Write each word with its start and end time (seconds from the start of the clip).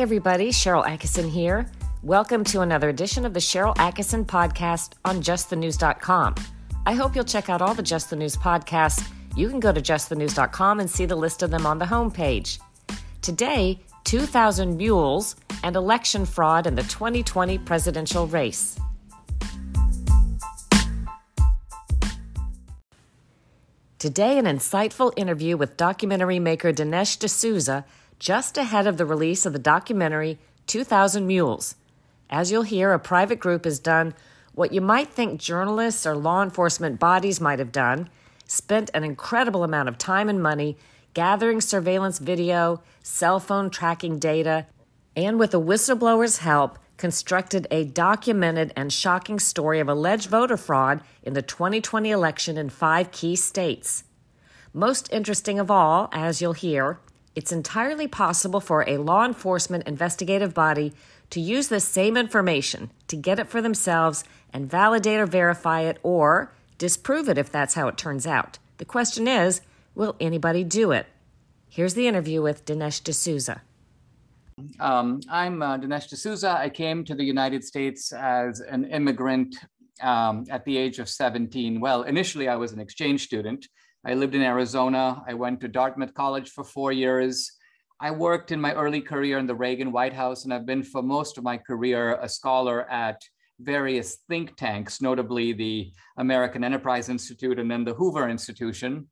everybody. 0.00 0.48
Sharyl 0.50 0.86
Attkisson 0.86 1.28
here. 1.28 1.70
Welcome 2.02 2.42
to 2.44 2.62
another 2.62 2.88
edition 2.88 3.26
of 3.26 3.34
the 3.34 3.40
Sharyl 3.40 3.76
Attkisson 3.76 4.24
podcast 4.24 4.94
on 5.04 5.20
justthenews.com. 5.20 6.36
I 6.86 6.94
hope 6.94 7.14
you'll 7.14 7.24
check 7.24 7.50
out 7.50 7.60
all 7.60 7.74
the 7.74 7.82
Just 7.82 8.08
the 8.08 8.16
News 8.16 8.34
podcasts. 8.34 9.06
You 9.36 9.50
can 9.50 9.60
go 9.60 9.72
to 9.72 9.82
justthenews.com 9.82 10.80
and 10.80 10.88
see 10.88 11.04
the 11.04 11.16
list 11.16 11.42
of 11.42 11.50
them 11.50 11.66
on 11.66 11.78
the 11.78 11.84
homepage. 11.84 12.60
Today, 13.20 13.78
2,000 14.04 14.78
mules 14.78 15.36
and 15.62 15.76
election 15.76 16.24
fraud 16.24 16.66
in 16.66 16.76
the 16.76 16.82
2020 16.84 17.58
presidential 17.58 18.26
race. 18.26 18.80
Today, 23.98 24.38
an 24.38 24.46
insightful 24.46 25.12
interview 25.18 25.58
with 25.58 25.76
documentary 25.76 26.38
maker 26.38 26.72
Dinesh 26.72 27.18
D'Souza 27.18 27.84
just 28.20 28.58
ahead 28.58 28.86
of 28.86 28.98
the 28.98 29.06
release 29.06 29.44
of 29.46 29.52
the 29.52 29.58
documentary 29.58 30.38
2,000 30.68 31.26
Mules. 31.26 31.74
As 32.28 32.52
you'll 32.52 32.62
hear, 32.62 32.92
a 32.92 32.98
private 33.00 33.40
group 33.40 33.64
has 33.64 33.80
done 33.80 34.14
what 34.52 34.72
you 34.72 34.80
might 34.80 35.08
think 35.08 35.40
journalists 35.40 36.06
or 36.06 36.14
law 36.14 36.42
enforcement 36.42 37.00
bodies 37.00 37.40
might 37.40 37.58
have 37.58 37.72
done 37.72 38.08
spent 38.46 38.90
an 38.94 39.04
incredible 39.04 39.64
amount 39.64 39.88
of 39.88 39.96
time 39.96 40.28
and 40.28 40.42
money 40.42 40.76
gathering 41.14 41.60
surveillance 41.60 42.18
video, 42.18 42.82
cell 43.02 43.40
phone 43.40 43.70
tracking 43.70 44.18
data, 44.18 44.66
and 45.16 45.38
with 45.38 45.54
a 45.54 45.58
whistleblower's 45.58 46.38
help, 46.38 46.78
constructed 46.96 47.66
a 47.70 47.84
documented 47.84 48.72
and 48.76 48.92
shocking 48.92 49.38
story 49.38 49.80
of 49.80 49.88
alleged 49.88 50.28
voter 50.28 50.56
fraud 50.56 51.00
in 51.22 51.32
the 51.32 51.42
2020 51.42 52.10
election 52.10 52.58
in 52.58 52.68
five 52.68 53.10
key 53.10 53.34
states. 53.34 54.04
Most 54.72 55.10
interesting 55.12 55.58
of 55.58 55.70
all, 55.70 56.08
as 56.12 56.42
you'll 56.42 56.52
hear, 56.52 56.98
it's 57.34 57.52
entirely 57.52 58.08
possible 58.08 58.60
for 58.60 58.88
a 58.88 58.98
law 58.98 59.24
enforcement 59.24 59.86
investigative 59.86 60.52
body 60.52 60.92
to 61.30 61.40
use 61.40 61.68
this 61.68 61.84
same 61.84 62.16
information 62.16 62.90
to 63.06 63.16
get 63.16 63.38
it 63.38 63.48
for 63.48 63.62
themselves 63.62 64.24
and 64.52 64.70
validate 64.70 65.20
or 65.20 65.26
verify 65.26 65.82
it 65.82 65.98
or 66.02 66.52
disprove 66.78 67.28
it 67.28 67.38
if 67.38 67.50
that's 67.50 67.74
how 67.74 67.86
it 67.86 67.96
turns 67.96 68.26
out. 68.26 68.58
The 68.78 68.84
question 68.84 69.28
is 69.28 69.60
will 69.94 70.16
anybody 70.20 70.64
do 70.64 70.92
it? 70.92 71.06
Here's 71.68 71.94
the 71.94 72.08
interview 72.08 72.42
with 72.42 72.64
Dinesh 72.64 73.02
D'Souza. 73.04 73.62
Um, 74.78 75.20
I'm 75.30 75.62
uh, 75.62 75.78
Dinesh 75.78 76.08
D'Souza. 76.08 76.50
I 76.50 76.68
came 76.68 77.04
to 77.04 77.14
the 77.14 77.24
United 77.24 77.64
States 77.64 78.12
as 78.12 78.60
an 78.60 78.84
immigrant 78.86 79.56
um, 80.02 80.46
at 80.50 80.64
the 80.64 80.76
age 80.76 80.98
of 80.98 81.08
17. 81.08 81.80
Well, 81.80 82.02
initially, 82.02 82.48
I 82.48 82.56
was 82.56 82.72
an 82.72 82.80
exchange 82.80 83.22
student. 83.22 83.68
I 84.04 84.14
lived 84.14 84.34
in 84.34 84.42
Arizona. 84.42 85.22
I 85.28 85.34
went 85.34 85.60
to 85.60 85.68
Dartmouth 85.68 86.14
College 86.14 86.50
for 86.50 86.64
four 86.64 86.90
years. 86.90 87.52
I 88.00 88.10
worked 88.10 88.50
in 88.50 88.60
my 88.60 88.72
early 88.72 89.02
career 89.02 89.38
in 89.38 89.46
the 89.46 89.54
Reagan 89.54 89.92
White 89.92 90.14
House, 90.14 90.44
and 90.44 90.54
I've 90.54 90.64
been 90.64 90.82
for 90.82 91.02
most 91.02 91.36
of 91.36 91.44
my 91.44 91.58
career 91.58 92.18
a 92.22 92.28
scholar 92.28 92.88
at 92.90 93.20
various 93.60 94.16
think 94.26 94.56
tanks, 94.56 95.02
notably 95.02 95.52
the 95.52 95.92
American 96.16 96.64
Enterprise 96.64 97.10
Institute 97.10 97.58
and 97.58 97.70
then 97.70 97.84
the 97.84 97.92
Hoover 97.92 98.30
Institution. 98.30 99.06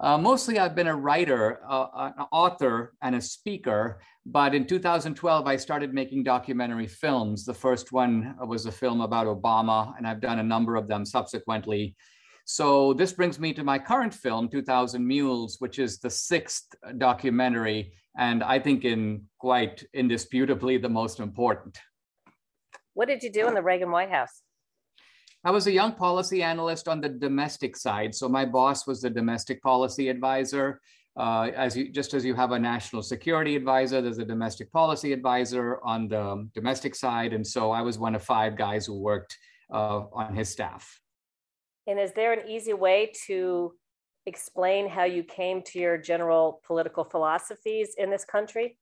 Uh, 0.00 0.16
mostly, 0.16 0.58
I've 0.58 0.74
been 0.74 0.86
a 0.86 0.96
writer, 0.96 1.60
uh, 1.68 2.10
an 2.16 2.24
author, 2.32 2.94
and 3.02 3.14
a 3.14 3.20
speaker. 3.20 4.00
But 4.24 4.54
in 4.54 4.66
2012, 4.66 5.46
I 5.46 5.56
started 5.56 5.92
making 5.92 6.24
documentary 6.24 6.86
films. 6.86 7.44
The 7.44 7.52
first 7.52 7.92
one 7.92 8.34
was 8.46 8.64
a 8.64 8.72
film 8.72 9.02
about 9.02 9.26
Obama, 9.26 9.92
and 9.98 10.06
I've 10.06 10.22
done 10.22 10.38
a 10.38 10.42
number 10.42 10.76
of 10.76 10.88
them 10.88 11.04
subsequently. 11.04 11.94
So 12.44 12.92
this 12.94 13.12
brings 13.12 13.38
me 13.38 13.52
to 13.54 13.64
my 13.64 13.78
current 13.78 14.12
film, 14.12 14.48
2000 14.48 15.06
Mules, 15.06 15.56
which 15.60 15.78
is 15.78 15.98
the 15.98 16.10
sixth 16.10 16.74
documentary, 16.98 17.92
and 18.18 18.42
I 18.42 18.58
think 18.58 18.84
in 18.84 19.24
quite 19.38 19.84
indisputably 19.94 20.76
the 20.76 20.88
most 20.88 21.20
important. 21.20 21.78
What 22.94 23.08
did 23.08 23.22
you 23.22 23.32
do 23.32 23.46
in 23.48 23.54
the 23.54 23.62
Reagan 23.62 23.90
White 23.90 24.10
House? 24.10 24.42
I 25.44 25.50
was 25.50 25.66
a 25.66 25.72
young 25.72 25.92
policy 25.92 26.42
analyst 26.42 26.86
on 26.86 27.00
the 27.00 27.08
domestic 27.08 27.76
side. 27.76 28.14
So 28.14 28.28
my 28.28 28.44
boss 28.44 28.86
was 28.86 29.00
the 29.00 29.10
domestic 29.10 29.60
policy 29.62 30.08
advisor. 30.08 30.80
Uh, 31.16 31.50
as 31.56 31.76
you, 31.76 31.90
just 31.90 32.14
as 32.14 32.24
you 32.24 32.34
have 32.34 32.52
a 32.52 32.58
national 32.58 33.02
security 33.02 33.56
advisor, 33.56 34.00
there's 34.00 34.18
a 34.18 34.24
domestic 34.24 34.70
policy 34.72 35.12
advisor 35.12 35.80
on 35.82 36.08
the 36.08 36.48
domestic 36.54 36.94
side. 36.94 37.32
And 37.32 37.46
so 37.46 37.72
I 37.72 37.82
was 37.82 37.98
one 37.98 38.14
of 38.14 38.22
five 38.22 38.56
guys 38.56 38.86
who 38.86 39.00
worked 39.00 39.36
uh, 39.72 40.02
on 40.12 40.34
his 40.36 40.48
staff. 40.48 41.01
And 41.86 41.98
is 41.98 42.12
there 42.12 42.32
an 42.32 42.48
easy 42.48 42.72
way 42.72 43.12
to 43.26 43.74
explain 44.26 44.88
how 44.88 45.04
you 45.04 45.24
came 45.24 45.62
to 45.62 45.78
your 45.78 45.98
general 45.98 46.60
political 46.66 47.04
philosophies 47.04 47.94
in 47.98 48.10
this 48.10 48.24
country? 48.24 48.78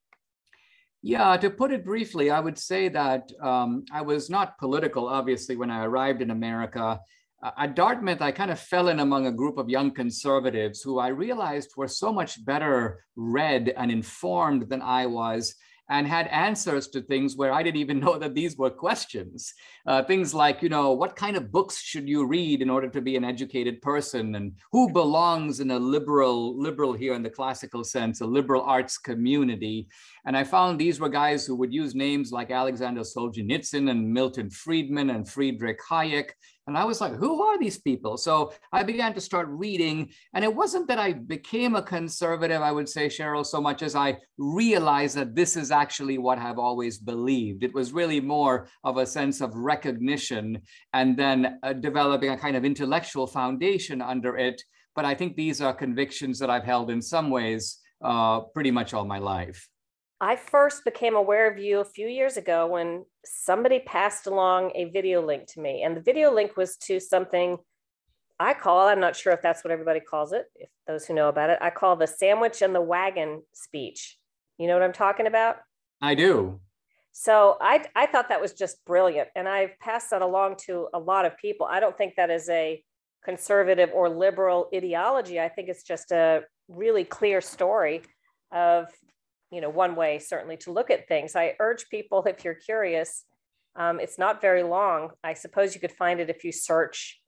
Yeah, 1.01 1.35
to 1.37 1.49
put 1.49 1.71
it 1.71 1.83
briefly, 1.83 2.29
I 2.29 2.39
would 2.39 2.59
say 2.59 2.87
that 2.89 3.31
um, 3.41 3.85
I 3.91 4.01
was 4.01 4.29
not 4.29 4.59
political, 4.59 5.07
obviously, 5.07 5.55
when 5.55 5.71
I 5.71 5.83
arrived 5.83 6.21
in 6.21 6.29
America. 6.29 6.99
Uh, 7.41 7.51
at 7.57 7.75
Dartmouth, 7.75 8.21
I 8.21 8.31
kind 8.31 8.51
of 8.51 8.59
fell 8.59 8.87
in 8.87 8.99
among 8.99 9.25
a 9.25 9.31
group 9.31 9.57
of 9.57 9.67
young 9.67 9.89
conservatives 9.89 10.83
who 10.83 10.99
I 10.99 11.07
realized 11.07 11.71
were 11.75 11.87
so 11.87 12.13
much 12.13 12.45
better 12.45 13.03
read 13.15 13.73
and 13.75 13.89
informed 13.89 14.69
than 14.69 14.83
I 14.83 15.07
was 15.07 15.55
and 15.91 16.07
had 16.07 16.27
answers 16.27 16.87
to 16.87 17.01
things 17.01 17.35
where 17.35 17.51
I 17.51 17.61
didn't 17.61 17.81
even 17.81 17.99
know 18.05 18.17
that 18.17 18.33
these 18.33 18.57
were 18.57 18.69
questions. 18.69 19.53
Uh, 19.85 20.01
things 20.03 20.33
like, 20.33 20.61
you 20.61 20.69
know, 20.69 20.93
what 20.93 21.15
kind 21.15 21.35
of 21.35 21.51
books 21.51 21.81
should 21.81 22.07
you 22.07 22.25
read 22.25 22.61
in 22.61 22.69
order 22.69 22.87
to 22.87 23.01
be 23.01 23.17
an 23.17 23.25
educated 23.25 23.81
person, 23.81 24.35
and 24.35 24.53
who 24.71 24.91
belongs 24.91 25.59
in 25.59 25.71
a 25.71 25.77
liberal, 25.77 26.57
liberal 26.57 26.93
here 26.93 27.13
in 27.13 27.23
the 27.23 27.29
classical 27.29 27.83
sense, 27.83 28.21
a 28.21 28.25
liberal 28.25 28.61
arts 28.61 28.97
community. 28.97 29.87
And 30.25 30.37
I 30.37 30.45
found 30.45 30.79
these 30.79 30.99
were 30.99 31.09
guys 31.09 31.45
who 31.45 31.55
would 31.55 31.73
use 31.73 31.93
names 31.93 32.31
like 32.31 32.51
Alexander 32.51 33.01
Solzhenitsyn 33.01 33.89
and 33.91 34.13
Milton 34.13 34.49
Friedman 34.49 35.09
and 35.09 35.27
Friedrich 35.27 35.79
Hayek 35.89 36.29
and 36.67 36.77
I 36.77 36.85
was 36.85 37.01
like, 37.01 37.13
who 37.13 37.41
are 37.41 37.57
these 37.57 37.79
people? 37.79 38.17
So 38.17 38.53
I 38.71 38.83
began 38.83 39.13
to 39.15 39.21
start 39.21 39.47
reading. 39.49 40.09
And 40.33 40.43
it 40.43 40.55
wasn't 40.55 40.87
that 40.89 40.99
I 40.99 41.13
became 41.13 41.75
a 41.75 41.81
conservative, 41.81 42.61
I 42.61 42.71
would 42.71 42.87
say, 42.87 43.07
Sharyl, 43.07 43.45
so 43.45 43.59
much 43.59 43.81
as 43.81 43.95
I 43.95 44.17
realized 44.37 45.17
that 45.17 45.35
this 45.35 45.57
is 45.57 45.71
actually 45.71 46.19
what 46.19 46.37
I've 46.37 46.59
always 46.59 46.99
believed. 46.99 47.63
It 47.63 47.73
was 47.73 47.93
really 47.93 48.21
more 48.21 48.67
of 48.83 48.97
a 48.97 49.05
sense 49.05 49.41
of 49.41 49.55
recognition 49.55 50.61
and 50.93 51.17
then 51.17 51.59
uh, 51.63 51.73
developing 51.73 52.29
a 52.29 52.37
kind 52.37 52.55
of 52.55 52.63
intellectual 52.63 53.25
foundation 53.25 54.01
under 54.01 54.37
it. 54.37 54.61
But 54.95 55.05
I 55.05 55.15
think 55.15 55.35
these 55.35 55.61
are 55.61 55.73
convictions 55.73 56.37
that 56.39 56.49
I've 56.49 56.65
held 56.65 56.91
in 56.91 57.01
some 57.01 57.29
ways 57.31 57.79
uh, 58.03 58.41
pretty 58.53 58.71
much 58.71 58.93
all 58.93 59.05
my 59.05 59.19
life. 59.19 59.67
I 60.21 60.35
first 60.35 60.85
became 60.85 61.15
aware 61.15 61.51
of 61.51 61.57
you 61.57 61.79
a 61.79 61.85
few 61.85 62.07
years 62.07 62.37
ago 62.37 62.67
when 62.67 63.05
somebody 63.25 63.79
passed 63.79 64.27
along 64.27 64.71
a 64.75 64.85
video 64.85 65.25
link 65.25 65.47
to 65.47 65.59
me. 65.59 65.81
And 65.81 65.97
the 65.97 66.01
video 66.01 66.31
link 66.31 66.55
was 66.55 66.77
to 66.83 66.99
something 66.99 67.57
I 68.39 68.53
call, 68.53 68.87
I'm 68.87 68.99
not 68.99 69.15
sure 69.15 69.33
if 69.33 69.41
that's 69.41 69.63
what 69.63 69.71
everybody 69.71 69.99
calls 69.99 70.31
it, 70.31 70.45
if 70.55 70.69
those 70.87 71.05
who 71.05 71.15
know 71.15 71.29
about 71.29 71.49
it, 71.49 71.57
I 71.59 71.71
call 71.71 71.95
the 71.95 72.05
sandwich 72.05 72.61
and 72.61 72.73
the 72.73 72.81
wagon 72.81 73.41
speech. 73.53 74.17
You 74.59 74.67
know 74.67 74.73
what 74.73 74.83
I'm 74.83 74.93
talking 74.93 75.25
about? 75.25 75.57
I 76.01 76.13
do. 76.13 76.59
So 77.11 77.57
I, 77.59 77.83
I 77.95 78.05
thought 78.05 78.29
that 78.29 78.41
was 78.41 78.53
just 78.53 78.83
brilliant. 78.85 79.29
And 79.35 79.47
I've 79.47 79.77
passed 79.79 80.11
that 80.11 80.21
along 80.21 80.57
to 80.65 80.87
a 80.93 80.99
lot 80.99 81.25
of 81.25 81.35
people. 81.37 81.65
I 81.65 81.79
don't 81.79 81.97
think 81.97 82.15
that 82.15 82.29
is 82.29 82.47
a 82.49 82.83
conservative 83.25 83.89
or 83.93 84.07
liberal 84.07 84.69
ideology. 84.73 85.39
I 85.39 85.49
think 85.49 85.67
it's 85.67 85.83
just 85.83 86.11
a 86.11 86.43
really 86.67 87.03
clear 87.03 87.41
story 87.41 88.03
of 88.51 88.85
you 89.51 89.61
know 89.61 89.69
one 89.69 89.95
way 89.95 90.19
certainly 90.19 90.57
to 90.57 90.71
look 90.71 90.89
at 90.89 91.07
things. 91.07 91.35
I 91.35 91.55
urge 91.59 91.89
people 91.89 92.23
if 92.23 92.43
you're 92.43 92.55
curious 92.55 93.25
um, 93.75 93.99
it's 93.99 94.17
not 94.17 94.41
very 94.41 94.63
long. 94.63 95.11
I 95.23 95.33
suppose 95.33 95.73
you 95.73 95.81
could 95.81 95.91
find 95.91 96.19
it 96.19 96.29
if 96.29 96.43
you 96.43 96.51
search 96.51 97.19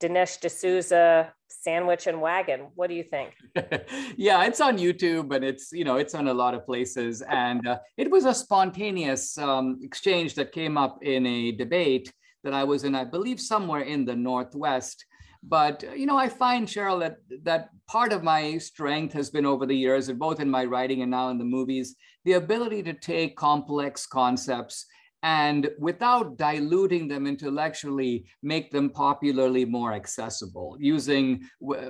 dinesh 0.00 0.40
d'souza 0.40 1.32
sandwich 1.48 2.06
and 2.06 2.20
wagon. 2.20 2.68
What 2.74 2.88
do 2.88 2.94
you 2.94 3.02
think? 3.02 3.34
Yeah 4.16 4.44
it's 4.44 4.60
on 4.60 4.78
youtube 4.78 5.34
and 5.34 5.44
it's 5.44 5.72
you 5.72 5.84
know 5.84 5.96
it's 5.96 6.14
on 6.14 6.28
a 6.28 6.34
lot 6.34 6.54
of 6.54 6.66
places. 6.66 7.22
And 7.22 7.66
uh, 7.66 7.78
it 7.96 8.10
was 8.10 8.24
a 8.24 8.34
spontaneous 8.34 9.38
um, 9.38 9.78
exchange 9.82 10.34
that 10.34 10.52
came 10.52 10.76
up 10.76 10.98
in 11.02 11.26
a 11.26 11.52
debate 11.52 12.12
that 12.44 12.54
i 12.54 12.62
was 12.62 12.84
in 12.84 12.94
i 12.94 13.02
believe 13.02 13.40
somewhere 13.40 13.80
in 13.80 14.04
the 14.04 14.14
northwest 14.14 15.04
but 15.42 15.84
you 15.96 16.06
know, 16.06 16.16
I 16.16 16.28
find 16.28 16.66
Sharyl 16.66 17.00
that 17.00 17.16
that 17.42 17.70
part 17.86 18.12
of 18.12 18.22
my 18.22 18.58
strength 18.58 19.12
has 19.14 19.30
been 19.30 19.46
over 19.46 19.66
the 19.66 19.76
years, 19.76 20.10
both 20.12 20.40
in 20.40 20.50
my 20.50 20.64
writing 20.64 21.02
and 21.02 21.10
now 21.10 21.28
in 21.30 21.38
the 21.38 21.44
movies, 21.44 21.96
the 22.24 22.34
ability 22.34 22.82
to 22.84 22.92
take 22.92 23.36
complex 23.36 24.06
concepts 24.06 24.86
and 25.22 25.70
without 25.78 26.36
diluting 26.36 27.08
them 27.08 27.26
intellectually 27.26 28.26
make 28.42 28.70
them 28.70 28.90
popularly 28.90 29.64
more 29.64 29.92
accessible 29.92 30.76
using 30.78 31.42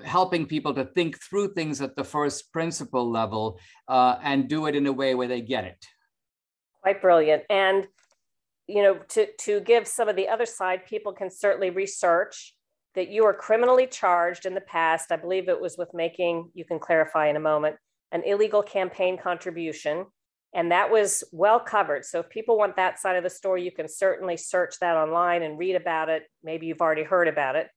helping 0.05 0.47
people 0.47 0.73
to 0.73 0.85
think 0.95 1.21
through 1.21 1.53
things 1.53 1.83
at 1.83 1.97
the 1.97 2.05
first 2.05 2.53
principle 2.53 3.11
level 3.11 3.59
uh, 3.89 4.17
and 4.23 4.49
do 4.49 4.67
it 4.67 4.77
in 4.77 4.87
a 4.87 4.93
way 4.93 5.15
where 5.15 5.29
they 5.29 5.41
get 5.41 5.65
it. 5.65 5.85
Quite 6.83 7.03
brilliant. 7.03 7.43
And 7.51 7.87
you 8.69 8.83
know 8.83 8.99
to 9.09 9.29
to 9.39 9.61
give 9.61 9.87
some 9.87 10.09
of 10.09 10.17
the 10.17 10.29
other 10.29 10.47
side 10.47 10.87
people 10.87 11.13
can 11.13 11.31
certainly 11.31 11.71
research 11.71 12.56
that 12.97 13.11
you 13.11 13.25
are 13.25 13.35
criminally 13.35 13.87
charged 13.87 14.47
in 14.47 14.55
the 14.55 14.61
past. 14.63 15.13
I 15.13 15.17
believe 15.17 15.49
it 15.49 15.61
was 15.61 15.79
with 15.79 15.95
making, 15.95 16.51
you 16.55 16.65
can 16.65 16.79
clarify 16.81 17.29
in 17.29 17.37
a 17.37 17.41
moment, 17.41 17.77
an 18.11 18.23
illegal 18.25 18.63
campaign 18.63 19.19
contribution. 19.19 20.07
And 20.55 20.73
that 20.73 20.91
was 20.91 21.23
well 21.33 21.61
covered. 21.61 22.05
So 22.07 22.21
if 22.21 22.31
people 22.31 22.57
want 22.57 22.77
that 22.77 22.99
side 22.99 23.17
of 23.17 23.23
the 23.23 23.31
story, 23.31 23.63
you 23.63 23.71
can 23.71 23.87
certainly 23.87 24.39
search 24.39 24.79
that 24.81 24.97
online 24.97 25.43
and 25.43 25.59
read 25.59 25.77
about 25.77 26.09
it. 26.09 26.25
Maybe 26.43 26.67
you've 26.67 26.81
already 26.81 27.03
heard 27.05 27.29
about 27.29 27.57
it. 27.57 27.69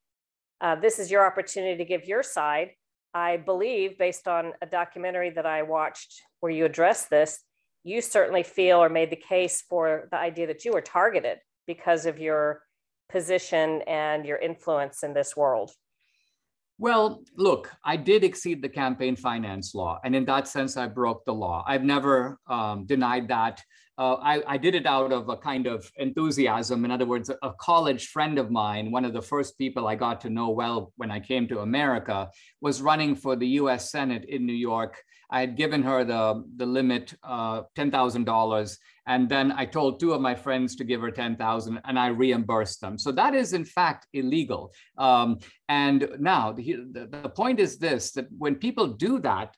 Uh, 0.62 0.76
this 0.76 0.98
is 0.98 1.12
your 1.12 1.26
opportunity 1.26 1.78
to 1.78 1.86
give 1.86 2.06
your 2.06 2.24
side. 2.24 2.70
I 3.14 3.38
believe, 3.38 3.98
based 3.98 4.28
on 4.28 4.54
a 4.62 4.66
documentary 4.66 5.32
that 5.32 5.46
I 5.46 5.64
watched 5.64 6.22
where 6.40 6.52
you 6.52 6.64
address 6.64 7.08
this, 7.08 7.40
you 7.84 8.02
certainly 8.02 8.44
feel 8.44 8.82
or 8.82 8.90
made 8.90 9.10
the 9.10 9.16
case 9.16 9.64
for 9.68 10.08
the 10.12 10.18
idea 10.18 10.48
that 10.48 10.64
you 10.64 10.72
were 10.72 10.82
targeted 10.82 11.40
because 11.66 12.06
of 12.06 12.20
your 12.20 12.62
position 13.10 13.82
and 13.88 14.26
your 14.26 14.38
influence 14.38 15.04
in 15.04 15.14
this 15.14 15.36
world. 15.36 15.72
Well, 16.78 17.24
look, 17.36 17.70
I 17.84 17.98
did 17.98 18.24
exceed 18.24 18.62
the 18.62 18.70
campaign 18.70 19.18
finance 19.18 19.76
law. 19.76 20.00
And 20.06 20.16
in 20.16 20.24
that 20.26 20.48
sense, 20.48 20.78
I 20.78 20.88
broke 20.88 21.26
the 21.26 21.34
law. 21.34 21.64
I've 21.68 21.84
never 21.84 22.40
um, 22.48 22.86
denied 22.86 23.28
that. 23.28 23.62
Uh, 24.00 24.16
I, 24.24 24.54
I, 24.54 24.58
did 24.58 24.76
it 24.76 24.86
out 24.86 25.12
of 25.12 25.28
a 25.28 25.36
kind 25.36 25.68
of 25.68 25.92
enthusiasm. 25.98 26.86
In 26.86 26.92
other 26.92 27.06
words, 27.06 27.30
a 27.30 27.52
college 27.60 28.08
friend 28.08 28.40
of 28.40 28.50
mine, 28.50 28.92
one 28.92 29.04
of 29.04 29.12
the 29.12 29.22
first 29.22 29.58
people 29.58 29.90
I 29.90 29.96
got 29.96 30.22
to 30.22 30.30
know 30.30 30.52
well 30.52 30.94
when 30.96 31.12
I 31.12 31.20
came 31.20 31.50
to 31.50 31.60
America, 31.60 32.30
was 32.62 32.82
running 32.82 33.14
for 33.14 33.36
the 33.36 33.48
US 33.62 33.92
Senate 33.92 34.24
in 34.24 34.46
New 34.46 34.54
York. 34.54 35.04
I 35.30 35.42
had 35.42 35.58
given 35.58 35.84
her 35.84 36.06
the, 36.06 36.46
the 36.56 36.66
limit, 36.66 37.14
uh, 37.24 37.64
$10,000. 37.76 38.78
And 39.06 39.28
then 39.28 39.52
I 39.52 39.66
told 39.66 40.00
two 40.00 40.14
of 40.14 40.22
my 40.22 40.34
friends 40.34 40.78
to 40.78 40.86
give 40.86 41.02
her 41.02 41.12
10,000 41.12 41.82
and 41.84 42.00
I 42.00 42.08
reimbursed 42.08 42.80
them. 42.80 42.98
So 42.98 43.12
that 43.12 43.36
is 43.36 43.52
in 43.52 43.66
fact 43.66 44.08
illegal. 44.14 44.72
Um, 44.98 45.40
and 45.68 46.08
now 46.20 46.54
the, 46.54 46.78
the, 46.94 47.20
the 47.24 47.30
point 47.30 47.60
is 47.60 47.78
this, 47.78 48.12
that 48.14 48.28
when 48.38 48.56
people 48.56 48.88
do 48.88 49.20
that, 49.20 49.58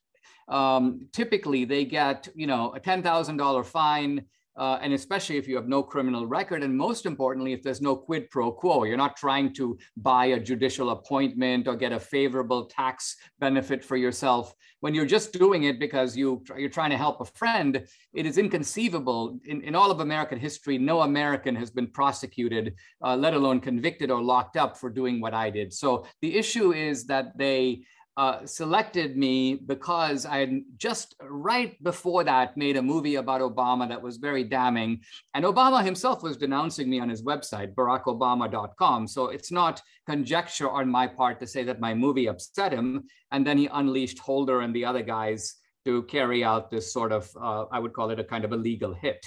um, 0.52 1.08
typically 1.14 1.66
they 1.66 1.86
get, 1.86 2.28
you 2.36 2.46
know, 2.46 2.74
a 2.76 2.80
$10,000 2.80 3.66
fine, 3.66 4.26
uh, 4.58 4.78
and 4.82 4.92
especially 4.94 5.38
if 5.38 5.48
you 5.48 5.56
have 5.56 5.70
no 5.70 5.82
criminal 5.82 6.28
record, 6.28 6.62
and 6.62 6.78
most 6.78 7.06
importantly, 7.06 7.54
if 7.54 7.64
there's 7.64 7.82
no 7.82 7.96
quid 7.96 8.30
pro 8.30 8.52
quo, 8.52 8.84
you're 8.84 8.98
not 8.98 9.16
trying 9.16 9.54
to 9.54 9.78
buy 9.96 10.26
a 10.26 10.40
judicial 10.40 10.90
appointment 10.90 11.70
or 11.70 11.76
get 11.76 11.94
a 11.94 12.00
favorable 12.00 12.66
tax 12.66 13.16
benefit 13.40 13.84
for 13.84 13.96
yourself. 13.96 14.54
When 14.82 14.94
you're 14.94 15.06
just 15.06 15.32
doing 15.32 15.64
it 15.64 15.80
because 15.80 16.18
you, 16.18 16.44
you're 16.58 16.70
trying 16.70 16.90
to 16.90 16.98
help 16.98 17.22
a 17.22 17.26
friend, 17.26 17.88
it 18.14 18.26
is 18.26 18.38
inconceivable. 18.38 19.40
In, 19.46 19.62
in 19.62 19.74
all 19.74 19.90
of 19.90 20.02
American 20.02 20.38
history, 20.38 20.78
no 20.78 21.02
American 21.02 21.56
has 21.56 21.72
been 21.72 21.88
prosecuted, 21.88 22.76
uh, 23.06 23.16
let 23.16 23.34
alone 23.34 23.62
convicted 23.62 24.12
or 24.12 24.22
locked 24.22 24.58
up 24.58 24.78
for 24.78 24.90
doing 24.90 25.22
what 25.22 25.34
I 25.34 25.50
did. 25.50 25.72
So 25.72 26.06
the 26.22 26.38
issue 26.38 26.74
is 26.74 27.06
that 27.06 27.38
they 27.38 27.84
uh, 28.18 28.46
selected 28.46 29.16
me 29.16 29.56
because 29.56 30.26
I 30.26 30.40
had 30.40 30.62
just 30.78 31.16
right 31.22 31.82
before 31.82 32.24
that 32.26 32.58
made 32.58 32.76
a 32.76 32.82
movie 32.82 33.16
about 33.16 33.42
Obama 33.42 33.88
that 33.88 34.02
was 34.02 34.18
very 34.18 34.44
damning. 34.44 35.02
And 35.34 35.46
Obama 35.46 35.84
himself 35.84 36.22
was 36.22 36.38
denouncing 36.38 36.90
me 36.90 37.00
on 37.00 37.10
his 37.10 37.24
website, 37.24 37.74
barackobama.com. 37.74 39.08
So 39.08 39.30
it's 39.30 39.52
not 39.52 39.82
conjecture 40.06 40.70
on 40.70 40.90
my 40.90 41.08
part 41.08 41.40
to 41.40 41.48
say 41.48 41.64
that 41.64 41.80
my 41.80 41.94
movie 41.94 42.28
upset 42.28 42.74
him. 42.74 43.06
And 43.32 43.48
then 43.48 43.58
he 43.58 43.68
unleashed 43.72 44.20
Holder 44.20 44.62
and 44.62 44.76
the 44.76 44.86
other 44.86 45.04
guys 45.04 45.56
to 45.86 46.04
carry 46.04 46.44
out 46.44 46.70
this 46.70 46.92
sort 46.94 47.12
of, 47.12 47.30
uh, 47.42 47.66
I 47.72 47.80
would 47.80 47.94
call 47.94 48.12
it 48.12 48.20
a 48.20 48.24
kind 48.24 48.44
of 48.44 48.52
a 48.52 48.58
legal 48.58 48.94
hit. 48.94 49.26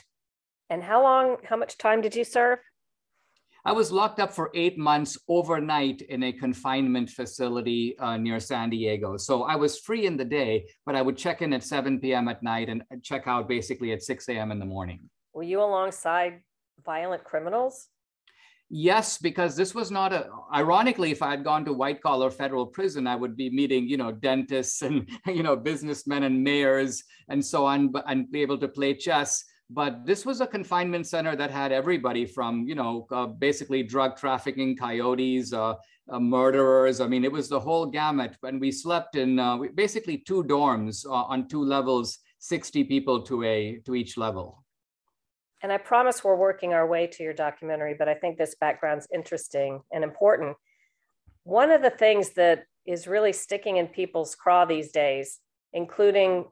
And 0.70 0.82
how 0.82 1.02
long, 1.02 1.38
how 1.48 1.56
much 1.56 1.78
time 1.78 2.00
did 2.00 2.14
you 2.14 2.24
serve? 2.24 2.58
I 3.66 3.72
was 3.72 3.90
locked 3.90 4.20
up 4.20 4.30
for 4.30 4.50
eight 4.54 4.76
months 4.76 5.16
overnight 5.26 6.02
in 6.02 6.24
a 6.24 6.32
confinement 6.32 7.08
facility 7.08 7.98
uh, 7.98 8.18
near 8.18 8.38
San 8.38 8.68
Diego. 8.68 9.16
So 9.16 9.44
I 9.44 9.56
was 9.56 9.78
free 9.78 10.04
in 10.04 10.18
the 10.18 10.24
day, 10.24 10.66
but 10.84 10.94
I 10.94 11.00
would 11.00 11.16
check 11.16 11.40
in 11.40 11.54
at 11.54 11.64
7 11.64 11.98
p.m. 11.98 12.28
at 12.28 12.42
night 12.42 12.68
and 12.68 12.82
check 13.02 13.22
out 13.26 13.48
basically 13.48 13.92
at 13.92 14.02
6 14.02 14.28
a.m. 14.28 14.52
in 14.52 14.58
the 14.58 14.66
morning. 14.66 15.08
Were 15.32 15.42
you 15.42 15.62
alongside 15.62 16.40
violent 16.84 17.24
criminals? 17.24 17.88
Yes, 18.68 19.16
because 19.16 19.56
this 19.56 19.74
was 19.74 19.90
not 19.90 20.12
a. 20.12 20.28
Ironically, 20.52 21.10
if 21.10 21.22
I 21.22 21.30
had 21.30 21.44
gone 21.44 21.64
to 21.64 21.72
white 21.72 22.02
collar 22.02 22.30
federal 22.30 22.66
prison, 22.66 23.06
I 23.06 23.14
would 23.14 23.36
be 23.36 23.48
meeting, 23.50 23.88
you 23.88 23.96
know, 23.96 24.10
dentists 24.10 24.82
and 24.82 25.08
you 25.26 25.42
know 25.42 25.54
businessmen 25.54 26.24
and 26.24 26.42
mayors 26.42 27.04
and 27.28 27.44
so 27.44 27.66
on, 27.66 27.92
and 28.06 28.30
be 28.30 28.42
able 28.42 28.58
to 28.58 28.68
play 28.68 28.94
chess 28.94 29.44
but 29.74 30.06
this 30.06 30.24
was 30.24 30.40
a 30.40 30.46
confinement 30.46 31.06
center 31.06 31.34
that 31.34 31.50
had 31.50 31.72
everybody 31.72 32.24
from 32.24 32.66
you 32.68 32.76
know 32.76 33.06
uh, 33.10 33.26
basically 33.26 33.82
drug 33.82 34.16
trafficking 34.16 34.76
coyotes 34.76 35.52
uh, 35.52 35.74
uh, 36.08 36.20
murderers. 36.20 37.00
I 37.00 37.08
mean 37.08 37.24
it 37.24 37.32
was 37.32 37.48
the 37.48 37.58
whole 37.58 37.86
gamut. 37.86 38.36
And 38.42 38.60
we 38.60 38.70
slept 38.70 39.16
in 39.16 39.38
uh, 39.38 39.58
basically 39.74 40.18
two 40.18 40.44
dorms 40.44 41.04
uh, 41.04 41.10
on 41.10 41.48
two 41.48 41.62
levels 41.62 42.20
60 42.38 42.84
people 42.84 43.22
to 43.22 43.42
a 43.42 43.80
to 43.84 43.94
each 43.94 44.16
level. 44.16 44.64
And 45.62 45.72
i 45.72 45.78
promise 45.78 46.22
we're 46.22 46.36
working 46.36 46.72
our 46.72 46.86
way 46.86 47.06
to 47.08 47.22
your 47.22 47.34
documentary 47.34 47.94
but 47.98 48.08
i 48.08 48.14
think 48.14 48.38
this 48.38 48.54
background's 48.54 49.08
interesting 49.12 49.82
and 49.92 50.04
important. 50.04 50.56
One 51.42 51.70
of 51.70 51.82
the 51.82 51.90
things 51.90 52.30
that 52.34 52.64
is 52.86 53.06
really 53.06 53.32
sticking 53.32 53.76
in 53.78 53.88
people's 53.88 54.34
craw 54.34 54.64
these 54.64 54.92
days 54.92 55.40
including 55.72 56.44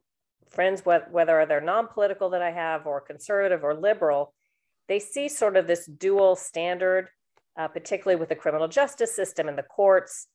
friends, 0.53 0.83
whether 0.85 1.47
they're 1.47 1.61
non-political 1.61 2.31
that 2.31 2.43
I 2.43 2.51
have 2.51 2.87
or 2.87 3.01
conservative 3.01 3.65
or 3.65 3.75
liberal, 3.75 4.35
they 4.89 4.99
see 4.99 5.29
sort 5.29 5.57
of 5.57 5.67
this 5.67 5.87
dual 5.87 6.37
standard, 6.37 7.09
uh, 7.59 7.69
particularly 7.69 8.19
with 8.19 8.29
the 8.29 8.35
criminal 8.35 8.69
justice 8.69 9.15
system 9.15 9.49
and 9.49 9.57
the 9.57 9.63
courts. 9.63 10.27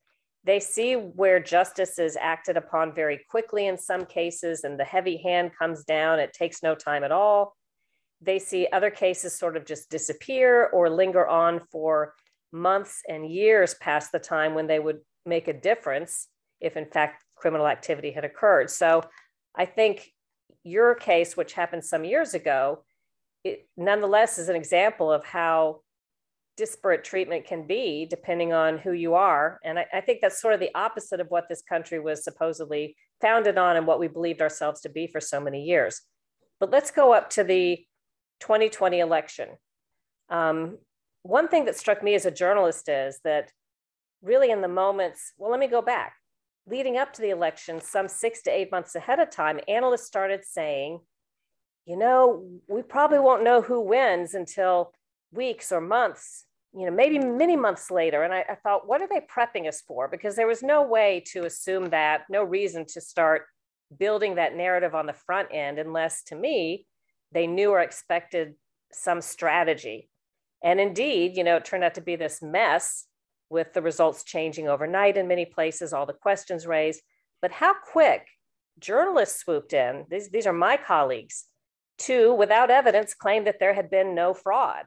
They 0.43 0.59
see 0.59 0.93
where 0.93 1.39
justice 1.39 1.99
is 1.99 2.17
acted 2.19 2.57
upon 2.57 2.95
very 2.95 3.19
quickly 3.29 3.67
in 3.67 3.77
some 3.77 4.05
cases, 4.05 4.63
and 4.63 4.79
the 4.79 4.85
heavy 4.85 5.17
hand 5.17 5.51
comes 5.57 5.83
down. 5.83 6.19
It 6.19 6.33
takes 6.33 6.63
no 6.63 6.73
time 6.75 7.03
at 7.03 7.11
all. 7.11 7.55
They 8.21 8.39
see 8.39 8.67
other 8.71 8.89
cases 8.89 9.37
sort 9.37 9.57
of 9.57 9.65
just 9.65 9.89
disappear 9.89 10.67
or 10.73 10.89
linger 10.89 11.27
on 11.27 11.61
for 11.71 12.13
months 12.51 13.01
and 13.07 13.29
years 13.29 13.75
past 13.75 14.11
the 14.11 14.19
time 14.19 14.55
when 14.55 14.67
they 14.67 14.79
would 14.79 14.99
make 15.25 15.47
a 15.47 15.53
difference 15.53 16.27
if, 16.61 16.77
in 16.77 16.85
fact, 16.85 17.23
criminal 17.35 17.67
activity 17.67 18.11
had 18.11 18.25
occurred. 18.25 18.69
So 18.69 19.03
I 19.57 19.65
think 19.65 20.13
your 20.63 20.95
case, 20.95 21.36
which 21.36 21.54
happened 21.54 21.83
some 21.83 22.06
years 22.06 22.33
ago, 22.33 22.83
it 23.44 23.68
nonetheless 23.75 24.38
is 24.38 24.50
an 24.50 24.56
example 24.56 25.12
of 25.12 25.25
how 25.25 25.81
disparate 26.57 27.04
treatment 27.04 27.45
can 27.45 27.68
be 27.68 28.06
depending 28.09 28.51
on 28.51 28.77
who 28.77 28.92
you 28.92 29.13
are. 29.13 29.59
And 29.63 29.80
I, 29.80 29.86
I, 29.94 30.01
think 30.01 30.19
that's 30.21 30.42
sort 30.42 30.56
of 30.56 30.59
the 30.59 30.74
opposite 30.74 31.19
of 31.19 31.27
what 31.30 31.48
this 31.48 31.62
country 31.62 32.00
was 32.00 32.24
supposedly 32.24 32.96
founded 33.22 33.60
on 33.60 33.77
and 33.77 33.86
what 33.86 34.00
we 34.00 34.08
believed 34.08 34.41
ourselves 34.41 34.81
to 34.81 34.89
be 34.89 35.05
for 35.05 35.22
so 35.22 35.39
many 35.39 35.63
years. 35.63 36.01
But 36.60 36.72
let's 36.72 36.89
go 36.89 37.13
up 37.13 37.29
to 37.31 37.43
the 37.43 37.86
2020 38.39 39.00
election. 39.00 39.50
Um, 40.29 40.79
one 41.22 41.48
thing 41.48 41.65
that 41.65 41.77
struck 41.77 42.03
me 42.03 42.15
as 42.15 42.25
a 42.25 42.31
journalist 42.31 42.89
is 42.89 43.20
that 43.24 43.51
really 44.22 44.50
in 44.50 44.62
the 44.62 44.67
moments, 44.67 45.34
well, 45.38 45.51
let 45.51 45.60
me 45.60 45.67
go 45.67 45.81
back 45.81 46.13
leading 46.69 46.97
up 46.97 47.13
to 47.13 47.21
the 47.21 47.29
election, 47.29 47.81
some 47.81 48.07
six 48.07 48.41
to 48.43 48.51
eight 48.51 48.71
months 48.71 48.95
ahead 48.95 49.19
of 49.19 49.29
time, 49.29 49.59
analysts 49.67 50.05
started 50.05 50.43
saying, 50.43 51.00
you 51.86 51.97
know, 51.97 52.45
we 52.67 52.81
probably 52.81 53.19
won't 53.19 53.43
know 53.43 53.62
who 53.62 53.79
wins 53.81 54.33
until 54.33 54.91
weeks 55.31 55.71
or 55.71 55.79
months, 55.79 56.45
you 56.74 56.86
know, 56.86 56.91
maybe 56.91 57.17
many 57.17 57.55
months 57.55 57.89
later. 57.89 58.24
And 58.24 58.33
I, 58.33 58.43
I 58.50 58.55
thought, 58.55 58.88
what 58.88 59.01
are 59.01 59.07
they 59.07 59.21
prepping 59.21 59.67
us 59.67 59.81
for? 59.81 60.09
Because 60.09 60.36
there 60.36 60.47
was 60.47 60.62
no 60.62 60.83
way 60.83 61.24
to 61.31 61.45
assume 61.45 61.89
that, 61.91 62.24
no 62.29 62.43
reason 62.43 62.86
to 62.88 63.01
start 63.01 63.43
building 63.97 64.36
that 64.36 64.55
narrative 64.55 64.93
on 64.93 65.05
the 65.05 65.13
front 65.13 65.47
end, 65.53 65.79
unless 65.79 66.24
to 66.24 66.36
me, 66.36 66.86
they 67.31 67.47
knew 67.47 67.71
or 67.71 67.79
expected 67.79 68.55
some 68.91 69.21
strategy. 69.21 70.09
And 70.63 70.79
indeed, 70.79 71.38
you 71.38 71.43
know, 71.43 71.55
it 71.57 71.65
turned 71.65 71.83
out 71.83 71.95
to 71.95 72.01
be 72.01 72.17
this 72.17 72.41
mess 72.41 73.05
with 73.50 73.74
the 73.74 73.82
results 73.82 74.24
changing 74.24 74.68
overnight 74.68 75.18
in 75.18 75.27
many 75.27 75.46
places, 75.46 75.94
all 75.94 76.06
the 76.06 76.13
questions 76.13 76.68
raised. 76.68 77.01
But 77.42 77.51
how 77.51 77.74
quick 77.74 78.27
journalists 78.80 79.39
swooped 79.39 79.74
in, 79.74 80.06
these, 80.10 80.30
these 80.30 80.48
are 80.48 80.54
my 80.54 80.77
colleagues, 80.77 81.46
to, 82.00 82.34
without 82.34 82.70
evidence, 82.70 83.13
claim 83.13 83.46
that 83.46 83.60
there 83.60 83.74
had 83.74 83.89
been 83.89 84.16
no 84.16 84.34
fraud. 84.34 84.86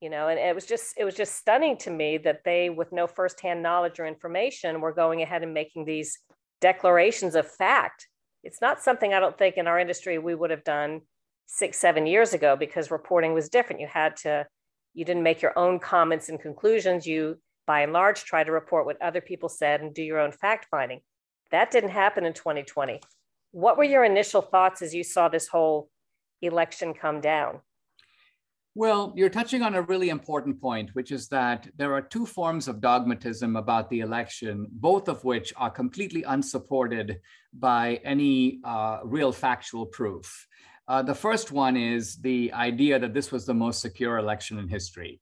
You 0.00 0.10
know, 0.10 0.26
and 0.26 0.38
it 0.38 0.52
was 0.52 0.66
just 0.66 0.94
it 0.98 1.04
was 1.04 1.14
just 1.14 1.36
stunning 1.36 1.76
to 1.78 1.90
me 1.90 2.18
that 2.18 2.40
they, 2.44 2.70
with 2.70 2.90
no 2.90 3.06
firsthand 3.06 3.62
knowledge 3.62 4.00
or 4.00 4.06
information, 4.06 4.80
were 4.80 4.92
going 4.92 5.22
ahead 5.22 5.44
and 5.44 5.54
making 5.54 5.84
these 5.84 6.18
declarations 6.60 7.36
of 7.36 7.48
fact. 7.48 8.08
It's 8.42 8.60
not 8.60 8.82
something 8.82 9.14
I 9.14 9.20
don't 9.20 9.38
think 9.38 9.56
in 9.56 9.68
our 9.68 9.78
industry 9.78 10.18
we 10.18 10.34
would 10.34 10.50
have 10.50 10.64
done 10.64 11.02
six, 11.46 11.78
seven 11.78 12.08
years 12.08 12.34
ago 12.34 12.56
because 12.56 12.90
reporting 12.90 13.32
was 13.32 13.48
different. 13.48 13.80
You 13.80 13.86
had 13.86 14.16
to, 14.18 14.44
you 14.92 15.04
didn't 15.04 15.22
make 15.22 15.40
your 15.40 15.56
own 15.56 15.78
comments 15.78 16.28
and 16.28 16.40
conclusions. 16.40 17.06
You 17.06 17.38
by 17.66 17.82
and 17.82 17.92
large, 17.92 18.24
try 18.24 18.44
to 18.44 18.52
report 18.52 18.86
what 18.86 19.00
other 19.00 19.20
people 19.20 19.48
said 19.48 19.80
and 19.80 19.94
do 19.94 20.02
your 20.02 20.18
own 20.18 20.32
fact 20.32 20.66
finding. 20.70 21.00
That 21.50 21.70
didn't 21.70 21.90
happen 21.90 22.24
in 22.24 22.32
2020. 22.32 23.00
What 23.52 23.76
were 23.76 23.84
your 23.84 24.04
initial 24.04 24.42
thoughts 24.42 24.82
as 24.82 24.94
you 24.94 25.04
saw 25.04 25.28
this 25.28 25.48
whole 25.48 25.90
election 26.40 26.94
come 26.94 27.20
down? 27.20 27.60
Well, 28.74 29.12
you're 29.14 29.28
touching 29.28 29.60
on 29.62 29.74
a 29.74 29.82
really 29.82 30.08
important 30.08 30.58
point, 30.58 30.94
which 30.94 31.12
is 31.12 31.28
that 31.28 31.68
there 31.76 31.92
are 31.92 32.00
two 32.00 32.24
forms 32.24 32.68
of 32.68 32.80
dogmatism 32.80 33.54
about 33.56 33.90
the 33.90 34.00
election, 34.00 34.66
both 34.70 35.08
of 35.08 35.22
which 35.24 35.52
are 35.58 35.70
completely 35.70 36.22
unsupported 36.22 37.20
by 37.52 38.00
any 38.02 38.60
uh, 38.64 39.00
real 39.04 39.30
factual 39.30 39.84
proof. 39.84 40.48
Uh, 40.88 41.02
the 41.02 41.14
first 41.14 41.52
one 41.52 41.76
is 41.76 42.16
the 42.16 42.50
idea 42.54 42.98
that 42.98 43.12
this 43.12 43.30
was 43.30 43.44
the 43.44 43.54
most 43.54 43.82
secure 43.82 44.16
election 44.16 44.58
in 44.58 44.68
history. 44.68 45.20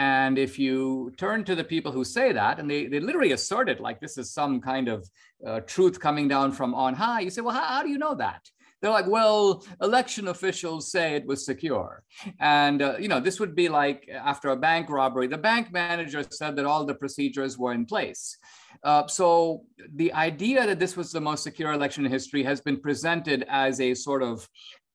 And 0.00 0.38
if 0.38 0.58
you 0.58 1.12
turn 1.18 1.44
to 1.44 1.54
the 1.54 1.62
people 1.62 1.92
who 1.92 2.04
say 2.04 2.32
that, 2.32 2.58
and 2.58 2.70
they, 2.70 2.86
they 2.86 3.00
literally 3.00 3.32
assert 3.32 3.68
it 3.68 3.80
like 3.80 4.00
this 4.00 4.16
is 4.16 4.32
some 4.32 4.58
kind 4.58 4.88
of 4.88 5.06
uh, 5.46 5.60
truth 5.60 6.00
coming 6.00 6.26
down 6.26 6.52
from 6.52 6.74
on 6.74 6.94
high, 6.94 7.20
you 7.20 7.28
say, 7.28 7.42
well, 7.42 7.54
how, 7.54 7.66
how 7.66 7.82
do 7.82 7.90
you 7.90 7.98
know 7.98 8.14
that? 8.14 8.48
They're 8.80 8.90
like, 8.90 9.06
well, 9.06 9.62
election 9.82 10.28
officials 10.28 10.90
say 10.90 11.16
it 11.16 11.26
was 11.26 11.44
secure. 11.44 12.02
And, 12.38 12.80
uh, 12.80 12.96
you 12.98 13.08
know, 13.08 13.20
this 13.20 13.38
would 13.38 13.54
be 13.54 13.68
like 13.68 14.08
after 14.08 14.48
a 14.48 14.56
bank 14.56 14.88
robbery, 14.88 15.26
the 15.26 15.36
bank 15.36 15.70
manager 15.70 16.24
said 16.30 16.56
that 16.56 16.64
all 16.64 16.86
the 16.86 16.94
procedures 16.94 17.58
were 17.58 17.74
in 17.74 17.84
place. 17.84 18.38
Uh, 18.82 19.06
so 19.06 19.64
the 19.96 20.10
idea 20.14 20.64
that 20.64 20.78
this 20.78 20.96
was 20.96 21.12
the 21.12 21.20
most 21.20 21.42
secure 21.42 21.72
election 21.72 22.06
in 22.06 22.10
history 22.10 22.42
has 22.42 22.62
been 22.62 22.80
presented 22.80 23.44
as 23.50 23.82
a 23.82 23.92
sort 23.92 24.22
of 24.22 24.48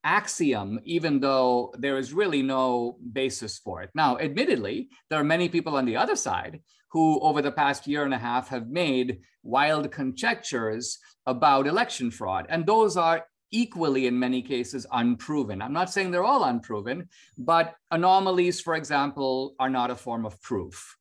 axiom, 0.05 0.79
even 0.85 1.19
though 1.19 1.74
there 1.77 1.97
is 1.97 2.13
really 2.13 2.41
no 2.41 2.97
basis 3.12 3.57
for 3.57 3.81
it. 3.81 3.89
Now, 3.93 4.17
admittedly, 4.19 4.89
there 5.09 5.19
are 5.19 5.24
many 5.25 5.50
people 5.50 5.75
on 5.75 5.85
the 5.85 5.97
other 5.97 6.15
side 6.15 6.62
who, 6.91 7.19
over 7.19 7.41
the 7.41 7.51
past 7.51 7.88
year 7.88 8.05
and 8.05 8.13
a 8.13 8.17
half, 8.17 8.47
have 8.50 8.69
made 8.69 9.19
wild 9.43 9.91
conjectures 9.91 11.00
about 11.25 11.67
election 11.67 12.12
fraud. 12.12 12.45
And 12.50 12.65
those 12.65 12.95
are 12.95 13.25
equally, 13.51 14.07
in 14.07 14.17
many 14.17 14.41
cases, 14.41 14.85
unproven. 14.91 15.62
I'm 15.62 15.74
not 15.74 15.89
saying 15.89 16.12
they're 16.12 16.24
all 16.24 16.45
unproven, 16.45 17.09
but 17.38 17.75
anomalies, 17.91 18.62
for 18.62 18.75
example, 18.75 19.55
are 19.59 19.69
not 19.69 19.91
a 19.91 19.95
form 19.95 20.25
of 20.25 20.41
proof. 20.41 20.95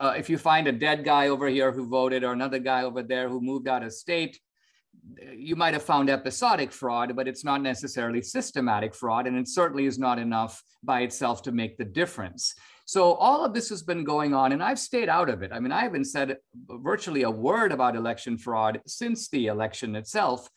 Uh, 0.00 0.14
if 0.16 0.30
you 0.30 0.38
find 0.38 0.66
a 0.66 0.72
dead 0.72 1.04
guy 1.04 1.28
over 1.28 1.48
here 1.48 1.72
who 1.72 1.86
voted 1.88 2.24
or 2.24 2.32
another 2.32 2.58
guy 2.58 2.82
over 2.82 3.02
there 3.02 3.28
who 3.28 3.40
moved 3.40 3.68
out 3.68 3.82
of 3.82 3.92
state, 3.92 4.38
you 5.36 5.56
might 5.56 5.74
have 5.74 5.82
found 5.82 6.10
episodic 6.10 6.72
fraud, 6.72 7.16
but 7.16 7.28
it's 7.28 7.44
not 7.44 7.62
necessarily 7.62 8.22
systematic 8.22 8.94
fraud, 8.94 9.26
and 9.26 9.36
it 9.36 9.48
certainly 9.48 9.86
is 9.86 9.98
not 9.98 10.18
enough 10.18 10.62
by 10.82 11.00
itself 11.00 11.42
to 11.42 11.52
make 11.52 11.76
the 11.76 11.84
difference. 11.84 12.54
So 12.84 13.12
all 13.14 13.44
of 13.44 13.52
this 13.52 13.68
has 13.68 13.82
been 13.82 14.02
going 14.02 14.34
on, 14.34 14.52
and 14.52 14.62
I've 14.62 14.78
stayed 14.78 15.10
out 15.10 15.28
of 15.28 15.42
it. 15.42 15.52
I 15.52 15.60
mean, 15.60 15.72
I 15.72 15.82
haven't 15.82 16.06
said 16.06 16.38
virtually 16.68 17.22
a 17.22 17.30
word 17.30 17.70
about 17.70 17.96
election 17.96 18.38
fraud 18.38 18.80
since 18.86 19.28
the 19.28 19.48
election 19.48 19.94
itself. 19.94 20.48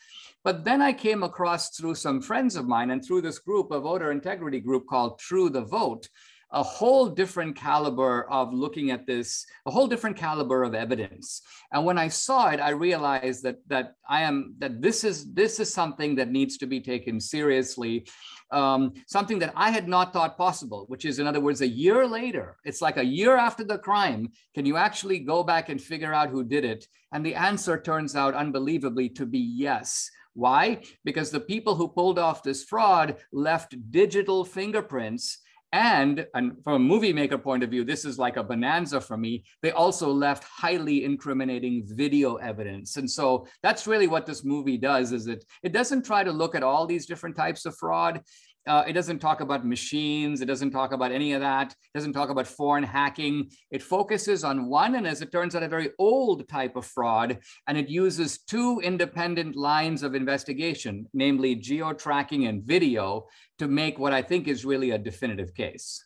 But 0.44 0.64
then 0.64 0.82
I 0.82 0.94
came 0.94 1.24
across 1.24 1.76
through 1.76 1.96
some 1.96 2.22
friends 2.22 2.56
of 2.56 2.68
mine 2.68 2.90
and 2.92 3.04
through 3.04 3.22
this 3.22 3.40
group, 3.40 3.72
a 3.72 3.80
voter 3.80 4.12
integrity 4.12 4.60
group 4.60 4.88
called 4.88 5.20
True 5.20 5.50
the 5.50 5.66
Vote, 5.66 6.08
a 6.54 6.62
whole 6.62 7.08
different 7.08 7.56
caliber 7.56 8.30
of 8.30 8.54
looking 8.54 8.92
at 8.92 9.08
this, 9.08 9.46
a 9.66 9.72
whole 9.72 9.88
different 9.88 10.18
caliber 10.18 10.64
of 10.64 10.76
evidence. 10.76 11.42
And 11.72 11.86
when 11.86 11.98
I 11.98 12.10
saw 12.10 12.50
it, 12.50 12.60
I 12.60 12.72
realized 12.72 13.44
that 13.44 13.58
that 13.68 13.96
I 14.08 14.22
am 14.24 14.56
that 14.60 14.82
this 14.82 15.04
is 15.04 15.34
this 15.34 15.60
is 15.60 15.74
something 15.74 16.16
that 16.16 16.32
needs 16.32 16.58
to 16.58 16.66
be 16.66 16.82
taken 16.82 17.20
seriously, 17.20 18.08
um, 18.52 18.94
something 19.08 19.40
that 19.40 19.54
I 19.56 19.72
had 19.72 19.88
not 19.88 20.12
thought 20.12 20.38
possible. 20.38 20.86
Which 20.88 21.06
is, 21.06 21.20
in 21.20 21.28
other 21.28 21.40
words, 21.40 21.62
a 21.62 21.68
year 21.68 22.06
later, 22.06 22.58
it's 22.66 22.82
like 22.82 22.98
a 22.98 23.06
year 23.06 23.38
after 23.38 23.64
the 23.64 23.78
crime. 23.78 24.30
Can 24.54 24.66
you 24.66 24.76
actually 24.76 25.20
go 25.20 25.44
back 25.44 25.70
and 25.70 25.82
figure 25.82 26.14
out 26.14 26.30
who 26.30 26.44
did 26.44 26.66
it? 26.66 26.86
And 27.14 27.26
the 27.26 27.36
answer 27.36 27.80
turns 27.80 28.16
out 28.16 28.34
unbelievably 28.34 29.10
to 29.10 29.26
be 29.26 29.40
yes. 29.40 30.10
Why? 30.34 30.82
Because 31.04 31.30
the 31.30 31.42
people 31.42 31.76
who 31.76 31.90
pulled 31.90 32.18
off 32.18 32.44
this 32.44 32.64
fraud 32.64 33.18
left 33.34 33.76
digital 33.92 34.46
fingerprints 34.46 35.40
and, 35.74 36.28
and 36.34 36.62
from 36.64 36.74
a 36.74 36.80
movie 36.80 37.14
maker 37.14 37.38
point 37.38 37.64
of 37.64 37.70
view, 37.70 37.86
this 37.86 38.04
is 38.04 38.20
like 38.20 38.36
a 38.36 38.44
bonanza 38.44 39.00
for 39.00 39.16
me. 39.16 39.46
They 39.62 39.72
also 39.72 40.12
left 40.12 40.44
highly 40.44 41.06
incriminating 41.06 41.84
video 41.86 42.36
evidence. 42.36 42.98
And 42.98 43.10
so 43.10 43.48
that's 43.64 43.88
really 43.88 44.08
what 44.08 44.26
this 44.26 44.44
movie 44.44 44.78
does 44.78 45.14
is 45.14 45.28
it, 45.28 45.46
it 45.64 45.72
doesn't 45.72 46.06
try 46.06 46.26
to 46.26 46.32
look 46.32 46.56
at 46.56 46.64
all 46.64 46.86
these 46.86 47.06
different 47.06 47.38
types 47.38 47.66
of 47.66 47.76
fraud. 47.78 48.22
Uh, 48.68 48.84
it 48.88 48.94
doesn't 48.94 49.20
talk 49.20 49.42
about 49.42 49.66
machines. 49.66 50.42
It 50.42 50.46
doesn't 50.46 50.72
talk 50.72 50.92
about 50.92 51.12
any 51.12 51.34
of 51.34 51.42
that. 51.42 51.72
It 51.72 51.98
doesn't 51.98 52.14
talk 52.14 52.30
about 52.30 52.46
foreign 52.46 52.84
hacking. 52.84 53.50
It 53.72 53.82
focuses 53.82 54.44
on 54.44 54.68
one, 54.70 54.96
and 54.96 55.08
as 55.08 55.22
it 55.22 55.32
turns 55.32 55.56
out, 55.56 55.64
a 55.64 55.68
very 55.68 55.90
old 55.98 56.48
type 56.48 56.76
of 56.76 56.86
fraud. 56.86 57.40
And 57.68 57.78
it 57.78 57.90
uses 57.90 58.44
two 58.44 58.80
independent 58.84 59.56
lines 59.56 60.04
of 60.04 60.14
investigation, 60.14 61.08
namely 61.14 61.56
geo 61.56 61.94
tracking 61.94 62.46
and 62.46 62.64
video, 62.64 63.28
to 63.58 63.68
make 63.68 63.98
what 63.98 64.14
I 64.14 64.22
think 64.22 64.48
is 64.48 64.64
really 64.64 64.92
a 64.92 64.98
definitive 64.98 65.56
case. 65.56 66.06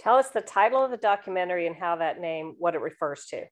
Tell 0.00 0.16
us 0.16 0.30
the 0.30 0.40
title 0.40 0.82
of 0.84 0.90
the 0.90 0.96
documentary 0.96 1.66
and 1.66 1.76
how 1.76 1.96
that 1.96 2.20
name, 2.20 2.54
what 2.58 2.74
it 2.74 2.80
refers 2.80 3.26
to. 3.26 3.44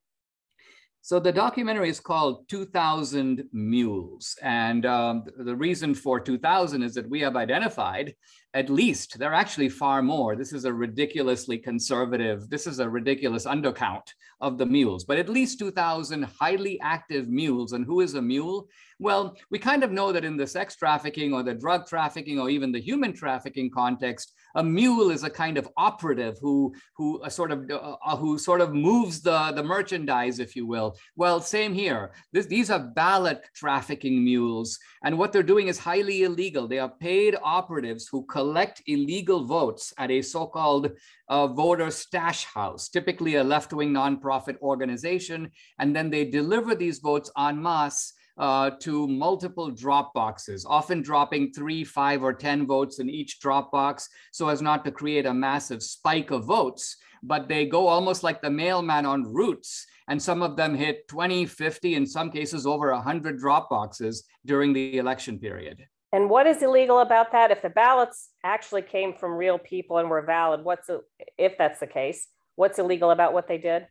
So 1.05 1.19
the 1.19 1.31
documentary 1.31 1.89
is 1.89 1.99
called 1.99 2.49
2000 2.49 3.43
Mules. 3.53 4.35
And 4.41 4.87
um, 4.87 5.23
the 5.37 5.55
reason 5.55 5.93
for 5.93 6.19
2000 6.19 6.81
is 6.81 6.95
that 6.95 7.07
we 7.07 7.19
have 7.19 7.35
identified 7.35 8.15
at 8.55 8.69
least, 8.69 9.19
there 9.19 9.31
are 9.31 9.35
actually 9.35 9.67
far 9.67 10.01
more. 10.01 10.37
This 10.37 10.53
is 10.53 10.63
a 10.63 10.73
ridiculously 10.73 11.57
conservative, 11.57 12.49
this 12.49 12.65
is 12.65 12.79
a 12.79 12.89
ridiculous 12.89 13.45
undercount 13.45 14.07
of 14.39 14.57
the 14.57 14.65
mules, 14.65 15.03
but 15.03 15.17
at 15.17 15.27
least 15.27 15.59
2,000 15.59 16.23
highly 16.23 16.79
active 16.81 17.27
mules. 17.27 17.73
And 17.73 17.85
who 17.85 17.99
is 17.99 18.15
a 18.15 18.21
mule? 18.21 18.69
Well, 18.97 19.35
we 19.51 19.59
kind 19.59 19.83
of 19.83 19.91
know 19.91 20.13
that 20.13 20.23
in 20.23 20.37
the 20.37 20.47
sex 20.47 20.75
trafficking 20.77 21.33
or 21.33 21.43
the 21.43 21.53
drug 21.53 21.85
trafficking 21.85 22.39
or 22.39 22.49
even 22.49 22.71
the 22.71 22.79
human 22.79 23.11
trafficking 23.11 23.69
context, 23.69 24.33
a 24.55 24.63
mule 24.63 25.09
is 25.11 25.23
a 25.23 25.29
kind 25.29 25.57
of 25.57 25.67
operative 25.75 26.37
who 26.41 26.73
who 26.95 27.21
sort 27.29 27.51
of 27.51 27.69
uh, 27.69 28.15
who 28.15 28.37
sort 28.37 28.61
of 28.61 28.73
moves 28.73 29.21
the 29.21 29.51
the 29.51 29.63
merchandise, 29.63 30.39
if 30.39 30.55
you 30.55 30.65
will. 30.65 30.95
Well, 31.17 31.41
same 31.41 31.73
here. 31.73 32.13
This, 32.31 32.45
these 32.45 32.71
are 32.71 32.79
ballot 32.79 33.41
trafficking 33.53 34.23
mules, 34.23 34.79
and 35.03 35.17
what 35.17 35.33
they're 35.33 35.43
doing 35.43 35.67
is 35.67 35.77
highly 35.77 36.23
illegal. 36.23 36.67
They 36.67 36.79
are 36.79 36.93
paid 37.01 37.35
operatives 37.43 38.07
who 38.09 38.25
collect 38.27 38.44
illegal 38.87 39.43
votes 39.43 39.93
at 39.97 40.11
a 40.11 40.21
so-called 40.21 40.91
uh, 41.29 41.47
voter 41.47 41.91
stash 41.91 42.45
house, 42.45 42.89
typically 42.89 43.35
a 43.35 43.43
left-wing 43.43 43.91
nonprofit 43.91 44.59
organization, 44.61 45.51
and 45.79 45.95
then 45.95 46.09
they 46.09 46.25
deliver 46.25 46.75
these 46.75 46.99
votes 46.99 47.31
en 47.37 47.61
masse 47.61 48.13
uh, 48.37 48.71
to 48.81 49.07
multiple 49.07 49.71
drop 49.71 50.13
boxes, 50.13 50.65
often 50.67 51.01
dropping 51.01 51.51
three, 51.51 51.83
five, 51.83 52.23
or 52.23 52.33
10 52.33 52.67
votes 52.67 52.99
in 52.99 53.09
each 53.09 53.39
drop 53.39 53.71
box 53.71 54.09
so 54.31 54.49
as 54.49 54.61
not 54.61 54.83
to 54.83 54.91
create 54.91 55.25
a 55.25 55.33
massive 55.33 55.81
spike 55.81 56.31
of 56.31 56.45
votes. 56.45 56.97
But 57.23 57.47
they 57.47 57.65
go 57.65 57.87
almost 57.87 58.23
like 58.23 58.41
the 58.41 58.51
mailman 58.51 59.05
on 59.05 59.23
routes, 59.23 59.87
and 60.07 60.21
some 60.21 60.43
of 60.43 60.57
them 60.57 60.75
hit 60.75 61.07
20, 61.07 61.45
50, 61.45 61.95
in 61.95 62.05
some 62.05 62.29
cases 62.29 62.67
over 62.67 62.91
100 62.91 63.39
drop 63.39 63.69
boxes 63.69 64.25
during 64.45 64.73
the 64.73 64.97
election 64.97 65.39
period. 65.39 65.87
And 66.15 66.29
what 66.29 66.47
is 66.47 66.63
illegal 66.63 66.99
about 66.99 67.33
that? 67.33 67.51
If 67.51 67.61
the 67.61 67.69
ballots 67.69 68.29
actually 68.41 68.83
came 68.83 69.15
from 69.15 69.33
real 69.33 69.59
people 69.59 69.97
and 69.97 70.09
were 70.09 70.21
valid, 70.21 70.63
what's 70.63 70.89
if 71.37 71.57
that's 71.57 71.81
the 71.81 71.87
case? 71.87 72.29
What's 72.55 72.79
illegal 72.79 73.11
about 73.11 73.33
what 73.33 73.49
they 73.49 73.57
did? 73.57 73.87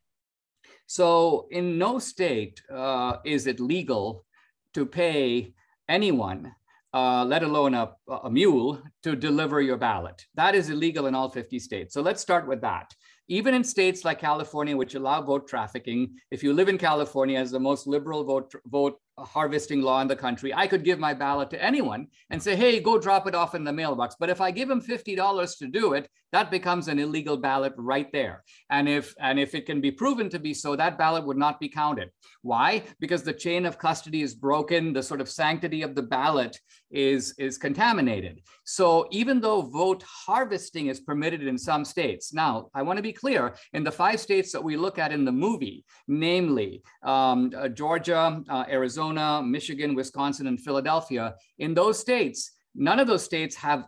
So, 0.87 1.47
in 1.51 1.77
no 1.77 1.99
state 1.99 2.63
uh, 2.73 3.19
is 3.27 3.47
it 3.47 3.61
legal 3.61 4.25
to 4.73 4.87
pay 4.87 5.53
anyone, 5.87 6.55
uh, 6.95 7.27
let 7.27 7.43
alone 7.43 7.75
a, 7.75 7.93
a 8.23 8.31
mule, 8.31 8.83
to 9.03 9.15
deliver 9.15 9.61
your 9.61 9.77
ballot. 9.77 10.25
That 10.35 10.55
is 10.55 10.71
illegal 10.71 11.05
in 11.07 11.15
all 11.15 11.29
50 11.29 11.59
states. 11.59 11.93
So 11.93 12.01
let's 12.01 12.23
start 12.23 12.49
with 12.49 12.63
that. 12.63 12.95
Even 13.29 13.53
in 13.53 13.63
states 13.63 14.03
like 14.03 14.19
California, 14.19 14.75
which 14.75 14.95
allow 14.95 15.21
vote 15.21 15.47
trafficking, 15.47 16.17
if 16.31 16.43
you 16.43 16.55
live 16.55 16.71
in 16.71 16.79
California 16.79 17.39
as 17.39 17.51
the 17.51 17.61
most 17.61 17.87
liberal 17.87 18.25
vote, 18.25 18.55
vote 18.67 18.99
harvesting 19.19 19.81
law 19.83 20.01
in 20.01 20.09
the 20.09 20.17
country, 20.17 20.53
I 20.53 20.67
could 20.67 20.85
give 20.85 20.99
my 20.99 21.15
ballot 21.15 21.51
to 21.51 21.63
anyone 21.63 22.09
and 22.31 22.43
say, 22.43 22.57
hey, 22.57 22.81
go 22.81 22.99
drop 22.99 23.27
it 23.27 23.35
off 23.35 23.55
in 23.55 23.65
the 23.65 23.73
mailbox. 23.73 24.17
But 24.19 24.31
if 24.31 24.41
I 24.41 24.51
give 24.51 24.71
him 24.71 24.81
$50 24.81 25.59
to 25.59 25.67
do 25.69 25.93
it, 25.95 26.09
that 26.33 26.51
becomes 26.51 26.89
an 26.89 26.99
illegal 26.99 27.37
ballot 27.37 27.75
right 27.77 28.11
there. 28.11 28.43
And 28.69 28.89
if 28.89 29.15
and 29.21 29.39
if 29.39 29.55
it 29.55 29.67
can 29.67 29.81
be 29.81 29.93
proven 29.93 30.29
to 30.31 30.41
be 30.41 30.53
so, 30.53 30.75
that 30.75 30.99
ballot 30.99 31.25
would 31.25 31.37
not 31.37 31.61
be 31.61 31.69
counted. 31.69 32.11
Why? 32.43 32.83
Because 32.99 33.23
the 33.23 33.33
chain 33.33 33.65
of 33.67 33.79
custody 33.79 34.21
is 34.21 34.35
broken, 34.35 34.93
the 34.93 35.03
sort 35.03 35.21
of 35.21 35.29
sanctity 35.29 35.83
of 35.83 35.95
the 35.95 36.03
ballot 36.03 36.59
is, 36.91 37.35
is 37.39 37.57
contaminated. 37.57 38.41
So 38.65 39.07
even 39.13 39.41
though 39.41 39.63
vote 39.63 40.03
harvesting 40.27 40.89
is 40.89 40.99
permitted 40.99 41.47
in 41.47 41.57
some 41.57 41.85
states, 41.85 42.35
now 42.35 42.69
I 42.75 42.83
want 42.83 42.97
to 42.97 43.03
be 43.03 43.13
clear, 43.13 43.55
in 43.73 43.85
the 43.85 43.93
five 43.93 44.19
states 44.19 44.51
that 44.53 44.63
we 44.63 44.77
look 44.77 44.99
at 44.99 45.13
in 45.13 45.25
the 45.25 45.33
movie, 45.33 45.85
namely 46.09 46.83
um, 47.05 47.53
uh, 47.57 47.69
Georgia, 47.69 48.43
uh, 48.49 48.65
Arizona, 48.69 49.04
Arizona, 49.05 49.43
Michigan, 49.43 49.95
Wisconsin, 49.95 50.47
and 50.47 50.61
Philadelphia, 50.61 51.35
in 51.59 51.75
those 51.75 51.99
states, 51.99 52.53
none 52.75 52.99
of 52.99 53.07
those 53.07 53.23
states 53.23 53.55
have 53.57 53.87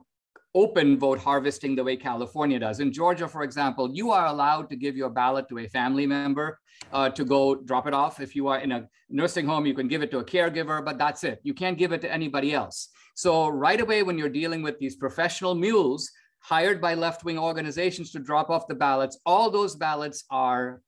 open 0.55 0.99
vote 0.99 1.19
harvesting 1.19 1.75
the 1.75 1.85
way 1.85 1.97
California 1.97 2.59
does. 2.59 2.81
In 2.81 2.93
Georgia, 2.93 3.29
for 3.29 3.43
example, 3.43 3.91
you 3.93 4.11
are 4.11 4.27
allowed 4.27 4.69
to 4.71 4.77
give 4.77 4.97
your 4.97 5.11
ballot 5.11 5.47
to 5.49 5.59
a 5.59 5.69
family 5.69 6.07
member 6.07 6.59
uh, 6.93 7.11
to 7.11 7.25
go 7.25 7.55
drop 7.55 7.87
it 7.87 7.95
off. 7.95 8.21
If 8.21 8.35
you 8.35 8.49
are 8.49 8.61
in 8.61 8.73
a 8.73 8.89
nursing 9.09 9.47
home, 9.47 9.67
you 9.67 9.75
can 9.75 9.89
give 9.89 10.03
it 10.03 10.11
to 10.13 10.19
a 10.19 10.25
caregiver, 10.25 10.85
but 10.85 10.99
that's 10.99 11.25
it. 11.25 11.41
You 11.43 11.55
can't 11.55 11.79
give 11.79 11.93
it 11.93 12.01
to 12.03 12.13
anybody 12.13 12.53
else. 12.55 12.89
So 13.15 13.49
right 13.49 13.81
away, 13.81 14.03
when 14.03 14.19
you're 14.19 14.29
dealing 14.43 14.63
with 14.63 14.79
these 14.79 14.97
professional 14.97 15.55
mules 15.55 16.11
hired 16.41 16.81
by 16.81 16.95
left-wing 16.95 17.39
organizations 17.39 18.11
to 18.13 18.19
drop 18.19 18.51
off 18.51 18.69
the 18.69 18.75
ballots, 18.75 19.19
all 19.27 19.51
those 19.51 19.77
ballots 19.77 20.25
are 20.31 20.81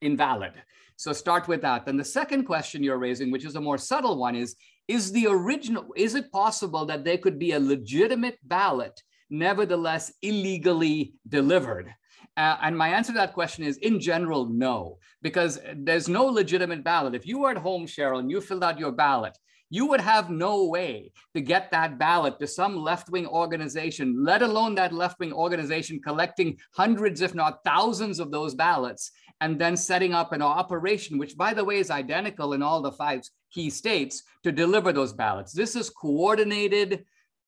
invalid. 0.00 0.52
So 0.96 1.12
start 1.12 1.48
with 1.48 1.62
that. 1.62 1.86
Then 1.86 1.96
the 1.96 2.04
second 2.04 2.44
question 2.44 2.82
you're 2.82 2.98
raising, 2.98 3.30
which 3.30 3.44
is 3.44 3.56
a 3.56 3.60
more 3.60 3.78
subtle 3.78 4.16
one, 4.18 4.36
is 4.36 4.56
is 4.86 5.12
the 5.12 5.26
original, 5.26 5.86
is 5.96 6.14
it 6.14 6.30
possible 6.30 6.84
that 6.86 7.04
there 7.04 7.16
could 7.18 7.38
be 7.38 7.52
a 7.52 7.60
legitimate 7.60 8.38
ballot, 8.44 9.02
nevertheless 9.30 10.12
illegally 10.20 11.14
delivered? 11.26 11.94
Uh, 12.36 12.56
and 12.62 12.76
my 12.76 12.88
answer 12.88 13.12
to 13.12 13.18
that 13.18 13.32
question 13.32 13.64
is 13.64 13.78
in 13.78 14.00
general, 14.00 14.46
no, 14.46 14.98
because 15.22 15.58
there's 15.76 16.08
no 16.08 16.26
legitimate 16.26 16.84
ballot. 16.84 17.14
If 17.14 17.26
you 17.26 17.38
were 17.38 17.50
at 17.50 17.56
home, 17.56 17.86
Sharyl, 17.86 18.18
and 18.18 18.30
you 18.30 18.40
filled 18.40 18.64
out 18.64 18.78
your 18.78 18.92
ballot, 18.92 19.38
you 19.70 19.86
would 19.86 20.00
have 20.00 20.30
no 20.30 20.66
way 20.66 21.10
to 21.34 21.40
get 21.40 21.70
that 21.70 21.98
ballot 21.98 22.38
to 22.38 22.46
some 22.46 22.76
left 22.76 23.08
wing 23.08 23.26
organization, 23.26 24.22
let 24.22 24.42
alone 24.42 24.74
that 24.74 24.92
left 24.92 25.18
wing 25.18 25.32
organization 25.32 26.00
collecting 26.00 26.58
hundreds, 26.76 27.20
if 27.20 27.34
not 27.34 27.64
thousands, 27.64 28.20
of 28.20 28.30
those 28.30 28.54
ballots 28.54 29.10
and 29.40 29.60
then 29.60 29.76
setting 29.76 30.14
up 30.14 30.32
an 30.32 30.42
operation, 30.42 31.18
which, 31.18 31.36
by 31.36 31.52
the 31.54 31.64
way, 31.64 31.78
is 31.78 31.90
identical 31.90 32.52
in 32.52 32.62
all 32.62 32.80
the 32.80 32.92
five 32.92 33.22
key 33.52 33.70
states 33.70 34.22
to 34.42 34.52
deliver 34.52 34.92
those 34.92 35.12
ballots. 35.12 35.52
This 35.52 35.76
is 35.76 35.90
coordinated 35.90 37.04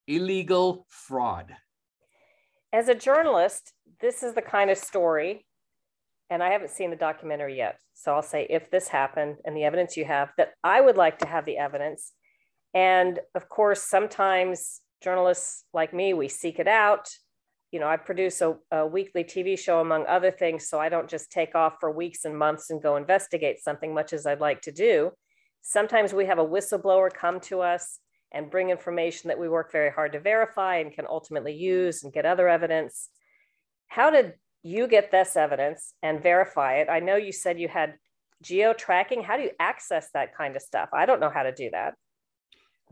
illegal 0.07 0.87
fraud. 0.89 1.55
As 2.73 2.89
a 2.89 2.95
journalist, 2.95 3.73
this 4.01 4.23
is 4.23 4.35
the 4.35 4.43
kind 4.43 4.71
of 4.71 4.79
story, 4.79 5.47
and 6.29 6.43
I 6.43 6.51
haven't 6.51 6.71
seen 6.71 6.91
the 6.91 6.97
documentary 6.97 7.57
yet. 7.57 7.79
So 7.95 8.15
I'll 8.15 8.23
say 8.23 8.47
if 8.51 8.71
this 8.71 8.89
happened 8.89 9.37
and 9.45 9.57
the 9.57 9.65
evidence 9.65 9.97
you 9.97 10.05
have, 10.05 10.31
that 10.37 10.53
I 10.63 10.81
would 10.81 10.97
like 10.97 11.19
to 11.21 11.27
have 11.27 11.47
the 11.47 11.57
evidence. 11.57 12.13
And 12.75 13.21
of 13.35 13.49
course, 13.49 13.83
sometimes 13.83 14.81
journalists 15.03 15.65
like 15.73 15.95
me, 15.95 16.13
we 16.13 16.29
seek 16.29 16.59
it 16.59 16.69
out. 16.69 17.09
You 17.73 17.81
know, 17.81 17.89
I 17.89 17.97
produce 17.97 18.41
a, 18.41 18.57
a 18.71 18.87
weekly 18.87 19.25
TV 19.25 19.59
show, 19.59 19.81
among 19.81 20.07
other 20.07 20.31
things. 20.31 20.69
So 20.69 20.79
I 20.79 20.89
don't 20.89 21.09
just 21.09 21.31
take 21.31 21.55
off 21.55 21.75
for 21.81 21.91
weeks 21.91 22.25
and 22.25 22.39
months 22.39 22.71
and 22.71 22.83
go 22.83 22.97
investigate 22.97 23.61
something, 23.61 23.93
much 23.93 24.13
as 24.13 24.27
I'd 24.27 24.41
like 24.41 24.63
to 24.63 24.73
do. 24.73 25.11
Sometimes 25.63 26.13
we 26.13 26.27
have 26.27 26.39
a 26.39 26.47
whistleblower 26.47 27.13
come 27.13 27.41
to 27.41 27.61
us 27.61 27.99
and 28.33 28.51
bring 28.51 28.71
information 28.71 29.29
that 29.29 29.39
we 29.39 29.49
work 29.49 29.73
very 29.73 29.91
hard 29.91 30.13
to 30.13 30.21
verify 30.21 30.77
and 30.77 30.93
can 30.93 31.07
ultimately 31.09 31.55
use 31.55 32.05
and 32.05 32.13
get 32.13 32.27
other 32.27 32.49
evidence. 32.49 33.09
How 33.89 34.11
did 34.11 34.35
you 34.63 34.89
get 34.89 35.11
this 35.11 35.37
evidence 35.37 35.95
and 36.03 36.23
verify 36.23 36.77
it? 36.77 36.89
I 36.89 37.01
know 37.01 37.17
you 37.17 37.33
said 37.33 37.59
you 37.59 37.69
had 37.69 37.95
geo 38.43 38.73
tracking. 38.73 39.23
How 39.23 39.37
do 39.37 39.43
you 39.43 39.51
access 39.59 40.09
that 40.13 40.37
kind 40.37 40.57
of 40.57 40.63
stuff? 40.63 40.89
I 40.93 41.07
don't 41.07 41.21
know 41.21 41.31
how 41.31 41.45
to 41.45 41.53
do 41.53 41.71
that. 41.71 41.95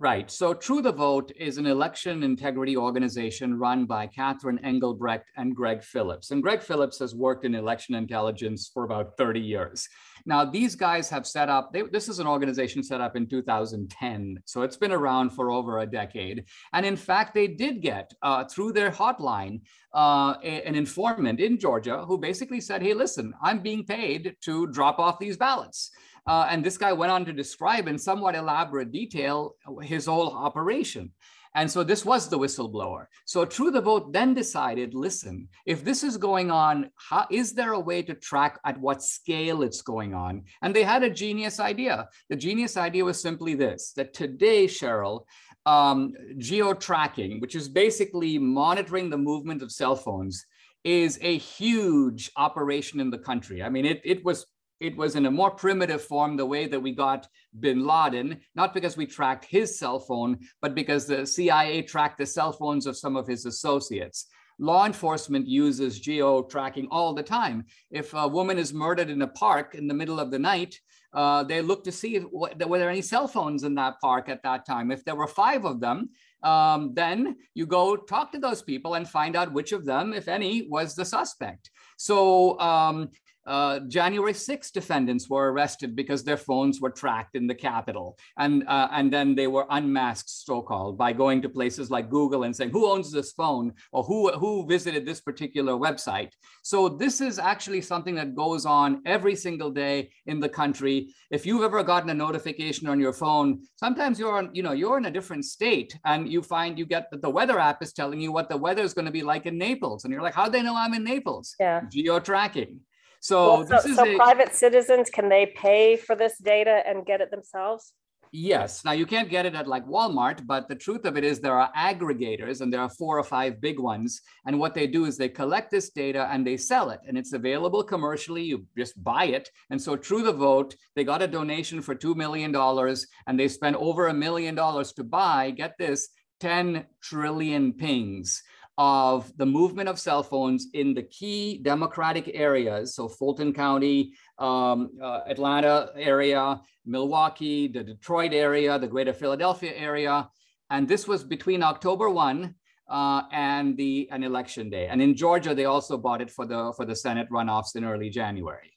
Right. 0.01 0.29
So 0.29 0.53
True 0.53 0.83
the 0.83 0.91
Vote 0.91 1.31
is 1.37 1.57
an 1.57 1.67
election 1.67 2.25
integrity 2.25 2.77
organization 2.77 3.57
run 3.61 3.85
by 3.85 4.09
Catherine 4.09 4.59
Engelbrecht 4.65 5.31
and 5.37 5.55
Greg 5.55 5.85
Phillips. 5.85 6.33
And 6.33 6.43
Greg 6.43 6.63
Phillips 6.63 6.99
has 6.99 7.15
worked 7.15 7.45
in 7.45 7.55
election 7.55 7.95
intelligence 7.95 8.69
for 8.75 8.83
about 8.83 9.17
30 9.17 9.39
years. 9.39 9.89
Now, 10.27 10.45
these 10.45 10.75
guys 10.75 11.09
have 11.11 11.29
set 11.29 11.49
up, 11.49 11.73
they, 11.73 11.83
this 11.83 12.09
is 12.09 12.19
an 12.19 12.27
organization 12.27 12.83
set 12.83 13.01
up 13.01 13.15
in 13.15 13.29
2010. 13.29 14.41
So 14.47 14.63
it's 14.63 14.77
been 14.77 14.91
around 14.91 15.31
for 15.31 15.53
over 15.53 15.79
a 15.79 15.87
decade. 15.87 16.47
And 16.73 16.85
in 16.85 16.97
fact, 16.97 17.33
they 17.33 17.47
did 17.47 17.81
get 17.81 18.13
uh, 18.21 18.47
through 18.47 18.73
their 18.73 18.91
hotline 18.91 19.61
uh, 19.95 20.35
a, 20.43 20.67
an 20.67 20.75
informant 20.75 21.39
in 21.39 21.57
Georgia 21.57 22.05
who 22.05 22.19
basically 22.19 22.61
said, 22.61 22.83
hey, 22.83 22.95
listen, 22.95 23.33
I'm 23.41 23.61
being 23.61 23.85
paid 23.85 24.35
to 24.41 24.67
drop 24.67 24.99
off 24.99 25.21
these 25.21 25.37
ballots. 25.37 25.93
Uh, 26.27 26.47
and 26.51 26.65
this 26.65 26.79
guy 26.79 26.93
went 26.93 27.13
on 27.13 27.25
to 27.25 27.33
describe 27.33 27.87
in 27.87 27.99
somewhat 27.99 28.35
elaborate 28.35 28.93
detail 28.93 29.57
his 29.83 30.07
whole 30.07 30.33
operation. 30.33 31.13
And 31.57 31.71
so 31.71 31.85
this 31.85 32.05
was 32.05 32.29
the 32.29 32.39
whistleblower. 32.39 33.07
So 33.27 33.45
True 33.45 33.71
the 33.71 33.81
Vote 33.81 34.13
then 34.13 34.35
decided 34.35 34.93
listen, 34.93 35.49
if 35.67 35.85
this 35.85 36.03
is 36.03 36.17
going 36.17 36.51
on, 36.51 36.91
how, 36.97 37.27
is 37.31 37.53
there 37.53 37.75
a 37.75 37.81
way 37.81 38.03
to 38.03 38.15
track 38.15 38.59
at 38.65 38.81
what 38.81 39.03
scale 39.03 39.63
it's 39.63 39.81
going 39.81 40.15
on? 40.15 40.43
And 40.63 40.75
they 40.75 40.83
had 40.83 41.05
a 41.05 41.11
genius 41.11 41.61
idea. 41.61 42.09
The 42.29 42.37
genius 42.37 42.77
idea 42.77 43.05
was 43.05 43.21
simply 43.23 43.55
this 43.55 43.93
that 43.97 44.15
today, 44.15 44.67
Sharyl, 44.67 45.27
um, 45.65 46.13
geo 46.39 46.75
tracking, 46.75 47.41
which 47.41 47.55
is 47.55 47.69
basically 47.69 48.37
monitoring 48.37 49.09
the 49.09 49.17
movement 49.19 49.63
of 49.63 49.71
cell 49.71 49.95
phones, 49.95 50.45
is 50.83 51.19
a 51.23 51.39
huge 51.39 52.31
operation 52.37 53.01
in 53.01 53.11
the 53.11 53.19
country. 53.19 53.63
I 53.63 53.69
mean, 53.69 53.87
it, 53.87 54.03
it 54.05 54.25
was 54.25 54.47
it 54.81 54.97
was 54.97 55.17
in 55.17 55.27
a 55.27 55.31
more 55.31 55.51
primitive 55.51 56.03
form, 56.03 56.37
the 56.37 56.47
way 56.47 56.67
that 56.67 56.81
we 56.81 56.93
got 56.93 57.29
bin 57.61 57.87
Laden, 57.87 58.41
not 58.55 58.75
because 58.75 58.97
we 58.97 59.07
tracked 59.07 59.45
his 59.45 59.79
cell 59.79 59.99
phone, 59.99 60.39
but 60.61 60.75
because 60.75 61.07
the 61.07 61.27
CIA 61.27 61.83
tracked 61.83 62.19
the 62.19 62.27
cell 62.27 62.53
phones 62.53 62.87
of 62.87 62.97
some 62.97 63.17
of 63.17 63.27
his 63.27 63.47
associates. 63.47 64.27
Law 64.59 64.87
enforcement 64.87 65.49
uses 65.49 65.99
geo 65.99 66.43
tracking 66.43 66.87
all 66.91 67.13
the 67.13 67.23
time. 67.23 67.65
If 67.91 68.15
a 68.15 68.29
woman 68.29 68.59
is 68.59 68.73
murdered 68.73 69.11
in 69.11 69.23
a 69.23 69.29
park 69.29 69.75
in 69.75 69.89
the 69.89 69.95
middle 69.95 70.21
of 70.21 70.31
the 70.31 70.39
night, 70.39 70.79
uh, 71.13 71.45
they 71.45 71.63
look 71.63 71.85
to 71.85 71.93
see 71.93 72.17
if, 72.17 72.25
were 72.33 72.79
there 72.79 72.91
any 72.91 73.03
cell 73.03 73.29
phones 73.29 73.63
in 73.63 73.75
that 73.77 74.01
park 74.01 74.29
at 74.29 74.43
that 74.43 74.67
time. 74.67 74.91
If 74.91 75.05
there 75.05 75.15
were 75.15 75.29
five 75.29 75.65
of 75.65 75.81
them, 75.81 76.11
um, 76.43 76.93
then 76.95 77.37
you 77.55 77.67
go 77.67 77.97
talk 77.97 78.33
to 78.33 78.39
those 78.39 78.63
people 78.63 78.95
and 78.95 79.09
find 79.09 79.37
out 79.37 79.53
which 79.53 79.73
of 79.73 79.85
them, 79.85 80.13
if 80.13 80.29
any, 80.29 80.67
was 80.69 80.95
the 80.95 81.05
suspect. 81.05 81.71
So 81.97 82.59
um, 82.61 83.11
uh, 83.47 83.81
January 83.81 84.35
6 84.35 84.71
defendants 84.71 85.29
were 85.29 85.53
arrested 85.53 85.95
because 85.95 86.25
their 86.25 86.37
phones 86.37 86.81
were 86.81 86.91
tracked 86.91 87.37
in 87.37 87.47
the 87.47 87.55
Capitol. 87.55 88.17
And, 88.39 88.67
uh, 88.67 88.89
and 88.93 89.13
then 89.13 89.35
they 89.35 89.47
were 89.47 89.67
unmasked, 89.71 90.31
so 90.31 90.63
called, 90.63 90.97
by 90.97 91.13
going 91.13 91.43
to 91.43 91.49
places 91.49 91.91
like 91.91 92.11
Google 92.11 92.45
and 92.45 92.55
saying, 92.55 92.71
who 92.71 92.91
owns 92.91 93.13
this 93.13 93.33
phone 93.33 93.73
or 93.93 94.03
who, 94.03 94.31
who 94.33 94.67
visited 94.67 95.05
this 95.05 95.21
particular 95.21 95.75
website. 95.75 96.31
So 96.63 96.89
this 96.89 97.21
is 97.21 97.39
actually 97.39 97.83
something 97.83 98.15
that 98.15 98.35
goes 98.35 98.65
on 98.67 99.03
every 99.07 99.37
single 99.37 99.71
day 99.71 100.11
in 100.27 100.41
the 100.41 100.49
country. 100.49 101.15
If 101.31 101.45
you've 101.45 101.63
ever 101.63 101.83
gotten 101.83 102.11
a 102.11 102.15
notification 102.15 102.89
on 102.89 103.01
your 103.01 103.13
phone, 103.13 103.63
sometimes 103.77 104.19
you're 104.19 104.37
on, 104.37 104.51
you 104.53 104.63
know, 104.63 104.73
you're 104.73 104.99
in 104.99 105.07
a 105.07 105.11
different 105.11 105.45
state 105.45 105.99
and 106.05 106.31
you 106.31 106.43
find 106.43 106.79
you 106.79 106.87
get 106.87 107.11
that 107.11 107.23
the 107.23 107.31
weather 107.31 107.59
app 107.59 107.83
is 107.83 107.93
telling 107.93 108.21
you 108.21 108.33
what 108.33 108.49
the 108.49 108.57
weather 108.57 108.83
is 108.83 108.95
going 108.95 109.07
to 109.07 109.11
be 109.11 109.23
like 109.23 109.47
in 109.47 109.59
Naples. 109.59 110.05
And 110.05 110.13
you're 110.13 110.23
like, 110.23 110.35
how 110.35 110.47
do 110.47 110.53
they 110.53 110.63
know 110.63 110.77
I'm 110.77 110.95
in 110.95 111.05
Naples? 111.05 111.55
Yeah. 111.61 111.83
Geo 111.91 112.19
tracking. 112.19 112.81
So, 113.25 113.65
well, 113.65 113.81
so, 113.81 113.95
so 113.95 114.05
a, 114.05 114.17
private 114.17 114.55
citizens 114.55 115.09
can 115.09 115.31
they 115.31 115.47
pay 115.47 115.97
for 115.97 116.15
this 116.15 116.37
data 116.37 116.83
and 116.87 117.07
get 117.07 117.23
it 117.23 117.31
themselves? 117.31 117.95
Yes. 118.33 118.85
Now 118.85 118.93
you 118.93 119.07
can't 119.07 119.31
get 119.31 119.47
it 119.47 119.55
at 119.55 119.67
like 119.67 119.87
Walmart, 119.87 120.47
but 120.47 120.69
the 120.69 120.75
truth 120.75 121.07
of 121.07 121.17
it 121.17 121.25
is 121.25 121.41
there 121.41 121.59
are 121.59 121.73
aggregators 121.75 122.61
and 122.61 122.71
there 122.71 122.83
are 122.83 122.91
four 122.91 123.19
or 123.19 123.25
five 123.25 123.63
big 123.63 123.79
ones. 123.79 124.21
And 124.45 124.61
what 124.61 124.75
they 124.75 124.87
do 124.87 125.07
is 125.07 125.17
they 125.17 125.31
collect 125.31 125.71
this 125.71 125.89
data 125.89 126.29
and 126.31 126.47
they 126.47 126.59
sell 126.59 126.91
it 126.91 127.01
and 127.09 127.17
it's 127.17 127.33
available 127.33 127.83
commercially. 127.83 128.43
You 128.43 128.67
just 128.77 129.03
buy 129.03 129.25
it. 129.25 129.49
And 129.71 129.81
so 129.81 129.97
True 129.97 130.23
the 130.23 130.33
Vote, 130.35 130.77
they 130.95 131.03
got 131.03 131.23
a 131.23 131.27
donation 131.27 131.81
for 131.81 131.95
$2 131.95 132.15
million 132.17 132.55
and 132.55 133.41
they 133.41 133.49
spent 133.49 133.77
over 133.77 134.09
a 134.09 134.13
million 134.13 134.55
dollars 134.55 134.93
to 134.95 135.03
buy, 135.03 135.51
get 135.51 135.79
this, 135.79 136.11
10 136.41 136.85
trillion 137.01 137.73
pings 137.73 138.43
of 138.77 139.37
the 139.37 139.47
movement 139.47 139.89
of 139.89 139.99
cell 139.99 140.23
phones 140.23 140.69
in 140.75 140.95
the 140.95 141.03
key 141.03 141.59
democratic 141.63 142.31
areas. 142.35 142.95
So 142.95 143.09
Fulton 143.09 143.53
County, 143.53 144.15
um, 144.39 144.91
uh, 145.01 145.21
Atlanta 145.29 145.91
area, 145.97 146.61
Milwaukee, 146.85 147.69
the 147.69 147.85
Detroit 147.85 148.33
area, 148.33 148.79
the 148.79 148.89
greater 148.89 149.13
Philadelphia 149.13 149.73
area. 149.75 150.29
And 150.71 150.89
this 150.89 151.07
was 151.07 151.23
between 151.23 151.63
October 151.63 152.11
1 152.11 152.55
uh, 152.89 153.23
and 153.33 153.77
the 153.77 154.09
an 154.11 154.25
election 154.25 154.71
day. 154.71 154.89
And 154.89 155.01
in 155.01 155.15
Georgia, 155.15 155.55
they 155.55 155.67
also 155.67 155.97
bought 155.97 156.21
it 156.21 156.31
for 156.31 156.47
the 156.47 156.73
for 156.77 156.85
the 156.85 156.97
Senate 156.97 157.29
runoffs 157.31 157.77
in 157.77 157.85
early 157.85 158.11
January. 158.11 158.73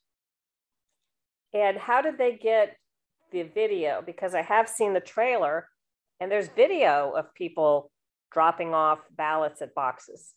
And 1.54 1.78
how 1.78 2.02
did 2.02 2.18
they 2.18 2.34
get 2.34 2.78
the 3.32 3.44
video? 3.44 4.04
Because 4.06 4.36
I 4.36 4.42
have 4.44 4.70
seen 4.70 4.94
the 4.94 5.00
trailer, 5.00 5.68
and 6.20 6.32
there's 6.32 6.50
video 6.50 7.14
of 7.16 7.34
people 7.34 7.92
dropping 8.32 8.74
off 8.74 9.00
ballots 9.16 9.62
at 9.62 9.74
boxes. 9.76 10.34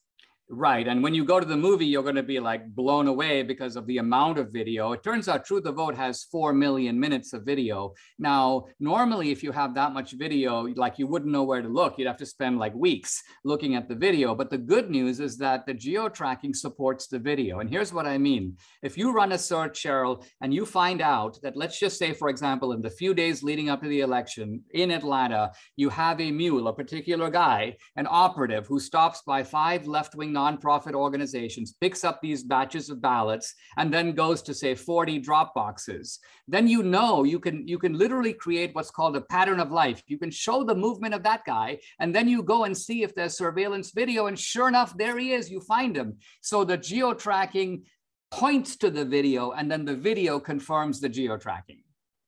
Right. 0.52 0.88
And 0.88 1.00
when 1.00 1.14
you 1.14 1.24
go 1.24 1.38
to 1.38 1.46
the 1.46 1.56
movie, 1.56 1.86
you're 1.86 2.02
going 2.02 2.16
to 2.16 2.24
be 2.24 2.40
like 2.40 2.74
blown 2.74 3.06
away 3.06 3.44
because 3.44 3.76
of 3.76 3.86
the 3.86 3.98
amount 3.98 4.36
of 4.36 4.52
video. 4.52 4.90
It 4.90 5.04
turns 5.04 5.28
out 5.28 5.44
True 5.44 5.60
the 5.60 5.70
Vote 5.70 5.94
has 5.94 6.24
4 6.24 6.52
million 6.52 6.98
minutes 6.98 7.32
of 7.32 7.44
video. 7.44 7.94
Now, 8.18 8.64
normally, 8.80 9.30
if 9.30 9.44
you 9.44 9.52
have 9.52 9.76
that 9.76 9.92
much 9.92 10.10
video, 10.10 10.62
like 10.74 10.98
you 10.98 11.06
wouldn't 11.06 11.30
know 11.30 11.44
where 11.44 11.62
to 11.62 11.68
look. 11.68 11.96
You'd 11.96 12.08
have 12.08 12.16
to 12.16 12.26
spend 12.26 12.58
like 12.58 12.74
weeks 12.74 13.22
looking 13.44 13.76
at 13.76 13.88
the 13.88 13.94
video. 13.94 14.34
But 14.34 14.50
the 14.50 14.58
good 14.58 14.90
news 14.90 15.20
is 15.20 15.38
that 15.38 15.66
the 15.66 15.74
geo 15.74 16.08
tracking 16.08 16.52
supports 16.52 17.06
the 17.06 17.20
video. 17.20 17.60
And 17.60 17.70
here's 17.70 17.92
what 17.92 18.06
I 18.06 18.18
mean 18.18 18.56
if 18.82 18.98
you 18.98 19.12
run 19.12 19.30
a 19.30 19.38
search, 19.38 19.80
Sharyl, 19.80 20.24
and 20.40 20.52
you 20.52 20.66
find 20.66 21.00
out 21.00 21.38
that, 21.44 21.56
let's 21.56 21.78
just 21.78 21.96
say, 21.96 22.12
for 22.12 22.28
example, 22.28 22.72
in 22.72 22.82
the 22.82 22.90
few 22.90 23.14
days 23.14 23.44
leading 23.44 23.70
up 23.70 23.82
to 23.82 23.88
the 23.88 24.00
election 24.00 24.64
in 24.74 24.90
Atlanta, 24.90 25.52
you 25.76 25.90
have 25.90 26.20
a 26.20 26.32
mule, 26.32 26.66
a 26.66 26.74
particular 26.74 27.30
guy, 27.30 27.76
an 27.94 28.08
operative 28.10 28.66
who 28.66 28.80
stops 28.80 29.22
by 29.24 29.44
five 29.44 29.86
left 29.86 30.16
wing 30.16 30.39
nonprofit 30.40 30.94
organizations, 30.94 31.74
picks 31.80 32.02
up 32.08 32.16
these 32.20 32.42
batches 32.52 32.90
of 32.90 33.00
ballots, 33.00 33.54
and 33.78 33.92
then 33.94 34.20
goes 34.24 34.40
to 34.42 34.54
say 34.62 34.74
40 34.74 35.18
drop 35.18 35.54
boxes, 35.54 36.18
then 36.54 36.66
you 36.74 36.82
know 36.82 37.12
you 37.32 37.38
can 37.46 37.56
you 37.72 37.78
can 37.84 37.94
literally 38.04 38.34
create 38.44 38.74
what's 38.74 38.94
called 38.98 39.16
a 39.16 39.26
pattern 39.34 39.60
of 39.60 39.70
life. 39.82 40.02
You 40.12 40.18
can 40.18 40.32
show 40.44 40.58
the 40.64 40.80
movement 40.86 41.14
of 41.14 41.22
that 41.28 41.42
guy, 41.44 41.68
and 42.00 42.14
then 42.14 42.26
you 42.28 42.42
go 42.42 42.64
and 42.64 42.76
see 42.86 42.98
if 43.02 43.14
there's 43.14 43.36
surveillance 43.36 43.88
video, 44.02 44.20
and 44.28 44.38
sure 44.52 44.68
enough, 44.68 44.90
there 45.02 45.16
he 45.22 45.28
is. 45.38 45.50
You 45.54 45.60
find 45.60 45.96
him. 45.96 46.10
So 46.40 46.64
the 46.64 46.78
geo 46.88 47.14
tracking 47.14 47.84
points 48.30 48.76
to 48.76 48.90
the 48.90 49.04
video, 49.04 49.50
and 49.52 49.70
then 49.70 49.84
the 49.84 49.96
video 49.96 50.38
confirms 50.40 51.00
the 51.00 51.08
geo-tracking. 51.08 51.82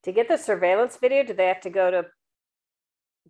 To 0.05 0.13
get 0.13 0.29
the 0.29 0.37
surveillance 0.37 0.97
video, 0.97 1.23
do 1.25 1.33
they 1.33 1.47
have 1.47 1.61
to 1.61 1.71
go 1.71 1.91
to 1.91 2.07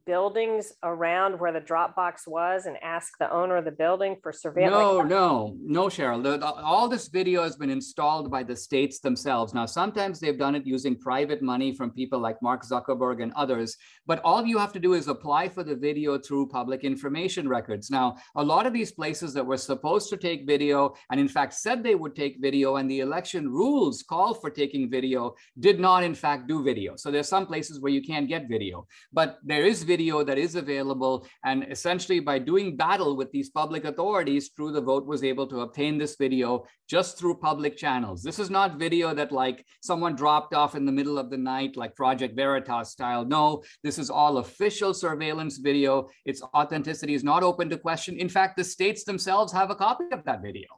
buildings 0.05 0.73
around 0.83 1.39
where 1.39 1.53
the 1.53 1.61
Dropbox 1.61 2.27
was 2.27 2.67
and 2.67 2.77
ask 2.83 3.13
the 3.19 3.33
owner 3.33 3.57
of 3.57 3.65
the 3.65 3.71
building 3.71 4.17
for 4.23 4.33
surveillance? 4.33 4.73
No, 4.73 5.03
no, 5.03 5.57
no, 5.63 5.85
Sharyl. 5.87 6.23
The, 6.23 6.39
the, 6.39 6.47
all 6.47 6.89
this 6.89 7.09
video 7.09 7.43
has 7.43 7.57
been 7.57 7.71
installed 7.71 8.31
by 8.31 8.43
the 8.43 8.57
states 8.57 9.01
themselves. 9.01 9.55
Now, 9.55 9.67
sometimes 9.67 10.19
they've 10.19 10.39
done 10.39 10.55
it 10.55 10.67
using 10.67 10.97
private 10.97 11.43
money 11.43 11.75
from 11.75 11.91
people 11.91 12.19
like 12.19 12.41
Mark 12.43 12.65
Zuckerberg 12.65 13.23
and 13.23 13.33
others, 13.35 13.77
but 14.07 14.21
all 14.25 14.45
you 14.45 14.59
have 14.59 14.73
to 14.73 14.81
do 14.81 14.95
is 14.95 15.09
apply 15.09 15.49
for 15.49 15.63
the 15.63 15.77
video 15.77 16.19
through 16.19 16.49
public 16.49 16.85
information 16.85 17.49
records. 17.49 17.91
Now, 17.91 18.17
a 18.37 18.43
lot 18.43 18.67
of 18.67 18.73
these 18.73 18.93
places 18.93 19.33
that 19.35 19.47
were 19.47 19.57
supposed 19.57 20.11
to 20.11 20.17
take 20.17 20.47
video 20.47 20.95
and 21.11 21.21
in 21.21 21.29
fact 21.29 21.55
said 21.55 21.83
they 21.83 21.95
would 21.95 22.17
take 22.17 22.41
video 22.41 22.77
and 22.77 22.91
the 22.91 23.01
election 23.01 23.49
rules 23.49 24.03
call 24.03 24.35
for 24.35 24.51
taking 24.51 24.91
video 24.91 25.35
did 25.61 25.79
not 25.79 26.03
in 26.03 26.15
fact 26.15 26.49
do 26.49 26.63
video. 26.63 26.97
So 26.97 27.11
there's 27.11 27.29
some 27.29 27.47
places 27.47 27.81
where 27.81 27.93
you 27.93 28.03
can't 28.03 28.29
get 28.29 28.49
video, 28.49 28.87
but 29.13 29.39
there 29.45 29.65
is 29.65 29.82
video 29.83 30.23
that 30.25 30.39
is 30.39 30.55
available. 30.55 31.27
And 31.45 31.65
essentially 31.71 32.21
by 32.21 32.39
doing 32.39 32.77
battle 32.77 33.17
with 33.17 33.31
these 33.33 33.51
public 33.51 33.85
authorities, 33.85 34.51
True 34.51 34.73
the 34.73 34.81
Vote 34.81 35.07
was 35.07 35.25
able 35.25 35.47
to 35.49 35.61
obtain 35.61 35.99
this 35.99 36.17
video 36.17 36.65
just 36.89 37.19
through 37.19 37.37
public 37.37 37.77
channels. 37.77 38.23
This 38.23 38.39
is 38.39 38.51
not 38.51 38.79
video 38.79 39.15
that 39.15 39.33
like 39.33 39.65
someone 39.83 40.15
dropped 40.15 40.55
off 40.55 40.75
in 40.75 40.85
the 40.85 40.93
middle 40.93 41.19
of 41.19 41.31
the 41.31 41.39
night, 41.39 41.77
like 41.77 41.97
Project 41.97 42.37
Veritas 42.37 42.91
style. 42.91 43.25
No, 43.25 43.63
this 43.83 43.99
is 43.99 44.11
all 44.11 44.39
official 44.39 44.95
surveillance 44.95 45.59
video. 45.59 46.09
Its 46.25 46.43
authenticity 46.55 47.15
is 47.15 47.25
not 47.25 47.43
open 47.43 47.69
to 47.71 47.79
question. 47.79 48.17
In 48.17 48.29
fact, 48.29 48.57
the 48.57 48.65
states 48.65 49.05
themselves 49.05 49.53
have 49.53 49.71
a 49.71 49.75
copy 49.75 50.05
of 50.13 50.25
that 50.25 50.43
video. 50.43 50.69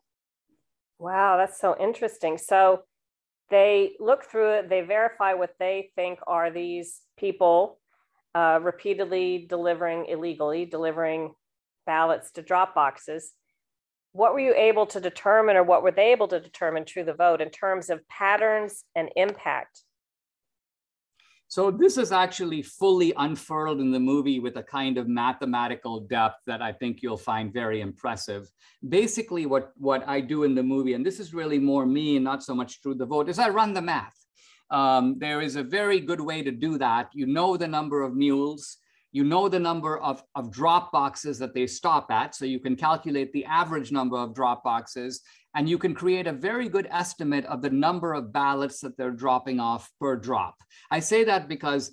Wow, 0.99 1.37
that's 1.37 1.61
so 1.61 1.77
interesting. 1.79 2.39
So 2.39 2.83
they 3.51 3.93
look 4.01 4.25
through 4.25 4.53
it, 4.55 4.69
they 4.69 4.81
verify 4.81 5.35
what 5.35 5.55
they 5.59 5.91
think 5.97 6.19
are 6.27 6.51
these 6.51 7.03
people 7.19 7.79
uh, 8.35 8.59
repeatedly 8.63 9.47
delivering 9.49 10.07
illegally, 10.07 10.65
delivering 10.65 11.33
ballots 11.87 12.33
to 12.33 12.43
drop 12.43 12.75
boxes. 12.75 13.33
What 14.13 14.33
were 14.33 14.41
you 14.41 14.55
able 14.55 14.87
to 14.87 15.01
determine, 15.01 15.57
or 15.57 15.65
what 15.65 15.83
were 15.83 15.91
they 15.91 16.13
able 16.13 16.29
to 16.29 16.41
determine 16.41 16.85
True 16.85 17.05
the 17.05 17.15
Vote 17.15 17.41
in 17.41 17.51
terms 17.51 17.91
of 17.91 18.07
patterns 18.09 18.85
and 18.95 19.09
impact? 19.17 19.83
So 21.49 21.71
this 21.71 21.99
is 21.99 22.11
actually 22.11 22.63
fully 22.63 23.13
unfurled 23.17 23.81
in 23.81 23.93
the 23.93 24.01
movie 24.01 24.41
with 24.41 24.57
a 24.57 24.63
kind 24.63 24.99
of 24.99 25.07
mathematical 25.07 26.01
depth 26.01 26.41
that 26.47 26.63
I 26.63 26.73
think 26.73 27.03
you'll 27.03 27.17
find 27.17 27.53
very 27.53 27.81
impressive. 27.81 28.51
Basically, 28.89 29.47
what, 29.47 29.73
what 29.77 30.03
I 30.09 30.21
do 30.21 30.43
in 30.45 30.55
the 30.55 30.63
movie, 30.63 30.95
and 30.95 31.07
this 31.07 31.21
is 31.21 31.35
really 31.35 31.59
more 31.59 31.87
me 31.87 32.17
and 32.17 32.25
not 32.25 32.43
so 32.43 32.55
much 32.55 32.81
True 32.81 32.95
the 32.95 33.07
Vote, 33.07 33.29
is 33.29 33.39
I 33.39 33.51
run 33.51 33.73
the 33.73 33.83
math. 33.83 34.17
Um, 34.75 35.05
there 35.19 35.41
is 35.41 35.55
a 35.55 35.63
very 35.63 36.01
good 36.01 36.21
way 36.21 36.43
to 36.43 36.51
do 36.51 36.79
that. 36.79 37.05
You 37.15 37.27
know 37.27 37.57
the 37.57 37.69
number 37.69 38.03
of 38.03 38.17
mules, 38.17 38.79
you 39.13 39.23
know 39.23 39.49
the 39.49 39.61
number 39.61 39.99
of, 39.99 40.25
of 40.35 40.51
drop 40.51 40.91
boxes 40.91 41.39
that 41.39 41.55
they 41.55 41.69
stop 41.69 42.11
at, 42.11 42.35
so 42.35 42.45
you 42.45 42.59
can 42.59 42.75
calculate 42.75 43.33
the 43.33 43.45
average 43.45 43.93
number 43.93 44.17
of 44.17 44.35
drop 44.35 44.65
boxes, 44.65 45.23
and 45.55 45.69
you 45.69 45.79
can 45.79 45.95
create 45.95 46.27
a 46.27 46.33
very 46.33 46.69
good 46.69 46.89
estimate 46.91 47.47
of 47.47 47.63
the 47.63 47.71
number 47.71 48.15
of 48.15 48.33
ballots 48.33 48.81
that 48.81 48.97
they're 48.97 49.13
dropping 49.25 49.61
off 49.61 49.93
per 50.01 50.17
drop. 50.17 50.57
I 50.91 50.99
say 50.99 51.23
that 51.23 51.47
because 51.49 51.93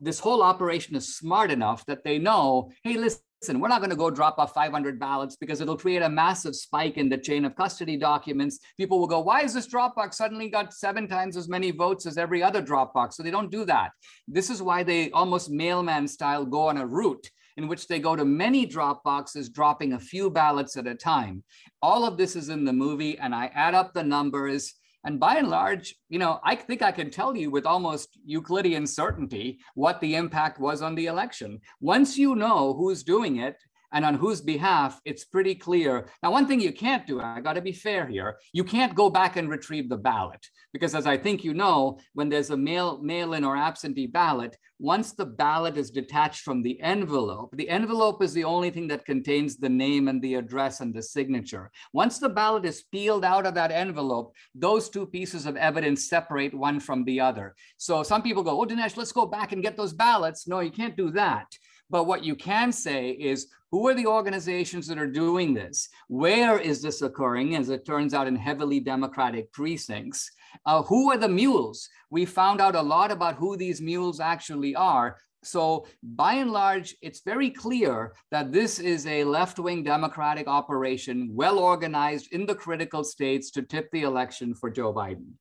this 0.00 0.18
whole 0.18 0.42
operation 0.42 0.96
is 0.96 1.14
smart 1.18 1.50
enough 1.50 1.84
that 1.84 2.02
they 2.02 2.18
know, 2.18 2.70
hey, 2.82 2.96
listen, 2.96 3.20
listen, 3.42 3.58
we're 3.58 3.66
not 3.66 3.80
going 3.80 3.90
to 3.90 3.96
go 3.96 4.08
drop 4.08 4.38
off 4.38 4.54
500 4.54 5.00
ballots 5.00 5.34
because 5.34 5.60
it'll 5.60 5.76
create 5.76 6.02
a 6.02 6.08
massive 6.08 6.54
spike 6.54 6.96
in 6.96 7.08
the 7.08 7.18
chain 7.18 7.44
of 7.44 7.56
custody 7.56 7.96
documents. 7.96 8.60
People 8.76 9.00
will 9.00 9.08
go, 9.08 9.18
why 9.18 9.42
is 9.42 9.52
this 9.52 9.66
Dropbox 9.66 10.14
suddenly 10.14 10.48
got 10.48 10.72
seven 10.72 11.08
times 11.08 11.36
as 11.36 11.48
many 11.48 11.72
votes 11.72 12.06
as 12.06 12.18
every 12.18 12.40
other 12.40 12.62
Dropbox? 12.62 13.14
So 13.14 13.24
they 13.24 13.32
don't 13.32 13.50
do 13.50 13.64
that. 13.64 13.90
This 14.28 14.48
is 14.48 14.62
why 14.62 14.84
they 14.84 15.10
almost 15.10 15.50
mailman 15.50 16.06
style 16.06 16.44
go 16.44 16.68
on 16.68 16.76
a 16.76 16.86
route 16.86 17.28
in 17.56 17.66
which 17.66 17.88
they 17.88 17.98
go 17.98 18.14
to 18.14 18.24
many 18.24 18.64
drop 18.64 19.02
boxes, 19.02 19.48
dropping 19.48 19.94
a 19.94 19.98
few 19.98 20.30
ballots 20.30 20.76
at 20.76 20.86
a 20.86 20.94
time. 20.94 21.42
All 21.82 22.06
of 22.06 22.16
this 22.16 22.36
is 22.36 22.48
in 22.48 22.64
the 22.64 22.72
movie, 22.72 23.18
and 23.18 23.34
I 23.34 23.46
add 23.54 23.74
up 23.74 23.92
the 23.92 24.04
numbers. 24.04 24.72
And 25.04 25.18
by 25.18 25.36
and 25.36 25.48
large, 25.48 25.96
you 26.08 26.18
know, 26.18 26.38
I 26.44 26.54
think 26.54 26.80
I 26.80 26.92
can 26.92 27.10
tell 27.10 27.36
you 27.36 27.50
with 27.50 27.66
almost 27.66 28.18
Euclidean 28.24 28.86
certainty 28.86 29.58
what 29.74 30.00
the 30.00 30.14
impact 30.14 30.60
was 30.60 30.80
on 30.80 30.94
the 30.94 31.06
election. 31.06 31.60
Once 31.80 32.16
you 32.16 32.36
know 32.36 32.74
who's 32.74 33.02
doing 33.02 33.38
it, 33.38 33.56
and 33.92 34.04
on 34.04 34.14
whose 34.14 34.40
behalf, 34.40 35.00
it's 35.04 35.24
pretty 35.24 35.54
clear. 35.54 36.06
Now, 36.22 36.32
one 36.32 36.46
thing 36.46 36.60
you 36.60 36.72
can't 36.72 37.06
do, 37.06 37.20
I 37.20 37.40
got 37.40 37.54
to 37.54 37.60
be 37.60 37.72
fair 37.72 38.06
here, 38.06 38.38
you 38.52 38.64
can't 38.64 38.94
go 38.94 39.10
back 39.10 39.36
and 39.36 39.48
retrieve 39.48 39.88
the 39.88 39.96
ballot 39.96 40.46
because, 40.72 40.94
as 40.94 41.06
I 41.06 41.16
think 41.16 41.44
you 41.44 41.54
know, 41.54 41.98
when 42.14 42.28
there's 42.28 42.50
a 42.50 42.56
mail 42.56 43.02
mail 43.02 43.34
in 43.34 43.44
or 43.44 43.56
absentee 43.56 44.06
ballot, 44.06 44.56
once 44.78 45.12
the 45.12 45.24
ballot 45.24 45.76
is 45.76 45.90
detached 45.90 46.40
from 46.40 46.60
the 46.60 46.80
envelope, 46.80 47.54
the 47.56 47.68
envelope 47.68 48.20
is 48.22 48.32
the 48.32 48.42
only 48.42 48.70
thing 48.70 48.88
that 48.88 49.04
contains 49.04 49.56
the 49.56 49.68
name 49.68 50.08
and 50.08 50.20
the 50.20 50.34
address 50.34 50.80
and 50.80 50.92
the 50.92 51.02
signature. 51.02 51.70
Once 51.92 52.18
the 52.18 52.28
ballot 52.28 52.64
is 52.64 52.82
peeled 52.90 53.24
out 53.24 53.46
of 53.46 53.54
that 53.54 53.70
envelope, 53.70 54.34
those 54.54 54.88
two 54.88 55.06
pieces 55.06 55.46
of 55.46 55.56
evidence 55.56 56.08
separate 56.08 56.52
one 56.52 56.80
from 56.80 57.04
the 57.04 57.20
other. 57.20 57.54
So 57.76 58.02
some 58.02 58.22
people 58.22 58.42
go, 58.42 58.60
oh, 58.60 58.64
Dinesh, 58.64 58.96
let's 58.96 59.12
go 59.12 59.26
back 59.26 59.52
and 59.52 59.62
get 59.62 59.76
those 59.76 59.92
ballots. 59.92 60.48
No, 60.48 60.58
you 60.60 60.72
can't 60.72 60.96
do 60.96 61.10
that. 61.12 61.46
But 61.92 62.06
what 62.06 62.24
you 62.24 62.34
can 62.34 62.72
say 62.72 63.10
is 63.10 63.48
who 63.70 63.86
are 63.86 63.94
the 63.94 64.06
organizations 64.06 64.86
that 64.86 64.98
are 64.98 65.06
doing 65.06 65.52
this? 65.52 65.90
Where 66.08 66.58
is 66.58 66.80
this 66.80 67.02
occurring, 67.02 67.54
as 67.54 67.68
it 67.68 67.84
turns 67.84 68.14
out, 68.14 68.26
in 68.26 68.34
heavily 68.34 68.80
Democratic 68.80 69.52
precincts? 69.52 70.30
Uh, 70.64 70.82
who 70.82 71.10
are 71.10 71.18
the 71.18 71.28
mules? 71.28 71.90
We 72.08 72.24
found 72.24 72.62
out 72.62 72.76
a 72.76 72.82
lot 72.82 73.12
about 73.12 73.36
who 73.36 73.58
these 73.58 73.82
mules 73.82 74.20
actually 74.20 74.74
are. 74.74 75.18
So, 75.44 75.86
by 76.02 76.34
and 76.34 76.50
large, 76.50 76.96
it's 77.02 77.20
very 77.20 77.50
clear 77.50 78.14
that 78.30 78.52
this 78.52 78.78
is 78.78 79.06
a 79.06 79.24
left 79.24 79.58
wing 79.58 79.82
Democratic 79.82 80.48
operation, 80.48 81.28
well 81.32 81.58
organized 81.58 82.32
in 82.32 82.46
the 82.46 82.54
critical 82.54 83.04
states 83.04 83.50
to 83.50 83.62
tip 83.62 83.90
the 83.90 84.02
election 84.02 84.54
for 84.54 84.70
Joe 84.70 84.94
Biden. 84.94 85.32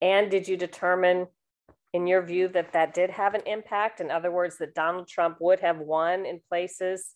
And 0.00 0.30
did 0.30 0.46
you 0.46 0.56
determine 0.56 1.26
in 1.94 2.06
your 2.06 2.20
view 2.20 2.48
that 2.48 2.72
that 2.72 2.92
did 2.92 3.08
have 3.10 3.34
an 3.34 3.42
impact? 3.46 4.00
In 4.00 4.10
other 4.10 4.30
words, 4.30 4.58
that 4.58 4.74
Donald 4.74 5.08
Trump 5.08 5.38
would 5.40 5.60
have 5.60 5.78
won 5.78 6.26
in 6.26 6.40
places 6.50 7.14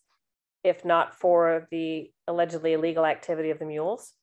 if 0.63 0.83
not 0.83 1.15
for 1.15 1.67
the 1.69 2.11
allegedly 2.27 2.73
illegal 2.73 3.05
activity 3.05 3.49
of 3.49 3.59
the 3.59 3.65
mules? 3.65 4.13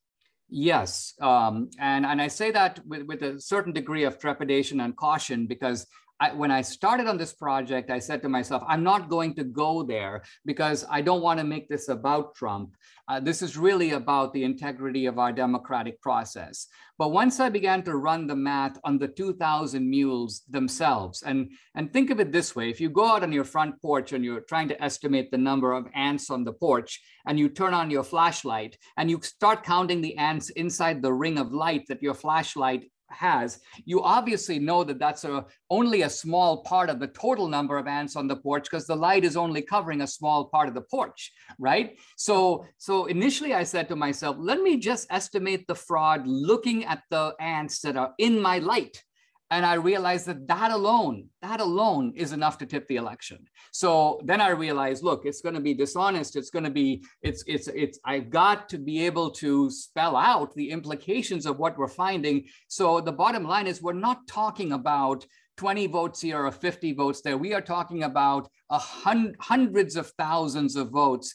Yes. 0.49 1.15
Um, 1.21 1.71
and, 1.79 2.07
and 2.07 2.21
I 2.21 2.29
say 2.29 2.51
that 2.53 2.81
with, 2.87 3.03
with 3.03 3.23
a 3.23 3.41
certain 3.41 3.73
degree 3.73 4.05
of 4.05 4.19
trepidation 4.19 4.81
and 4.81 4.97
caution 4.97 5.47
because 5.47 5.87
I, 6.19 6.33
when 6.33 6.51
I 6.51 6.63
started 6.63 7.07
on 7.07 7.19
this 7.19 7.35
project, 7.35 7.91
I 7.91 7.99
said 7.99 8.23
to 8.23 8.29
myself, 8.29 8.63
I'm 8.67 8.83
not 8.83 9.11
going 9.11 9.35
to 9.35 9.45
go 9.45 9.83
there 9.83 10.23
because 10.47 10.85
I 10.91 11.03
don't 11.03 11.21
want 11.21 11.39
to 11.41 11.45
make 11.45 11.69
this 11.69 11.89
about 11.89 12.35
Trump. 12.35 12.75
Uh, 13.07 13.21
this 13.21 13.43
is 13.43 13.57
really 13.57 13.93
about 13.93 14.33
the 14.33 14.45
integrity 14.45 15.07
of 15.07 15.19
our 15.19 15.33
democratic 15.33 16.01
process. 16.01 16.69
But 16.99 17.13
once 17.13 17.39
I 17.39 17.51
began 17.51 17.83
to 17.83 17.97
run 17.97 18.27
the 18.27 18.35
math 18.35 18.79
on 18.83 18.99
the 18.99 19.09
2,000 19.09 19.89
mules 19.89 20.43
themselves, 20.49 21.23
and, 21.23 21.51
and 21.75 21.93
think 21.93 22.11
of 22.11 22.19
it 22.19 22.33
this 22.33 22.57
way 22.57 22.71
if 22.71 22.81
you 22.81 22.89
go 22.89 23.07
out 23.07 23.23
on 23.23 23.33
your 23.33 23.45
front 23.45 23.81
porch 23.83 24.13
and 24.13 24.25
you're 24.25 24.41
trying 24.41 24.69
to 24.69 24.83
estimate 24.83 25.31
the 25.31 25.39
number 25.39 25.73
of 25.73 25.87
ants 25.95 26.31
on 26.31 26.45
the 26.45 26.53
porch, 26.55 27.01
and 27.27 27.39
you 27.39 27.49
turn 27.49 27.75
on 27.75 27.91
your 27.91 28.05
flashlight 28.05 28.79
and 28.97 29.11
you 29.11 29.21
start 29.23 29.65
counting 29.65 30.01
the 30.01 30.17
ants 30.17 30.49
inside 30.51 31.03
the 31.03 31.13
ring 31.13 31.39
of 31.39 31.53
light 31.53 31.85
that 31.89 32.03
your 32.03 32.15
flashlight 32.15 32.91
has, 33.09 33.61
you 33.85 34.03
obviously 34.03 34.59
know 34.59 34.85
that 34.85 34.99
that's 34.99 35.25
a, 35.25 35.45
only 35.71 36.03
a 36.03 36.11
small 36.11 36.63
part 36.63 36.91
of 36.91 37.01
the 37.01 37.07
total 37.09 37.49
number 37.49 37.79
of 37.79 37.87
ants 37.87 38.17
on 38.17 38.27
the 38.27 38.37
porch 38.37 38.65
because 38.65 38.87
the 38.87 38.97
light 38.97 39.25
is 39.25 39.37
only 39.37 39.63
covering 39.63 40.03
a 40.03 40.07
small 40.07 40.47
part 40.47 40.69
of 40.69 40.75
the 40.75 40.81
porch, 40.83 41.33
right? 41.59 41.99
So, 42.17 42.67
so 42.79 43.07
initially 43.07 43.55
I 43.55 43.65
said 43.65 43.89
to 43.89 43.97
myself, 43.97 44.37
let 44.39 44.61
me 44.61 44.77
just 44.77 45.07
estimate 45.11 45.67
the 45.67 45.75
fraud 45.75 46.27
looking 46.27 46.85
at 46.85 47.03
the 47.11 47.35
ants 47.41 47.81
that 47.81 47.97
are 47.97 48.13
in 48.19 48.41
my 48.41 48.59
light 48.59 49.03
and 49.51 49.65
i 49.65 49.75
realized 49.75 50.27
that 50.27 50.47
that 50.49 50.71
alone 50.71 51.29
that 51.43 51.61
alone 51.61 52.13
is 52.17 52.33
enough 52.33 52.59
to 52.59 52.67
tip 52.67 52.87
the 52.89 52.97
election. 52.97 53.39
So 53.73 54.21
then 54.25 54.41
i 54.41 54.49
realized 54.51 55.05
look 55.05 55.25
it's 55.25 55.41
going 55.41 55.55
to 55.55 55.61
be 55.61 55.75
dishonest. 55.75 56.37
It's 56.37 56.51
going 56.51 56.65
to 56.65 56.71
be 56.71 57.05
it's 57.23 57.45
it's 57.47 57.69
it's 57.69 57.99
i've 58.05 58.31
got 58.31 58.69
to 58.71 58.79
be 58.79 59.07
able 59.07 59.31
to 59.43 59.71
spell 59.71 60.17
out 60.17 60.55
the 60.55 60.71
implications 60.71 61.47
of 61.47 61.59
what 61.59 61.79
we're 61.79 61.89
finding. 61.89 62.45
So 62.69 63.01
the 63.01 63.13
bottom 63.13 63.45
line 63.45 63.67
is 63.67 63.83
we're 63.83 63.93
not 63.93 64.27
talking 64.27 64.73
about 64.73 65.27
20 65.57 65.87
votes 65.87 66.21
here 66.21 66.45
or 66.45 66.53
50 66.53 66.93
votes 66.93 67.23
there. 67.23 67.39
We 67.39 67.55
are 67.55 67.63
talking 67.63 68.03
about 68.03 68.49
a 68.71 68.79
hundred, 68.79 69.37
hundreds 69.41 69.97
of 69.97 70.11
thousands 70.19 70.77
of 70.77 70.91
votes 70.91 71.35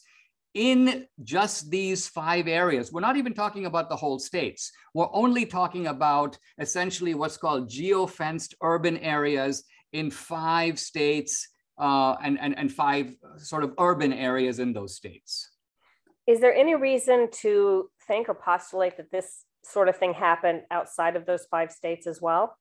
in 0.54 1.06
just 1.24 1.70
these 1.70 2.08
five 2.08 2.48
areas. 2.48 2.92
We're 2.92 3.02
not 3.02 3.18
even 3.18 3.34
talking 3.34 3.66
about 3.66 3.90
the 3.90 3.96
whole 3.96 4.20
states. 4.20 4.72
We're 4.94 5.14
only 5.14 5.46
talking 5.46 5.88
about 5.88 6.38
essentially 6.60 7.14
what's 7.14 7.38
called 7.38 7.70
geo-fenced 7.70 8.56
urban 8.62 8.98
areas 8.98 9.64
in 9.94 10.12
five 10.12 10.80
states 10.80 11.48
uh, 11.80 12.16
and, 12.24 12.40
and, 12.40 12.58
and 12.58 12.72
five 12.72 13.16
sort 13.38 13.64
of 13.64 13.74
urban 13.80 14.14
areas 14.14 14.60
in 14.60 14.74
those 14.74 14.96
states. 14.96 15.50
Is 16.28 16.40
there 16.40 16.54
any 16.54 16.76
reason 16.76 17.30
to 17.42 17.90
think 18.08 18.30
or 18.30 18.36
postulate 18.36 18.98
that 18.98 19.12
this 19.12 19.46
sort 19.64 19.90
of 19.90 19.98
thing 19.98 20.14
happened 20.14 20.62
outside 20.70 21.16
of 21.16 21.26
those 21.26 21.46
five 21.50 21.72
states 21.72 22.08
as 22.08 22.22
well? 22.22 22.58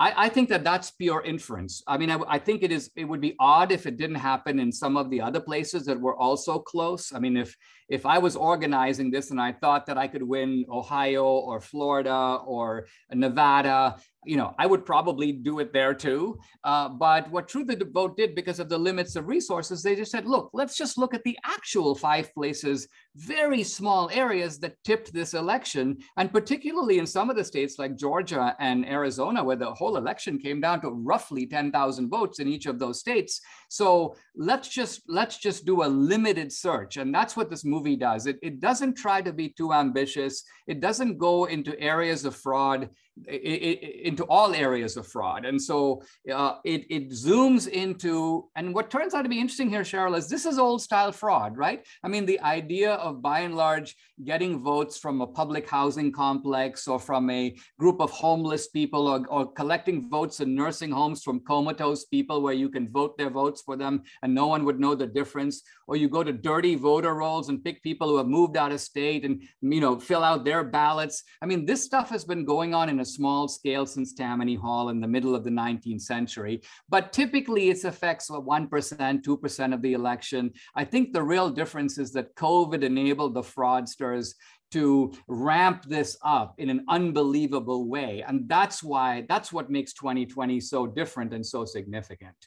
I, 0.00 0.26
I, 0.26 0.28
think 0.28 0.48
that 0.48 0.64
that's 0.64 0.90
pure 0.90 1.22
inference. 1.22 1.82
I 1.86 1.96
mean, 1.98 2.10
I, 2.10 2.18
I, 2.26 2.38
think 2.38 2.62
it 2.64 2.72
is. 2.72 2.90
It 2.96 3.04
would 3.04 3.20
be 3.20 3.36
odd 3.38 3.70
if 3.70 3.86
it 3.86 3.96
didn't 3.96 4.16
happen 4.16 4.58
in 4.58 4.72
some 4.72 4.96
of 4.96 5.08
the 5.08 5.20
other 5.20 5.40
places 5.40 5.86
that 5.86 6.00
were 6.00 6.16
also 6.16 6.58
close. 6.58 7.12
I 7.12 7.20
mean, 7.20 7.36
if 7.36 7.56
if 7.88 8.06
I 8.06 8.18
was 8.18 8.36
organizing 8.36 9.10
this 9.10 9.30
and 9.30 9.40
I 9.40 9.52
thought 9.52 9.86
that 9.86 9.98
I 9.98 10.08
could 10.08 10.22
win 10.22 10.64
Ohio 10.70 11.24
or 11.24 11.60
Florida 11.60 12.38
or 12.44 12.86
Nevada, 13.12 13.96
you 14.24 14.36
know, 14.36 14.54
I 14.58 14.66
would 14.66 14.84
probably 14.84 15.32
do 15.32 15.58
it 15.58 15.72
there 15.72 15.94
too. 15.94 16.38
Uh, 16.62 16.88
but 16.88 17.30
what 17.30 17.48
True 17.48 17.64
the 17.64 17.88
Vote 17.92 18.16
did, 18.16 18.34
because 18.34 18.58
of 18.58 18.68
the 18.68 18.78
limits 18.78 19.16
of 19.16 19.28
resources, 19.28 19.82
they 19.82 19.94
just 19.94 20.10
said, 20.10 20.26
look, 20.26 20.50
let's 20.52 20.76
just 20.76 20.98
look 20.98 21.14
at 21.14 21.22
the 21.24 21.38
actual 21.44 21.94
five 21.94 22.32
places, 22.34 22.88
very 23.16 23.62
small 23.62 24.10
areas 24.10 24.58
that 24.60 24.82
tipped 24.84 25.12
this 25.12 25.34
election. 25.34 25.98
And 26.16 26.32
particularly 26.32 26.98
in 26.98 27.06
some 27.06 27.30
of 27.30 27.36
the 27.36 27.44
states 27.44 27.78
like 27.78 27.96
Georgia 27.96 28.56
and 28.58 28.86
Arizona, 28.86 29.44
where 29.44 29.56
the 29.56 29.72
whole 29.74 29.96
election 29.96 30.38
came 30.38 30.60
down 30.60 30.80
to 30.82 30.90
roughly 30.90 31.46
10,000 31.46 32.08
votes 32.08 32.40
in 32.40 32.48
each 32.48 32.66
of 32.66 32.78
those 32.78 33.00
states. 33.00 33.40
So 33.68 34.16
let's 34.36 34.68
just 34.68 35.02
let's 35.08 35.38
just 35.38 35.66
do 35.66 35.82
a 35.82 35.86
limited 35.86 36.52
search. 36.52 36.96
And 36.96 37.14
that's 37.14 37.36
what 37.36 37.50
this 37.50 37.64
movie 37.74 37.96
does. 37.96 38.26
It, 38.26 38.38
it 38.42 38.60
doesn't 38.60 38.94
try 38.94 39.18
to 39.22 39.32
be 39.32 39.48
too 39.48 39.72
ambitious. 39.72 40.44
It 40.66 40.78
doesn't 40.80 41.18
go 41.18 41.34
into 41.46 41.78
areas 41.80 42.24
of 42.24 42.36
fraud 42.36 42.90
into 43.26 44.24
all 44.24 44.54
areas 44.54 44.96
of 44.96 45.06
fraud. 45.06 45.44
And 45.44 45.60
so 45.60 46.02
uh, 46.32 46.56
it, 46.64 46.84
it 46.90 47.10
zooms 47.10 47.68
into, 47.68 48.48
and 48.56 48.74
what 48.74 48.90
turns 48.90 49.14
out 49.14 49.22
to 49.22 49.28
be 49.28 49.40
interesting 49.40 49.70
here, 49.70 49.82
Sharyl, 49.82 50.16
is 50.16 50.28
this 50.28 50.46
is 50.46 50.58
old 50.58 50.82
style 50.82 51.12
fraud, 51.12 51.56
right? 51.56 51.86
I 52.02 52.08
mean, 52.08 52.26
the 52.26 52.40
idea 52.40 52.94
of 52.94 53.22
by 53.22 53.40
and 53.40 53.54
large 53.54 53.96
getting 54.24 54.58
votes 54.58 54.98
from 54.98 55.20
a 55.20 55.26
public 55.26 55.68
housing 55.68 56.10
complex 56.10 56.88
or 56.88 56.98
from 56.98 57.30
a 57.30 57.56
group 57.78 58.00
of 58.00 58.10
homeless 58.10 58.68
people 58.68 59.06
or, 59.06 59.26
or 59.28 59.52
collecting 59.52 60.08
votes 60.08 60.40
in 60.40 60.54
nursing 60.54 60.90
homes 60.90 61.22
from 61.22 61.40
comatose 61.40 62.04
people 62.06 62.42
where 62.42 62.52
you 62.52 62.68
can 62.68 62.90
vote 62.90 63.16
their 63.16 63.30
votes 63.30 63.62
for 63.62 63.76
them 63.76 64.02
and 64.22 64.34
no 64.34 64.46
one 64.48 64.64
would 64.64 64.80
know 64.80 64.94
the 64.94 65.06
difference. 65.06 65.62
Or 65.86 65.96
you 65.96 66.08
go 66.08 66.24
to 66.24 66.32
dirty 66.32 66.74
voter 66.74 67.14
rolls 67.14 67.48
and 67.48 67.62
pick 67.62 67.82
people 67.82 68.08
who 68.08 68.16
have 68.16 68.26
moved 68.26 68.56
out 68.56 68.72
of 68.72 68.80
state 68.80 69.24
and, 69.24 69.42
you 69.60 69.80
know, 69.80 70.00
fill 70.00 70.24
out 70.24 70.44
their 70.44 70.64
ballots. 70.64 71.22
I 71.42 71.46
mean, 71.46 71.66
this 71.66 71.84
stuff 71.84 72.08
has 72.10 72.24
been 72.24 72.44
going 72.44 72.74
on 72.74 72.88
in 72.88 73.03
a 73.04 73.06
small 73.06 73.46
scale 73.48 73.84
since 73.84 74.14
Tammany 74.14 74.54
Hall 74.54 74.88
in 74.88 74.98
the 74.98 75.14
middle 75.14 75.34
of 75.34 75.44
the 75.44 75.50
19th 75.50 76.00
century. 76.00 76.62
But 76.88 77.12
typically 77.12 77.68
its 77.68 77.84
affects 77.84 78.30
1%, 78.30 78.68
2% 78.68 79.74
of 79.74 79.82
the 79.82 79.92
election. 79.92 80.52
I 80.74 80.84
think 80.84 81.12
the 81.12 81.22
real 81.22 81.50
difference 81.50 81.98
is 81.98 82.12
that 82.12 82.34
COVID 82.36 82.82
enabled 82.82 83.34
the 83.34 83.42
fraudsters 83.42 84.34
to 84.72 85.12
ramp 85.28 85.84
this 85.86 86.16
up 86.24 86.54
in 86.56 86.70
an 86.70 86.84
unbelievable 86.88 87.86
way. 87.88 88.24
And 88.26 88.48
that's 88.48 88.82
why, 88.82 89.26
that's 89.28 89.52
what 89.52 89.70
makes 89.70 89.92
2020 89.92 90.58
so 90.60 90.86
different 90.86 91.34
and 91.34 91.44
so 91.44 91.66
significant. 91.66 92.38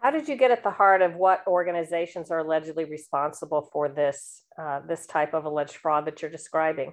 How 0.00 0.12
did 0.12 0.28
you 0.28 0.36
get 0.36 0.52
at 0.52 0.62
the 0.62 0.70
heart 0.70 1.02
of 1.02 1.16
what 1.16 1.42
organizations 1.48 2.30
are 2.30 2.38
allegedly 2.38 2.84
responsible 2.84 3.68
for 3.72 3.88
this, 3.88 4.44
uh, 4.56 4.80
this 4.86 5.06
type 5.06 5.34
of 5.34 5.44
alleged 5.44 5.76
fraud 5.76 6.06
that 6.06 6.22
you're 6.22 6.30
describing? 6.30 6.92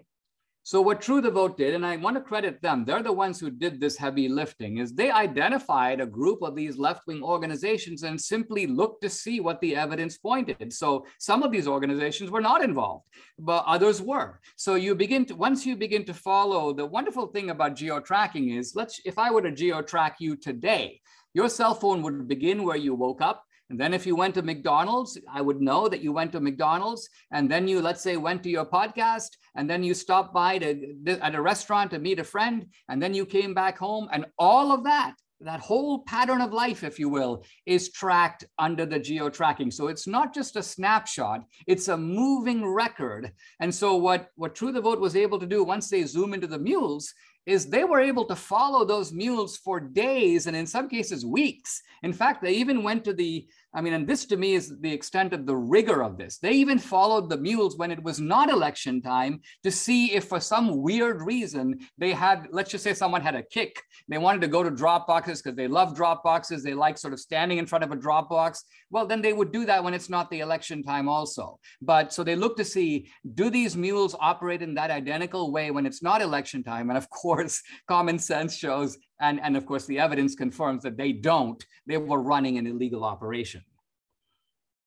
So 0.68 0.82
what 0.82 1.00
True 1.00 1.22
the 1.22 1.30
Vote 1.30 1.58
did, 1.58 1.76
and 1.76 1.86
I 1.86 1.96
want 1.98 2.16
to 2.16 2.24
credit 2.24 2.60
them, 2.60 2.86
they're 2.86 3.04
the 3.04 3.12
ones 3.12 3.40
who 3.40 3.52
did 3.52 3.80
this 3.80 3.96
heavy 3.96 4.28
lifting, 4.28 4.80
is 4.80 4.94
they 4.94 5.12
identified 5.12 6.02
a 6.02 6.08
group 6.08 6.42
of 6.42 6.56
these 6.56 6.76
left-wing 6.76 7.22
organizations 7.22 8.02
and 8.02 8.20
simply 8.20 8.66
looked 8.66 9.04
to 9.04 9.10
see 9.12 9.40
what 9.40 9.62
the 9.62 9.76
evidence 9.76 10.18
pointed. 10.18 10.74
So 10.74 11.06
some 11.20 11.44
of 11.44 11.52
these 11.52 11.68
organizations 11.68 12.32
were 12.32 12.42
not 12.42 12.64
involved, 12.64 13.06
but 13.38 13.64
others 13.68 14.02
were. 14.02 14.40
So 14.56 14.74
you 14.74 14.96
begin 14.96 15.26
to, 15.26 15.36
once 15.36 15.68
you 15.68 15.76
begin 15.76 16.04
to 16.06 16.16
follow, 16.16 16.74
the 16.74 16.88
wonderful 16.88 17.28
thing 17.28 17.52
about 17.52 17.76
geo-tracking 17.76 18.50
is, 18.50 18.74
let's, 18.74 19.00
if 19.06 19.20
I 19.20 19.30
were 19.30 19.44
to 19.44 19.52
geo-track 19.52 20.16
you 20.18 20.36
today, 20.36 21.00
your 21.36 21.48
cell 21.48 21.76
phone 21.76 22.02
would 22.02 22.28
begin 22.28 22.64
where 22.64 22.76
you 22.76 22.96
woke 22.96 23.22
up 23.22 23.46
and 23.70 23.80
then 23.80 23.94
if 23.94 24.06
you 24.06 24.16
went 24.16 24.36
to 24.36 24.44
McDonald's, 24.44 25.18
I 25.32 25.42
would 25.42 25.60
know 25.60 25.88
that 25.88 26.02
you 26.02 26.12
went 26.12 26.32
to 26.34 26.40
McDonald's. 26.40 27.10
And 27.32 27.50
then 27.50 27.68
you, 27.68 27.82
let's 27.82 28.02
say, 28.02 28.16
went 28.16 28.44
to 28.44 28.50
your 28.50 28.66
podcast, 28.66 29.30
and 29.56 29.70
then 29.70 29.84
you 29.84 29.94
stopped 29.94 30.34
by 30.34 30.60
to, 30.60 31.20
at 31.22 31.36
a 31.36 31.42
restaurant 31.42 31.92
to 31.92 32.00
meet 32.00 32.20
a 32.20 32.24
friend, 32.24 32.68
and 32.90 33.02
then 33.02 33.14
you 33.14 33.26
came 33.26 33.54
back 33.54 33.78
home. 33.78 34.08
And 34.12 34.26
all 34.38 34.72
of 34.72 34.84
that, 34.84 35.16
that 35.42 35.60
whole 35.60 36.04
pattern 36.04 36.42
of 36.42 36.54
life, 36.54 36.84
if 36.84 37.00
you 37.00 37.10
will, 37.10 37.44
is 37.66 37.92
tracked 37.92 38.46
under 38.60 38.86
the 38.86 39.00
geo 39.00 39.30
tracking. 39.30 39.72
So 39.72 39.88
it's 39.88 40.08
not 40.08 40.34
just 40.34 40.56
a 40.56 40.64
snapshot, 40.64 41.42
it's 41.66 41.88
a 41.88 41.98
moving 41.98 42.68
record. 42.68 43.32
And 43.60 43.74
so 43.74 43.96
what, 43.96 44.30
what 44.36 44.56
True 44.56 44.72
the 44.72 44.82
Vote 44.82 45.00
was 45.00 45.16
able 45.16 45.40
to 45.40 45.48
do 45.48 45.64
once 45.64 45.90
they 45.90 46.04
zoom 46.04 46.34
into 46.36 46.48
the 46.48 46.60
mules 46.60 47.14
is 47.46 47.68
they 47.68 47.84
were 47.84 48.00
able 48.00 48.26
to 48.26 48.36
follow 48.36 48.84
those 48.84 49.14
mules 49.14 49.58
for 49.58 49.80
days 49.80 50.48
and 50.48 50.56
in 50.56 50.66
some 50.66 50.90
cases 50.90 51.26
weeks. 51.26 51.84
In 52.04 52.14
fact, 52.14 52.42
they 52.42 52.54
even 52.54 52.84
went 52.84 53.04
to 53.06 53.14
the 53.14 53.48
I 53.76 53.82
mean, 53.82 53.94
and 53.94 54.08
this 54.08 54.24
to 54.28 54.38
me 54.38 54.54
is 54.54 54.74
the 54.80 54.92
extent 54.92 55.34
of 55.34 55.46
the 55.46 55.56
rigor 55.56 56.02
of 56.02 56.18
this. 56.18 56.38
They 56.38 56.54
even 56.54 56.80
followed 56.80 57.30
the 57.30 57.38
mules 57.38 57.78
when 57.78 57.92
it 57.92 58.02
was 58.02 58.22
not 58.22 58.50
election 58.50 59.02
time 59.02 59.42
to 59.64 59.70
see 59.70 60.14
if, 60.14 60.24
for 60.24 60.40
some 60.40 60.82
weird 60.82 61.22
reason, 61.22 61.80
they 61.98 62.14
had, 62.14 62.48
let's 62.52 62.72
just 62.72 62.86
say 62.86 62.94
someone 62.94 63.22
had 63.22 63.36
a 63.36 63.44
kick. 63.44 63.82
They 64.08 64.18
wanted 64.18 64.40
to 64.42 64.48
go 64.48 64.64
to 64.64 64.72
drop 64.72 65.08
boxes 65.08 65.42
because 65.42 65.58
they 65.58 65.68
love 65.68 65.94
drop 65.94 66.24
boxes. 66.24 66.64
They 66.64 66.74
like 66.74 66.98
sort 66.98 67.12
of 67.12 67.20
standing 67.20 67.58
in 67.58 67.66
front 67.66 67.84
of 67.84 67.92
a 67.92 67.98
drop 67.98 68.30
box. 68.30 68.64
Well, 68.92 69.06
then 69.06 69.22
they 69.22 69.34
would 69.34 69.52
do 69.52 69.66
that 69.66 69.84
when 69.84 69.94
it's 69.94 70.10
not 70.10 70.30
the 70.30 70.40
election 70.40 70.82
time, 70.82 71.10
also. 71.10 71.60
But 71.82 72.14
so 72.14 72.24
they 72.24 72.38
look 72.38 72.56
to 72.58 72.66
see 72.66 73.10
do 73.34 73.50
these 73.50 73.76
mules 73.76 74.16
operate 74.22 74.62
in 74.62 74.74
that 74.76 74.90
identical 74.90 75.52
way 75.52 75.70
when 75.72 75.86
it's 75.86 76.02
not 76.02 76.22
election 76.22 76.64
time? 76.64 76.90
And 76.90 76.98
of 76.98 77.10
course, 77.10 77.62
common 77.90 78.20
sense 78.20 78.56
shows 78.56 78.98
and, 79.20 79.40
and 79.42 79.56
of 79.56 79.66
course, 79.66 79.86
the 79.86 80.00
evidence 80.00 80.36
confirms 80.36 80.84
that 80.84 80.98
they 80.98 81.12
don't. 81.12 81.64
They 81.88 81.98
were 81.98 82.22
running 82.22 82.58
an 82.58 82.68
illegal 82.68 83.04
operation. 83.04 83.64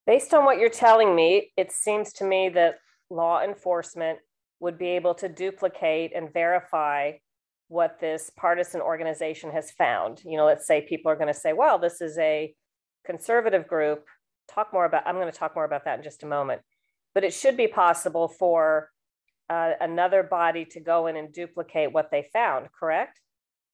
Based 0.07 0.33
on 0.33 0.45
what 0.45 0.59
you're 0.59 0.71
telling 0.71 1.15
me, 1.15 1.53
it 1.57 1.73
seems 1.73 2.13
to 2.15 2.25
me 2.25 2.49
that 2.51 2.77
law 3.11 3.43
enforcement 3.43 4.19
would 4.61 4.79
be 4.79 4.89
able 4.89 5.15
to 5.15 5.29
duplicate 5.29 6.13
and 6.15 6.33
verify 6.33 7.13
what 7.69 8.01
this 8.01 8.31
partisan 8.37 8.81
organization 8.81 9.51
has 9.53 9.71
found. 9.71 10.23
You 10.25 10.37
know, 10.39 10.47
let's 10.47 10.67
say 10.67 10.81
people 10.81 11.13
are 11.13 11.17
going 11.17 11.33
to 11.33 11.39
say, 11.39 11.53
well, 11.53 11.79
this 11.79 12.01
is 12.01 12.19
a 12.19 12.55
conservative 13.05 13.69
group. 13.69 14.05
Talk 14.51 14.73
more 14.73 14.87
about, 14.87 15.07
I'm 15.07 15.17
going 15.17 15.31
to 15.31 15.39
talk 15.39 15.55
more 15.55 15.65
about 15.65 15.85
that 15.85 15.99
in 15.99 16.03
just 16.03 16.23
a 16.23 16.27
moment. 16.27 16.63
But 17.15 17.25
it 17.25 17.35
should 17.35 17.57
be 17.57 17.69
possible 17.69 18.29
for 18.29 18.91
uh, 19.51 19.73
another 19.81 20.23
body 20.23 20.65
to 20.67 20.81
go 20.81 21.07
in 21.07 21.17
and 21.17 21.33
duplicate 21.33 21.93
what 21.93 22.11
they 22.11 22.29
found, 22.33 22.69
correct? 22.79 23.21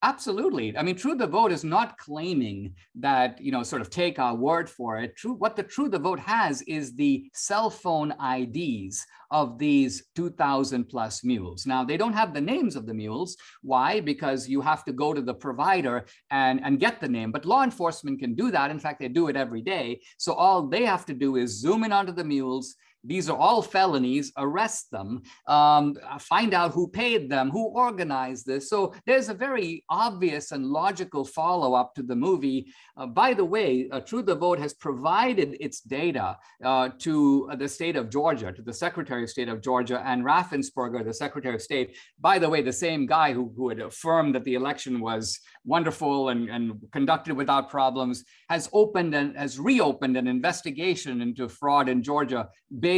Absolutely. 0.04 0.76
I 0.76 0.82
mean, 0.82 0.96
True 0.96 1.14
the 1.14 1.26
Vote 1.26 1.50
is 1.50 1.64
not 1.64 1.96
claiming 1.96 2.74
that, 2.96 3.40
you 3.40 3.50
know, 3.50 3.62
sort 3.62 3.80
of 3.80 3.88
take 3.88 4.18
our 4.18 4.34
word 4.34 4.68
for 4.68 4.98
it. 4.98 5.16
True, 5.16 5.32
what 5.32 5.56
the 5.56 5.62
True 5.62 5.88
the 5.88 5.98
Vote 5.98 6.20
has 6.20 6.60
is 6.62 6.94
the 6.94 7.30
cell 7.32 7.70
phone 7.70 8.12
IDs 8.22 9.02
of 9.30 9.58
these 9.58 10.04
2,000 10.14 10.84
plus 10.90 11.24
mules. 11.24 11.64
Now, 11.64 11.84
they 11.84 11.96
don't 11.96 12.12
have 12.12 12.34
the 12.34 12.40
names 12.42 12.76
of 12.76 12.84
the 12.86 12.92
mules. 12.92 13.38
Why? 13.62 13.98
Because 14.00 14.46
you 14.46 14.60
have 14.60 14.84
to 14.84 14.92
go 14.92 15.14
to 15.14 15.22
the 15.22 15.32
provider 15.32 16.04
and, 16.30 16.60
and 16.62 16.78
get 16.78 17.00
the 17.00 17.08
name. 17.08 17.32
But 17.32 17.46
law 17.46 17.64
enforcement 17.64 18.20
can 18.20 18.34
do 18.34 18.50
that. 18.50 18.70
In 18.70 18.78
fact, 18.78 19.00
they 19.00 19.08
do 19.08 19.28
it 19.28 19.36
every 19.36 19.62
day. 19.62 20.02
So 20.18 20.34
all 20.34 20.68
they 20.68 20.84
have 20.84 21.06
to 21.06 21.14
do 21.14 21.36
is 21.36 21.58
zoom 21.58 21.82
in 21.82 21.92
onto 21.92 22.12
the 22.12 22.24
mules, 22.24 22.76
these 23.04 23.28
are 23.28 23.36
all 23.36 23.62
felonies, 23.62 24.32
arrest 24.36 24.90
them, 24.90 25.22
um, 25.46 25.96
find 26.18 26.54
out 26.54 26.72
who 26.72 26.88
paid 26.88 27.28
them, 27.28 27.50
who 27.50 27.66
organized 27.66 28.46
this. 28.46 28.70
So 28.70 28.94
there's 29.06 29.28
a 29.28 29.34
very 29.34 29.84
obvious 29.90 30.52
and 30.52 30.66
logical 30.66 31.24
follow 31.24 31.74
up 31.74 31.94
to 31.94 32.02
the 32.02 32.16
movie. 32.16 32.72
Uh, 32.96 33.06
by 33.06 33.34
the 33.34 33.44
way, 33.44 33.88
uh, 33.90 34.00
True 34.00 34.22
the 34.22 34.34
Vote 34.34 34.58
has 34.58 34.72
provided 34.72 35.56
its 35.60 35.80
data 35.80 36.36
uh, 36.64 36.88
to 37.00 37.50
the 37.58 37.68
state 37.68 37.96
of 37.96 38.10
Georgia, 38.10 38.52
to 38.52 38.62
the 38.62 38.72
Secretary 38.72 39.24
of 39.24 39.30
State 39.30 39.48
of 39.48 39.60
Georgia, 39.60 40.02
and 40.04 40.24
Raffensperger, 40.24 41.04
the 41.04 41.14
Secretary 41.14 41.54
of 41.54 41.62
State. 41.62 41.96
By 42.20 42.38
the 42.38 42.48
way, 42.48 42.62
the 42.62 42.72
same 42.72 43.06
guy 43.06 43.32
who, 43.32 43.52
who 43.56 43.68
had 43.68 43.80
affirmed 43.80 44.34
that 44.34 44.44
the 44.44 44.54
election 44.54 45.00
was 45.00 45.38
wonderful 45.64 46.30
and, 46.30 46.48
and 46.48 46.80
conducted 46.92 47.34
without 47.34 47.70
problems, 47.70 48.24
has 48.48 48.68
opened 48.72 49.14
and 49.14 49.36
has 49.36 49.58
reopened 49.58 50.16
an 50.16 50.26
investigation 50.26 51.20
into 51.20 51.48
fraud 51.48 51.88
in 51.88 52.02
Georgia 52.02 52.48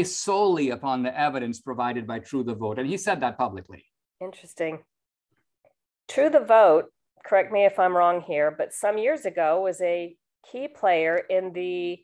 solely 0.04 0.70
upon 0.70 1.02
the 1.02 1.18
evidence 1.18 1.60
provided 1.60 2.06
by 2.06 2.18
True 2.18 2.44
the 2.44 2.54
Vote. 2.54 2.78
And 2.78 2.88
he 2.88 2.96
said 2.96 3.20
that 3.20 3.38
publicly. 3.38 3.84
Interesting. 4.20 4.80
True 6.08 6.30
the 6.30 6.40
Vote, 6.40 6.86
correct 7.24 7.52
me 7.52 7.64
if 7.64 7.78
I'm 7.78 7.96
wrong 7.96 8.20
here, 8.20 8.54
but 8.56 8.72
some 8.72 8.98
years 8.98 9.24
ago 9.24 9.60
was 9.60 9.80
a 9.80 10.16
key 10.50 10.68
player 10.68 11.16
in 11.16 11.52
the 11.52 11.98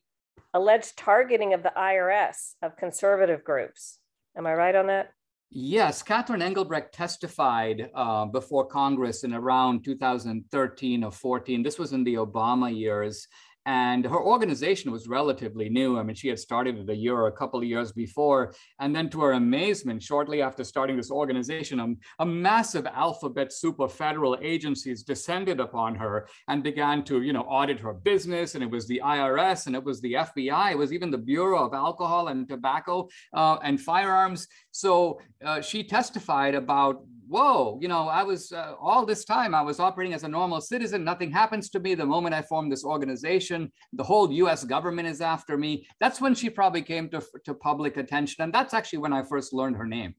alleged 0.54 0.96
targeting 0.96 1.54
of 1.54 1.62
the 1.62 1.72
IRS 1.76 2.54
of 2.62 2.76
conservative 2.76 3.44
groups. 3.44 3.98
Am 4.36 4.46
I 4.46 4.54
right 4.54 4.74
on 4.74 4.88
that? 4.88 5.12
Yes, 5.54 6.02
Catherine 6.02 6.40
Engelbrecht 6.40 6.94
testified 6.94 7.90
uh, 7.94 8.24
before 8.24 8.66
Congress 8.66 9.22
in 9.22 9.34
around 9.34 9.84
2013 9.84 11.04
or 11.04 11.12
14. 11.12 11.62
This 11.62 11.78
was 11.78 11.92
in 11.92 12.04
the 12.04 12.14
Obama 12.14 12.74
years. 12.74 13.28
And 13.66 14.04
her 14.04 14.20
organization 14.20 14.90
was 14.90 15.06
relatively 15.06 15.68
new. 15.68 15.98
I 15.98 16.02
mean, 16.02 16.16
she 16.16 16.28
had 16.28 16.38
started 16.38 16.78
it 16.78 16.90
a 16.90 16.94
year 16.94 17.14
or 17.14 17.28
a 17.28 17.32
couple 17.32 17.60
of 17.60 17.66
years 17.66 17.92
before. 17.92 18.54
And 18.80 18.94
then, 18.94 19.08
to 19.10 19.20
her 19.20 19.32
amazement, 19.32 20.02
shortly 20.02 20.42
after 20.42 20.64
starting 20.64 20.96
this 20.96 21.10
organization, 21.10 21.78
a, 21.80 22.22
a 22.22 22.26
massive 22.26 22.86
alphabet 22.86 23.52
soup 23.52 23.78
of 23.78 23.92
federal 23.92 24.36
agencies 24.42 25.04
descended 25.04 25.60
upon 25.60 25.94
her 25.94 26.26
and 26.48 26.62
began 26.62 27.04
to, 27.04 27.22
you 27.22 27.32
know, 27.32 27.42
audit 27.42 27.78
her 27.78 27.92
business. 27.92 28.54
And 28.54 28.64
it 28.64 28.70
was 28.70 28.88
the 28.88 29.00
IRS 29.04 29.66
and 29.66 29.76
it 29.76 29.84
was 29.84 30.00
the 30.00 30.14
FBI. 30.14 30.72
It 30.72 30.78
was 30.78 30.92
even 30.92 31.10
the 31.10 31.18
Bureau 31.18 31.64
of 31.64 31.74
Alcohol 31.74 32.28
and 32.28 32.48
Tobacco 32.48 33.08
uh, 33.32 33.58
and 33.62 33.80
Firearms. 33.80 34.48
So 34.72 35.20
uh, 35.44 35.60
she 35.60 35.84
testified 35.84 36.54
about 36.54 37.04
whoa, 37.26 37.78
you 37.80 37.88
know, 37.88 38.08
I 38.08 38.22
was 38.22 38.52
uh, 38.52 38.74
all 38.80 39.06
this 39.06 39.24
time 39.24 39.54
I 39.54 39.62
was 39.62 39.80
operating 39.80 40.14
as 40.14 40.24
a 40.24 40.28
normal 40.28 40.60
citizen. 40.60 41.04
Nothing 41.04 41.30
happens 41.30 41.70
to 41.70 41.80
me. 41.80 41.94
The 41.94 42.06
moment 42.06 42.34
I 42.34 42.42
form 42.42 42.68
this 42.68 42.84
organization, 42.84 43.72
the 43.92 44.04
whole 44.04 44.30
US 44.32 44.64
government 44.64 45.08
is 45.08 45.20
after 45.20 45.56
me. 45.56 45.86
That's 46.00 46.20
when 46.20 46.34
she 46.34 46.50
probably 46.50 46.82
came 46.82 47.08
to, 47.10 47.22
to 47.44 47.54
public 47.54 47.96
attention. 47.96 48.42
And 48.42 48.52
that's 48.52 48.74
actually 48.74 49.00
when 49.00 49.12
I 49.12 49.22
first 49.22 49.52
learned 49.52 49.76
her 49.76 49.86
name. 49.86 50.14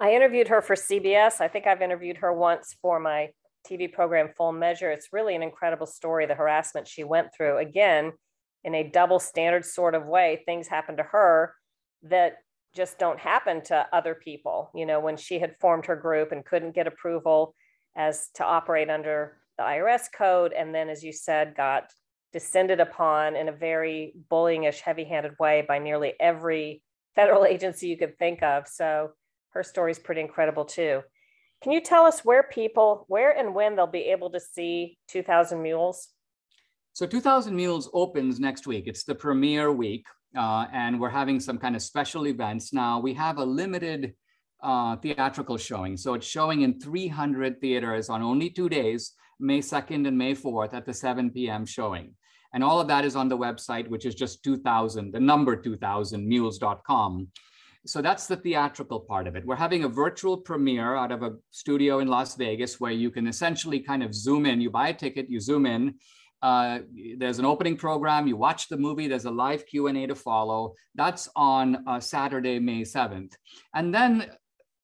I 0.00 0.14
interviewed 0.14 0.48
her 0.48 0.60
for 0.60 0.74
CBS. 0.74 1.40
I 1.40 1.48
think 1.48 1.66
I've 1.66 1.82
interviewed 1.82 2.18
her 2.18 2.32
once 2.32 2.76
for 2.82 2.98
my 2.98 3.30
TV 3.68 3.90
program 3.90 4.30
Full 4.36 4.52
Measure. 4.52 4.90
It's 4.90 5.08
really 5.12 5.34
an 5.34 5.42
incredible 5.42 5.86
story, 5.86 6.26
the 6.26 6.34
harassment 6.34 6.86
she 6.86 7.04
went 7.04 7.28
through. 7.34 7.58
Again, 7.58 8.12
in 8.64 8.74
a 8.74 8.82
double 8.82 9.18
standard 9.18 9.64
sort 9.64 9.94
of 9.94 10.06
way, 10.06 10.42
things 10.46 10.68
happened 10.68 10.98
to 10.98 11.04
her 11.04 11.54
that 12.02 12.36
just 12.74 12.98
don't 12.98 13.18
happen 13.18 13.62
to 13.62 13.86
other 13.92 14.14
people. 14.14 14.70
You 14.74 14.86
know, 14.86 15.00
when 15.00 15.16
she 15.16 15.38
had 15.38 15.56
formed 15.56 15.86
her 15.86 15.96
group 15.96 16.32
and 16.32 16.44
couldn't 16.44 16.74
get 16.74 16.86
approval 16.86 17.54
as 17.96 18.28
to 18.34 18.44
operate 18.44 18.90
under 18.90 19.38
the 19.56 19.64
IRS 19.64 20.06
code, 20.16 20.52
and 20.52 20.74
then, 20.74 20.88
as 20.88 21.02
you 21.02 21.12
said, 21.12 21.54
got 21.56 21.84
descended 22.32 22.80
upon 22.80 23.36
in 23.36 23.48
a 23.48 23.52
very 23.52 24.12
bullyingish, 24.30 24.80
heavy-handed 24.80 25.32
way 25.38 25.64
by 25.66 25.78
nearly 25.78 26.14
every 26.18 26.82
federal 27.14 27.44
agency 27.54 27.86
you 27.86 27.96
could 27.96 28.18
think 28.18 28.42
of. 28.42 28.66
So 28.66 29.10
her 29.50 29.62
story 29.62 29.92
is 29.92 29.98
pretty 30.00 30.20
incredible 30.20 30.64
too. 30.64 31.02
Can 31.62 31.72
you 31.72 31.80
tell 31.80 32.04
us 32.04 32.24
where 32.24 32.42
people, 32.42 33.04
where 33.08 33.30
and 33.30 33.54
when 33.54 33.76
they'll 33.76 33.86
be 33.86 34.10
able 34.10 34.30
to 34.30 34.40
see 34.40 34.98
2000 35.08 35.62
Mules? 35.62 36.08
So 36.92 37.06
2000 37.06 37.54
Mules 37.54 37.88
opens 37.94 38.38
next 38.38 38.66
week. 38.66 38.84
It's 38.86 39.04
the 39.04 39.14
premiere 39.14 39.72
week 39.72 40.04
uh, 40.36 40.66
and 40.72 41.00
we're 41.00 41.10
having 41.10 41.40
some 41.40 41.58
kind 41.58 41.76
of 41.76 41.82
special 41.82 42.26
events. 42.26 42.72
Now 42.72 43.00
we 43.00 43.14
have 43.14 43.38
a 43.38 43.44
limited 43.44 44.14
uh, 44.62 44.96
theatrical 44.96 45.58
showing. 45.58 45.96
So 45.96 46.14
it's 46.14 46.26
showing 46.26 46.62
in 46.62 46.80
300 46.80 47.60
theaters 47.60 48.08
on 48.08 48.22
only 48.22 48.50
two 48.50 48.68
days, 48.68 49.12
May 49.38 49.60
2nd 49.60 50.08
and 50.08 50.16
May 50.16 50.34
4th 50.34 50.74
at 50.74 50.86
the 50.86 50.94
7 50.94 51.30
p.m. 51.30 51.66
showing. 51.66 52.14
And 52.54 52.62
all 52.62 52.80
of 52.80 52.88
that 52.88 53.04
is 53.04 53.16
on 53.16 53.28
the 53.28 53.36
website, 53.36 53.88
which 53.88 54.06
is 54.06 54.14
just 54.14 54.42
2000, 54.44 55.12
the 55.12 55.20
number 55.20 55.56
2000, 55.56 56.26
mules.com. 56.26 57.28
So 57.86 58.00
that's 58.00 58.26
the 58.26 58.36
theatrical 58.36 59.00
part 59.00 59.26
of 59.26 59.36
it. 59.36 59.44
We're 59.44 59.56
having 59.56 59.84
a 59.84 59.88
virtual 59.88 60.38
premiere 60.38 60.94
out 60.94 61.12
of 61.12 61.22
a 61.22 61.32
studio 61.50 61.98
in 61.98 62.08
Las 62.08 62.34
Vegas 62.36 62.80
where 62.80 62.92
you 62.92 63.10
can 63.10 63.26
essentially 63.26 63.80
kind 63.80 64.02
of 64.02 64.14
zoom 64.14 64.46
in. 64.46 64.60
You 64.60 64.70
buy 64.70 64.88
a 64.88 64.94
ticket, 64.94 65.28
you 65.28 65.40
zoom 65.40 65.66
in, 65.66 65.94
uh, 66.44 66.80
there's 67.16 67.38
an 67.38 67.46
opening 67.46 67.76
program. 67.76 68.26
You 68.26 68.36
watch 68.36 68.68
the 68.68 68.76
movie. 68.76 69.08
There's 69.08 69.24
a 69.24 69.30
live 69.30 69.64
Q 69.66 69.86
and 69.88 69.96
A 69.96 70.06
to 70.06 70.14
follow. 70.14 70.74
That's 70.94 71.28
on 71.34 71.82
uh, 71.88 71.98
Saturday, 72.00 72.58
May 72.58 72.82
7th, 72.82 73.32
and 73.74 73.94
then 73.94 74.30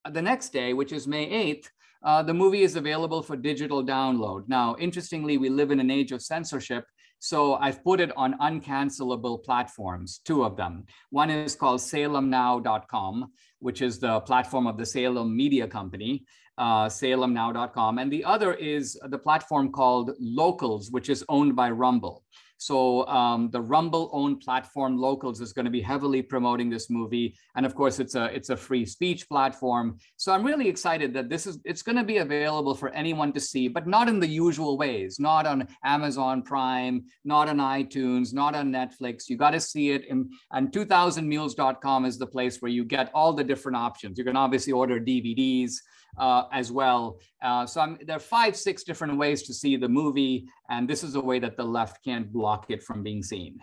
the 0.09 0.21
next 0.21 0.49
day, 0.51 0.73
which 0.73 0.91
is 0.91 1.07
May 1.07 1.27
8th, 1.53 1.67
uh, 2.03 2.23
the 2.23 2.33
movie 2.33 2.63
is 2.63 2.75
available 2.75 3.21
for 3.21 3.35
digital 3.35 3.83
download. 3.85 4.47
Now, 4.47 4.75
interestingly, 4.79 5.37
we 5.37 5.49
live 5.49 5.69
in 5.69 5.79
an 5.79 5.91
age 5.91 6.11
of 6.11 6.23
censorship. 6.23 6.83
So 7.19 7.53
I've 7.55 7.83
put 7.83 7.99
it 7.99 8.11
on 8.17 8.33
uncancelable 8.39 9.43
platforms, 9.43 10.21
two 10.25 10.43
of 10.43 10.57
them. 10.57 10.85
One 11.11 11.29
is 11.29 11.55
called 11.55 11.79
salemnow.com, 11.79 13.31
which 13.59 13.83
is 13.83 13.99
the 13.99 14.21
platform 14.21 14.65
of 14.65 14.79
the 14.79 14.87
Salem 14.87 15.37
Media 15.37 15.67
Company 15.67 16.25
uh, 16.61 16.87
salemnow.com. 16.87 17.97
And 17.97 18.13
the 18.13 18.23
other 18.23 18.53
is 18.53 18.97
the 19.09 19.17
platform 19.17 19.71
called 19.71 20.11
Locals, 20.19 20.91
which 20.91 21.09
is 21.09 21.25
owned 21.27 21.55
by 21.55 21.71
Rumble. 21.71 22.23
So 22.59 23.07
um, 23.07 23.49
the 23.49 23.59
Rumble 23.59 24.11
owned 24.13 24.41
platform 24.41 24.95
Locals 24.95 25.41
is 25.41 25.51
going 25.51 25.65
to 25.65 25.71
be 25.71 25.81
heavily 25.81 26.21
promoting 26.21 26.69
this 26.69 26.91
movie, 26.91 27.35
and 27.55 27.65
of 27.65 27.73
course 27.73 27.99
it's 27.99 28.13
a 28.13 28.25
it's 28.25 28.51
a 28.51 28.55
free 28.55 28.85
speech 28.85 29.27
platform. 29.27 29.97
So 30.17 30.31
I'm 30.31 30.45
really 30.45 30.69
excited 30.69 31.11
that 31.15 31.27
this 31.27 31.47
is 31.47 31.57
it's 31.65 31.81
going 31.81 31.95
to 31.95 32.03
be 32.03 32.17
available 32.17 32.75
for 32.75 32.89
anyone 32.89 33.33
to 33.33 33.39
see, 33.39 33.67
but 33.67 33.87
not 33.87 34.07
in 34.07 34.19
the 34.19 34.27
usual 34.27 34.77
ways, 34.77 35.19
not 35.19 35.47
on 35.47 35.67
Amazon 35.83 36.43
Prime, 36.43 37.05
not 37.25 37.49
on 37.49 37.57
iTunes, 37.57 38.31
not 38.31 38.53
on 38.53 38.71
Netflix. 38.71 39.27
You 39.27 39.37
got 39.37 39.51
to 39.51 39.59
see 39.59 39.89
it, 39.89 40.05
in, 40.05 40.29
and 40.51 40.71
2000mules.com 40.71 42.05
is 42.05 42.19
the 42.19 42.27
place 42.27 42.61
where 42.61 42.71
you 42.71 42.85
get 42.85 43.09
all 43.15 43.33
the 43.33 43.43
different 43.43 43.77
options. 43.77 44.19
You 44.19 44.23
can 44.23 44.37
obviously 44.37 44.71
order 44.71 44.99
DVDs 44.99 45.77
uh, 46.17 46.43
as 46.51 46.71
well. 46.71 47.19
Uh, 47.41 47.65
so 47.65 47.81
I'm, 47.81 47.97
there 48.05 48.15
are 48.15 48.19
five, 48.19 48.55
six 48.55 48.83
different 48.83 49.17
ways 49.17 49.43
to 49.43 49.53
see 49.53 49.75
the 49.75 49.89
movie, 49.89 50.47
and 50.69 50.87
this 50.87 51.03
is 51.03 51.15
a 51.15 51.21
way 51.21 51.39
that 51.39 51.57
the 51.57 51.63
left 51.63 52.03
can't 52.03 52.31
block 52.31 52.65
it 52.69 52.83
from 52.83 53.03
being 53.03 53.23
seen. 53.23 53.59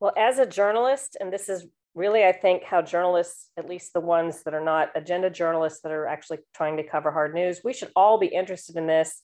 Well, 0.00 0.12
as 0.16 0.38
a 0.38 0.46
journalist, 0.46 1.16
and 1.20 1.32
this 1.32 1.48
is 1.48 1.66
really, 1.94 2.24
I 2.24 2.32
think, 2.32 2.64
how 2.64 2.82
journalists, 2.82 3.50
at 3.56 3.68
least 3.68 3.92
the 3.92 4.00
ones 4.00 4.42
that 4.42 4.54
are 4.54 4.64
not 4.64 4.90
agenda 4.96 5.30
journalists 5.30 5.80
that 5.82 5.92
are 5.92 6.06
actually 6.06 6.38
trying 6.54 6.76
to 6.76 6.82
cover 6.82 7.10
hard 7.10 7.34
news, 7.34 7.60
we 7.64 7.72
should 7.72 7.90
all 7.94 8.18
be 8.18 8.26
interested 8.26 8.76
in 8.76 8.86
this. 8.86 9.22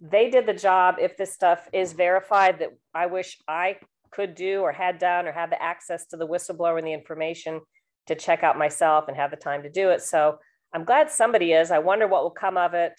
They 0.00 0.28
did 0.28 0.46
the 0.46 0.52
job. 0.52 0.96
If 1.00 1.16
this 1.16 1.32
stuff 1.32 1.68
is 1.72 1.94
verified, 1.94 2.58
that 2.58 2.70
I 2.94 3.06
wish 3.06 3.38
I 3.48 3.78
could 4.10 4.34
do 4.34 4.60
or 4.60 4.70
had 4.70 4.98
done 4.98 5.26
or 5.26 5.32
had 5.32 5.50
the 5.50 5.60
access 5.60 6.06
to 6.06 6.16
the 6.16 6.28
whistleblower 6.28 6.78
and 6.78 6.86
the 6.86 6.92
information 6.92 7.60
to 8.06 8.14
check 8.14 8.42
out 8.42 8.58
myself 8.58 9.08
and 9.08 9.16
have 9.16 9.30
the 9.30 9.36
time 9.36 9.62
to 9.62 9.70
do 9.70 9.90
it. 9.90 10.02
So 10.02 10.38
I'm 10.74 10.84
glad 10.84 11.08
somebody 11.08 11.52
is. 11.52 11.70
I 11.70 11.78
wonder 11.78 12.08
what 12.08 12.24
will 12.24 12.30
come 12.30 12.56
of 12.56 12.74
it. 12.74 12.94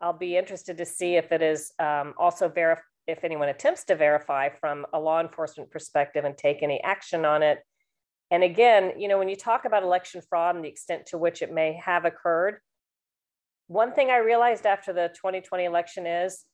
I'll 0.00 0.12
be 0.12 0.36
interested 0.36 0.76
to 0.78 0.84
see 0.84 1.14
if 1.14 1.30
it 1.30 1.42
is 1.42 1.72
um, 1.78 2.12
also 2.18 2.48
verify 2.48 2.82
if 3.06 3.24
anyone 3.24 3.48
attempts 3.48 3.84
to 3.84 3.96
verify 3.96 4.48
from 4.48 4.86
a 4.92 5.00
law 5.00 5.20
enforcement 5.20 5.70
perspective 5.70 6.24
and 6.24 6.36
take 6.36 6.62
any 6.62 6.80
action 6.82 7.24
on 7.24 7.42
it. 7.42 7.58
And 8.30 8.44
again, 8.44 8.92
you 8.98 9.08
know, 9.08 9.18
when 9.18 9.28
you 9.28 9.34
talk 9.34 9.64
about 9.64 9.82
election 9.82 10.22
fraud 10.28 10.54
and 10.54 10.64
the 10.64 10.68
extent 10.68 11.06
to 11.06 11.18
which 11.18 11.42
it 11.42 11.52
may 11.52 11.80
have 11.84 12.04
occurred, 12.04 12.58
one 13.66 13.92
thing 13.92 14.10
I 14.10 14.18
realized 14.18 14.64
after 14.64 14.92
the 14.92 15.08
2020 15.14 15.64
election 15.64 16.06
is 16.06 16.44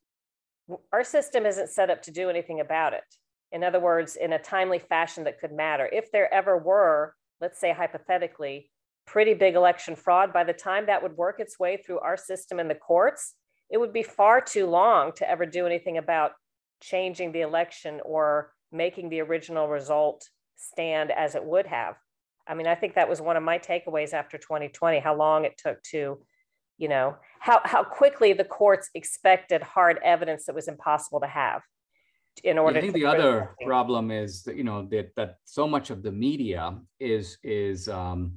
our 0.93 1.05
system 1.05 1.45
isn't 1.45 1.69
set 1.69 1.91
up 1.91 2.03
to 2.03 2.11
do 2.11 2.31
anything 2.31 2.61
about 2.61 2.95
it. 2.95 3.05
In 3.53 3.63
other 3.63 3.81
words, 3.81 4.17
in 4.17 4.33
a 4.33 4.39
timely 4.39 4.79
fashion 4.79 5.25
that 5.25 5.41
could 5.41 5.53
matter. 5.53 5.89
If 5.93 6.11
there 6.11 6.33
ever 6.33 6.57
were, 6.57 7.15
let's 7.41 7.61
say 7.61 7.73
hypothetically, 7.73 8.71
pretty 9.07 9.35
big 9.35 9.55
election 9.55 9.97
fraud, 9.97 10.33
by 10.33 10.45
the 10.45 10.53
time 10.53 10.87
that 10.87 11.03
would 11.03 11.17
work 11.17 11.41
its 11.41 11.59
way 11.59 11.77
through 11.77 12.01
our 12.01 12.17
system 12.17 12.59
in 12.59 12.69
the 12.69 12.75
courts, 12.75 13.35
it 13.71 13.79
would 13.79 13.93
be 13.93 14.03
far 14.03 14.41
too 14.41 14.67
long 14.67 15.13
to 15.17 15.29
ever 15.29 15.47
do 15.47 15.67
anything 15.67 15.99
about 15.99 16.33
changing 16.81 17.33
the 17.33 17.41
election 17.41 18.01
or 18.05 18.53
making 18.73 19.09
the 19.09 19.21
original 19.21 19.69
result 19.69 20.29
stand 20.57 21.11
as 21.11 21.35
it 21.35 21.45
would 21.45 21.67
have. 21.67 21.97
I 22.49 22.55
mean, 22.55 22.67
I 22.67 22.75
think 22.75 22.95
that 22.95 23.09
was 23.09 23.21
one 23.21 23.37
of 23.37 23.43
my 23.43 23.59
takeaways 23.59 24.13
after 24.13 24.39
2020, 24.39 25.01
how 25.01 25.17
long 25.17 25.45
it 25.45 25.59
took 25.59 25.83
to, 25.91 26.21
you 26.79 26.89
know, 26.89 27.17
how, 27.41 27.61
how 27.65 27.83
quickly 27.83 28.33
the 28.33 28.45
courts 28.45 28.91
expected 28.95 29.63
hard 29.63 29.99
evidence 30.05 30.47
that 30.47 30.55
was 30.55 30.69
impossible 30.69 31.21
to 31.21 31.27
have 31.27 31.63
in 32.45 32.59
order 32.59 32.79
I 32.79 32.83
think 32.83 32.95
the 32.95 33.07
other 33.07 33.57
problem 33.65 34.11
is 34.11 34.43
that, 34.43 34.57
you 34.57 34.65
know, 34.65 34.87
that, 34.91 35.11
that 35.17 35.37
so 35.45 35.67
much 35.67 35.91
of 35.91 36.03
the 36.03 36.13
media 36.13 36.79
is, 37.01 37.39
is 37.43 37.89
um, 37.89 38.37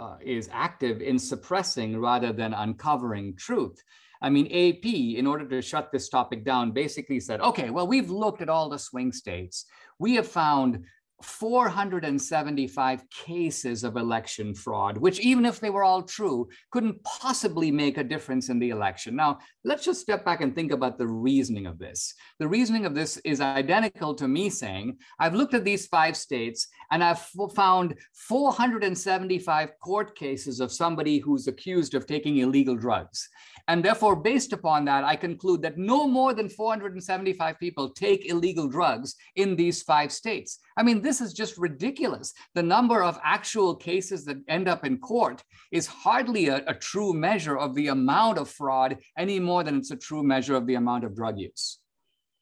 uh, 0.00 0.16
is 0.20 0.48
active 0.52 1.00
in 1.00 1.18
suppressing 1.18 1.98
rather 1.98 2.32
than 2.32 2.54
uncovering 2.54 3.34
truth. 3.36 3.82
I 4.20 4.30
mean, 4.30 4.46
AP, 4.46 4.84
in 4.84 5.26
order 5.26 5.46
to 5.48 5.62
shut 5.62 5.92
this 5.92 6.08
topic 6.08 6.44
down, 6.44 6.72
basically 6.72 7.20
said, 7.20 7.40
okay, 7.40 7.70
well, 7.70 7.86
we've 7.86 8.10
looked 8.10 8.42
at 8.42 8.48
all 8.48 8.68
the 8.68 8.78
swing 8.78 9.12
states. 9.12 9.66
We 9.98 10.16
have 10.16 10.26
found 10.26 10.84
475 11.22 13.10
cases 13.10 13.82
of 13.82 13.96
election 13.96 14.54
fraud, 14.54 14.98
which, 14.98 15.18
even 15.20 15.44
if 15.44 15.58
they 15.58 15.70
were 15.70 15.82
all 15.82 16.02
true, 16.02 16.48
couldn't 16.70 17.02
possibly 17.02 17.72
make 17.72 17.98
a 17.98 18.04
difference 18.04 18.48
in 18.48 18.58
the 18.58 18.70
election. 18.70 19.16
Now, 19.16 19.38
let's 19.64 19.84
just 19.84 20.00
step 20.00 20.24
back 20.24 20.40
and 20.40 20.54
think 20.54 20.70
about 20.70 20.96
the 20.96 21.08
reasoning 21.08 21.66
of 21.66 21.78
this. 21.78 22.14
The 22.38 22.46
reasoning 22.46 22.86
of 22.86 22.94
this 22.94 23.16
is 23.18 23.40
identical 23.40 24.14
to 24.14 24.28
me 24.28 24.48
saying, 24.48 24.98
I've 25.18 25.34
looked 25.34 25.54
at 25.54 25.64
these 25.64 25.86
five 25.86 26.16
states 26.16 26.68
and 26.92 27.02
I've 27.02 27.26
found 27.54 27.96
475 28.14 29.70
court 29.82 30.16
cases 30.16 30.60
of 30.60 30.70
somebody 30.70 31.18
who's 31.18 31.48
accused 31.48 31.94
of 31.94 32.06
taking 32.06 32.38
illegal 32.38 32.76
drugs. 32.76 33.28
And 33.68 33.84
therefore, 33.84 34.16
based 34.16 34.54
upon 34.54 34.86
that, 34.86 35.04
I 35.04 35.14
conclude 35.14 35.60
that 35.62 35.76
no 35.76 36.08
more 36.08 36.32
than 36.32 36.48
475 36.48 37.58
people 37.60 37.90
take 37.90 38.30
illegal 38.30 38.66
drugs 38.66 39.14
in 39.36 39.56
these 39.56 39.82
five 39.82 40.10
states. 40.10 40.58
I 40.78 40.82
mean, 40.82 41.02
this 41.02 41.20
is 41.20 41.34
just 41.34 41.58
ridiculous. 41.58 42.32
The 42.54 42.62
number 42.62 43.02
of 43.02 43.20
actual 43.22 43.76
cases 43.76 44.24
that 44.24 44.38
end 44.48 44.68
up 44.68 44.86
in 44.86 44.98
court 44.98 45.42
is 45.70 45.86
hardly 45.86 46.48
a, 46.48 46.64
a 46.66 46.74
true 46.74 47.12
measure 47.12 47.58
of 47.58 47.74
the 47.74 47.88
amount 47.88 48.38
of 48.38 48.48
fraud 48.48 48.96
any 49.18 49.38
more 49.38 49.62
than 49.62 49.76
it's 49.76 49.90
a 49.90 49.96
true 49.96 50.22
measure 50.22 50.56
of 50.56 50.66
the 50.66 50.76
amount 50.76 51.04
of 51.04 51.14
drug 51.14 51.38
use. 51.38 51.78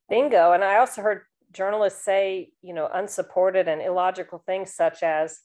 Bingo. 0.09 0.53
And 0.53 0.63
I 0.63 0.77
also 0.77 1.03
heard 1.03 1.23
journalists 1.53 2.05
say, 2.05 2.51
you 2.63 2.73
know, 2.73 2.89
unsupported 2.93 3.67
and 3.67 3.83
illogical 3.83 4.43
things 4.47 4.73
such 4.73 5.03
as 5.03 5.41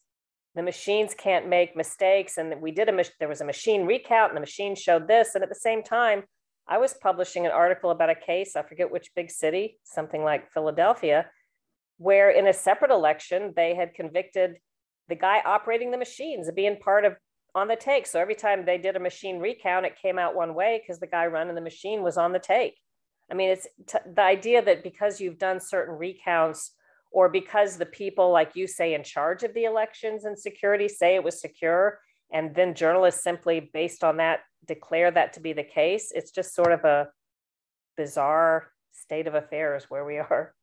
the 0.55 0.63
machines 0.63 1.13
can't 1.13 1.47
make 1.47 1.75
mistakes 1.75 2.37
and 2.37 2.61
we 2.61 2.71
did 2.71 2.89
a 2.89 3.03
there 3.19 3.29
was 3.29 3.41
a 3.41 3.45
machine 3.45 3.85
recount 3.85 4.31
and 4.31 4.37
the 4.37 4.41
machine 4.41 4.75
showed 4.75 5.07
this 5.07 5.35
and 5.35 5.43
at 5.43 5.49
the 5.49 5.55
same 5.55 5.81
time 5.83 6.23
I 6.67 6.77
was 6.77 6.93
publishing 6.93 7.45
an 7.45 7.51
article 7.51 7.91
about 7.91 8.09
a 8.09 8.15
case, 8.15 8.55
I 8.55 8.61
forget 8.61 8.91
which 8.91 9.11
big 9.15 9.29
city, 9.29 9.77
something 9.83 10.23
like 10.23 10.51
Philadelphia, 10.51 11.25
where 11.97 12.29
in 12.29 12.47
a 12.47 12.53
separate 12.53 12.91
election 12.91 13.53
they 13.55 13.75
had 13.75 13.93
convicted 13.93 14.57
the 15.09 15.15
guy 15.15 15.41
operating 15.45 15.91
the 15.91 15.97
machines 15.97 16.47
of 16.47 16.55
being 16.55 16.77
part 16.77 17.03
of 17.03 17.15
on 17.53 17.67
the 17.67 17.75
take. 17.75 18.07
So 18.07 18.19
every 18.19 18.35
time 18.35 18.65
they 18.65 18.77
did 18.77 18.95
a 18.95 18.99
machine 19.01 19.39
recount, 19.39 19.85
it 19.85 19.99
came 20.01 20.17
out 20.17 20.35
one 20.35 20.55
way 20.55 20.81
because 20.81 21.01
the 21.01 21.07
guy 21.07 21.25
running 21.25 21.55
the 21.55 21.61
machine 21.61 22.01
was 22.01 22.17
on 22.17 22.31
the 22.31 22.39
take. 22.39 22.77
I 23.29 23.33
mean, 23.33 23.49
it's 23.49 23.67
the 24.15 24.21
idea 24.21 24.61
that 24.61 24.83
because 24.83 25.19
you've 25.19 25.37
done 25.37 25.59
certain 25.59 25.95
recounts 25.95 26.71
or 27.11 27.29
because 27.29 27.77
the 27.77 27.85
people, 27.85 28.31
like 28.31 28.55
you 28.55 28.67
say, 28.67 28.93
in 28.93 29.03
charge 29.03 29.43
of 29.43 29.53
the 29.53 29.65
elections 29.65 30.25
and 30.25 30.37
security 30.37 30.87
say 30.87 31.15
it 31.15 31.23
was 31.23 31.41
secure, 31.41 31.99
and 32.31 32.55
then 32.55 32.73
journalists 32.73 33.23
simply, 33.23 33.69
based 33.73 34.03
on 34.03 34.17
that, 34.17 34.39
declare 34.65 35.11
that 35.11 35.33
to 35.33 35.39
be 35.39 35.53
the 35.53 35.63
case, 35.63 36.11
it's 36.15 36.31
just 36.31 36.55
sort 36.55 36.71
of 36.71 36.85
a 36.85 37.07
bizarre 37.97 38.71
state 38.93 39.27
of 39.27 39.35
affairs 39.35 39.85
where 39.89 40.05
we 40.05 40.17
are. 40.17 40.53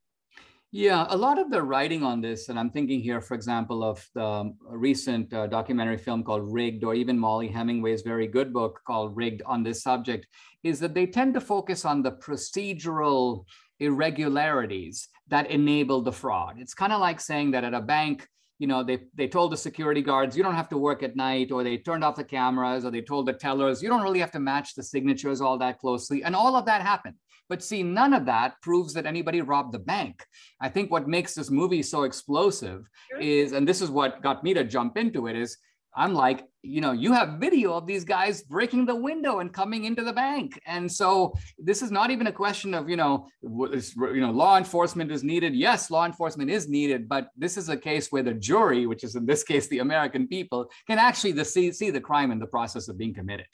Yeah, 0.71 1.07
a 1.09 1.17
lot 1.17 1.39
of 1.39 1.51
the 1.51 1.63
writing 1.63 2.03
on 2.03 2.21
this, 2.21 2.51
and 2.51 2.59
I'm 2.59 2.69
thinking 2.69 3.01
here, 3.01 3.23
for 3.23 3.35
example, 3.35 3.83
of 3.83 4.07
the 4.15 4.55
recent 4.69 5.33
uh, 5.33 5.47
documentary 5.47 5.97
film 5.97 6.23
called 6.23 6.53
Rigged, 6.53 6.85
or 6.85 6.95
even 6.95 7.19
Mollie 7.19 7.49
Hemingway's 7.49 8.03
very 8.03 8.27
good 8.27 8.53
book 8.53 8.81
called 8.87 9.17
Rigged 9.17 9.43
on 9.47 9.63
this 9.63 9.83
subject, 9.83 10.27
is 10.63 10.79
that 10.81 10.93
they 10.93 11.07
tend 11.07 11.33
to 11.35 11.41
focus 11.41 11.87
on 11.87 12.03
the 12.03 12.13
procedural 12.13 13.45
irregularities 13.81 15.09
that 15.29 15.51
enable 15.51 16.03
the 16.03 16.13
fraud. 16.13 16.57
It's 16.59 16.75
kind 16.75 16.93
of 16.93 17.01
like 17.01 17.21
saying 17.21 17.53
that 17.53 17.65
at 17.65 17.75
a 17.75 17.81
bank, 17.81 18.27
you 18.59 18.67
know, 18.67 18.83
they, 18.83 18.99
they 19.15 19.29
told 19.29 19.53
the 19.53 19.57
security 19.57 20.03
guards, 20.03 20.37
you 20.37 20.43
don't 20.43 20.55
have 20.55 20.69
to 20.71 20.79
work 20.79 21.03
at 21.03 21.15
night, 21.15 21.53
or 21.53 21.63
they 21.63 21.79
turned 21.79 22.03
off 22.03 22.17
the 22.17 22.25
cameras, 22.25 22.85
or 22.85 22.91
they 22.91 23.03
told 23.03 23.27
the 23.27 23.33
tellers, 23.33 23.83
you 23.83 23.89
don't 23.89 24.03
really 24.03 24.19
have 24.19 24.33
to 24.33 24.41
match 24.41 24.75
the 24.75 24.83
signatures 24.83 25.41
all 25.41 25.59
that 25.59 25.79
closely. 25.79 26.25
And 26.25 26.35
all 26.35 26.57
of 26.57 26.65
that 26.67 26.83
happened. 26.83 27.15
But 27.49 27.63
see, 27.63 27.83
none 27.83 28.13
of 28.13 28.27
that 28.27 28.61
proves 28.61 28.93
that 28.95 29.07
anybody 29.07 29.41
robbed 29.41 29.73
the 29.73 29.79
bank. 29.79 30.25
I 30.61 30.69
think 30.69 30.91
what 30.91 31.09
makes 31.09 31.35
this 31.35 31.51
movie 31.51 31.83
so 31.83 32.03
explosive 32.03 32.85
sure. 33.11 33.21
is, 33.21 33.53
and 33.53 33.67
this 33.67 33.81
is 33.81 33.91
what 33.91 34.23
got 34.23 34.43
me 34.43 34.55
to 34.55 34.65
jump 34.65 34.99
into 34.99 35.29
it, 35.29 35.37
is 35.37 35.57
I'm 35.99 36.15
like, 36.15 36.45
you 36.63 36.81
know, 36.81 36.93
you 36.93 37.13
have 37.13 37.41
video 37.41 37.73
of 37.73 37.85
these 37.85 38.05
guys 38.05 38.43
breaking 38.43 38.87
the 38.87 38.95
window 38.95 39.41
and 39.41 39.53
coming 39.53 39.85
into 39.85 40.05
the 40.05 40.13
bank. 40.13 40.61
And 40.65 40.91
so 40.91 41.35
this 41.59 41.83
is 41.83 41.91
not 41.91 42.13
even 42.13 42.29
a 42.29 42.33
question 42.33 42.73
of, 42.73 42.89
you 42.89 42.97
know, 42.97 43.27
you 43.43 44.21
know, 44.21 44.31
law 44.31 44.59
enforcement 44.59 45.11
is 45.11 45.25
needed. 45.25 45.57
Yes, 45.57 45.91
law 45.91 46.07
enforcement 46.07 46.51
is 46.51 46.69
needed, 46.69 47.09
but 47.09 47.31
this 47.37 47.57
is 47.57 47.69
a 47.69 47.77
case 47.77 48.13
where 48.13 48.23
the 48.23 48.33
jury, 48.33 48.87
which 48.87 49.03
is 49.03 49.17
in 49.17 49.27
this 49.27 49.43
case 49.43 49.67
the 49.67 49.81
American 49.81 50.29
people, 50.29 50.71
can 50.87 50.99
actually 50.99 51.33
the, 51.33 51.45
see, 51.45 51.73
see 51.73 51.91
the 51.91 52.01
crime 52.01 52.31
in 52.31 52.39
the 52.39 52.47
process 52.47 52.87
of 52.87 52.97
being 52.97 53.13
committed. 53.13 53.47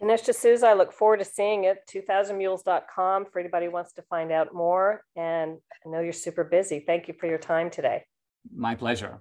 Dinesh 0.00 0.24
D'Souza, 0.24 0.66
I 0.66 0.72
look 0.72 0.92
forward 0.92 1.18
to 1.18 1.24
seeing 1.26 1.64
it. 1.64 1.78
2000mules.com 1.92 3.26
for 3.26 3.40
anybody 3.40 3.66
who 3.66 3.72
wants 3.72 3.92
to 3.92 4.02
find 4.02 4.32
out 4.32 4.54
more. 4.54 5.02
And 5.16 5.58
I 5.84 5.90
know 5.90 6.00
you're 6.00 6.14
super 6.14 6.44
busy. 6.44 6.80
Thank 6.80 7.08
you 7.08 7.14
for 7.20 7.26
your 7.26 7.38
time 7.38 7.68
today. 7.68 8.04
My 8.54 8.74
pleasure. 8.74 9.20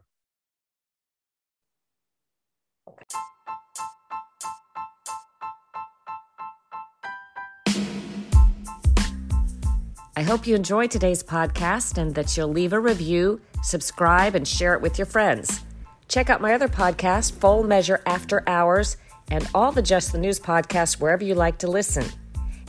I 10.16 10.22
hope 10.22 10.46
you 10.46 10.56
enjoyed 10.56 10.92
today's 10.92 11.24
podcast 11.24 11.98
and 11.98 12.14
that 12.16 12.38
you'll 12.38 12.48
leave 12.48 12.72
a 12.72 12.80
review, 12.80 13.42
subscribe, 13.64 14.36
and 14.36 14.48
share 14.48 14.76
it 14.76 14.82
with 14.82 15.00
your 15.00 15.08
friends. 15.08 15.62
Check 16.08 16.30
out 16.30 16.40
my 16.40 16.54
other 16.54 16.68
podcast, 16.68 17.34
Full 17.34 17.64
Measure 17.64 18.00
After 18.06 18.48
Hours, 18.48 18.98
and 19.32 19.48
all 19.56 19.72
the 19.72 19.82
Just 19.82 20.12
the 20.12 20.20
News 20.20 20.40
podcasts 20.40 21.00
wherever 21.00 21.24
you 21.24 21.34
like 21.34 21.58
to 21.60 21.68
listen. 21.68 22.06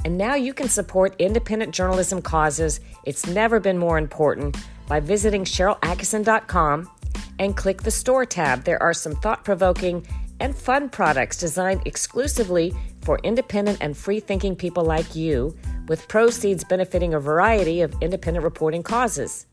And 0.07 0.17
now 0.17 0.35
you 0.35 0.55
can 0.55 0.69
support 0.69 1.15
independent 1.19 1.75
journalism 1.75 2.23
causes. 2.23 2.81
It's 3.05 3.27
never 3.27 3.61
been 3.61 3.79
more 3.79 3.99
important 3.99 4.57
by 4.89 5.01
visiting 5.01 5.45
SharylAttkisson.com 5.45 6.91
and 7.39 7.57
click 7.57 7.82
the 7.82 7.91
Store 7.91 8.24
tab. 8.24 8.64
There 8.64 8.82
are 8.82 8.95
some 8.95 9.16
thought 9.16 9.45
provoking 9.45 10.07
and 10.41 10.57
fun 10.57 10.89
products 10.89 11.37
designed 11.39 11.82
exclusively 11.87 12.74
for 13.03 13.18
independent 13.22 13.78
and 13.80 13.97
free 13.97 14.20
thinking 14.20 14.57
people 14.57 14.85
like 14.85 15.14
you, 15.14 15.57
with 15.89 16.09
proceeds 16.09 16.64
benefiting 16.64 17.14
a 17.14 17.20
variety 17.20 17.82
of 17.82 17.95
independent 18.01 18.45
reporting 18.45 18.82
causes. 18.82 19.47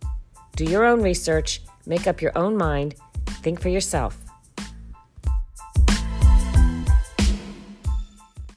Do 0.55 0.65
your 0.65 0.86
own 0.86 1.01
research, 1.01 1.61
make 1.86 2.07
up 2.07 2.21
your 2.21 2.32
own 2.38 2.57
mind, 2.57 2.95
think 3.41 3.61
for 3.61 3.69
yourself. 3.69 4.17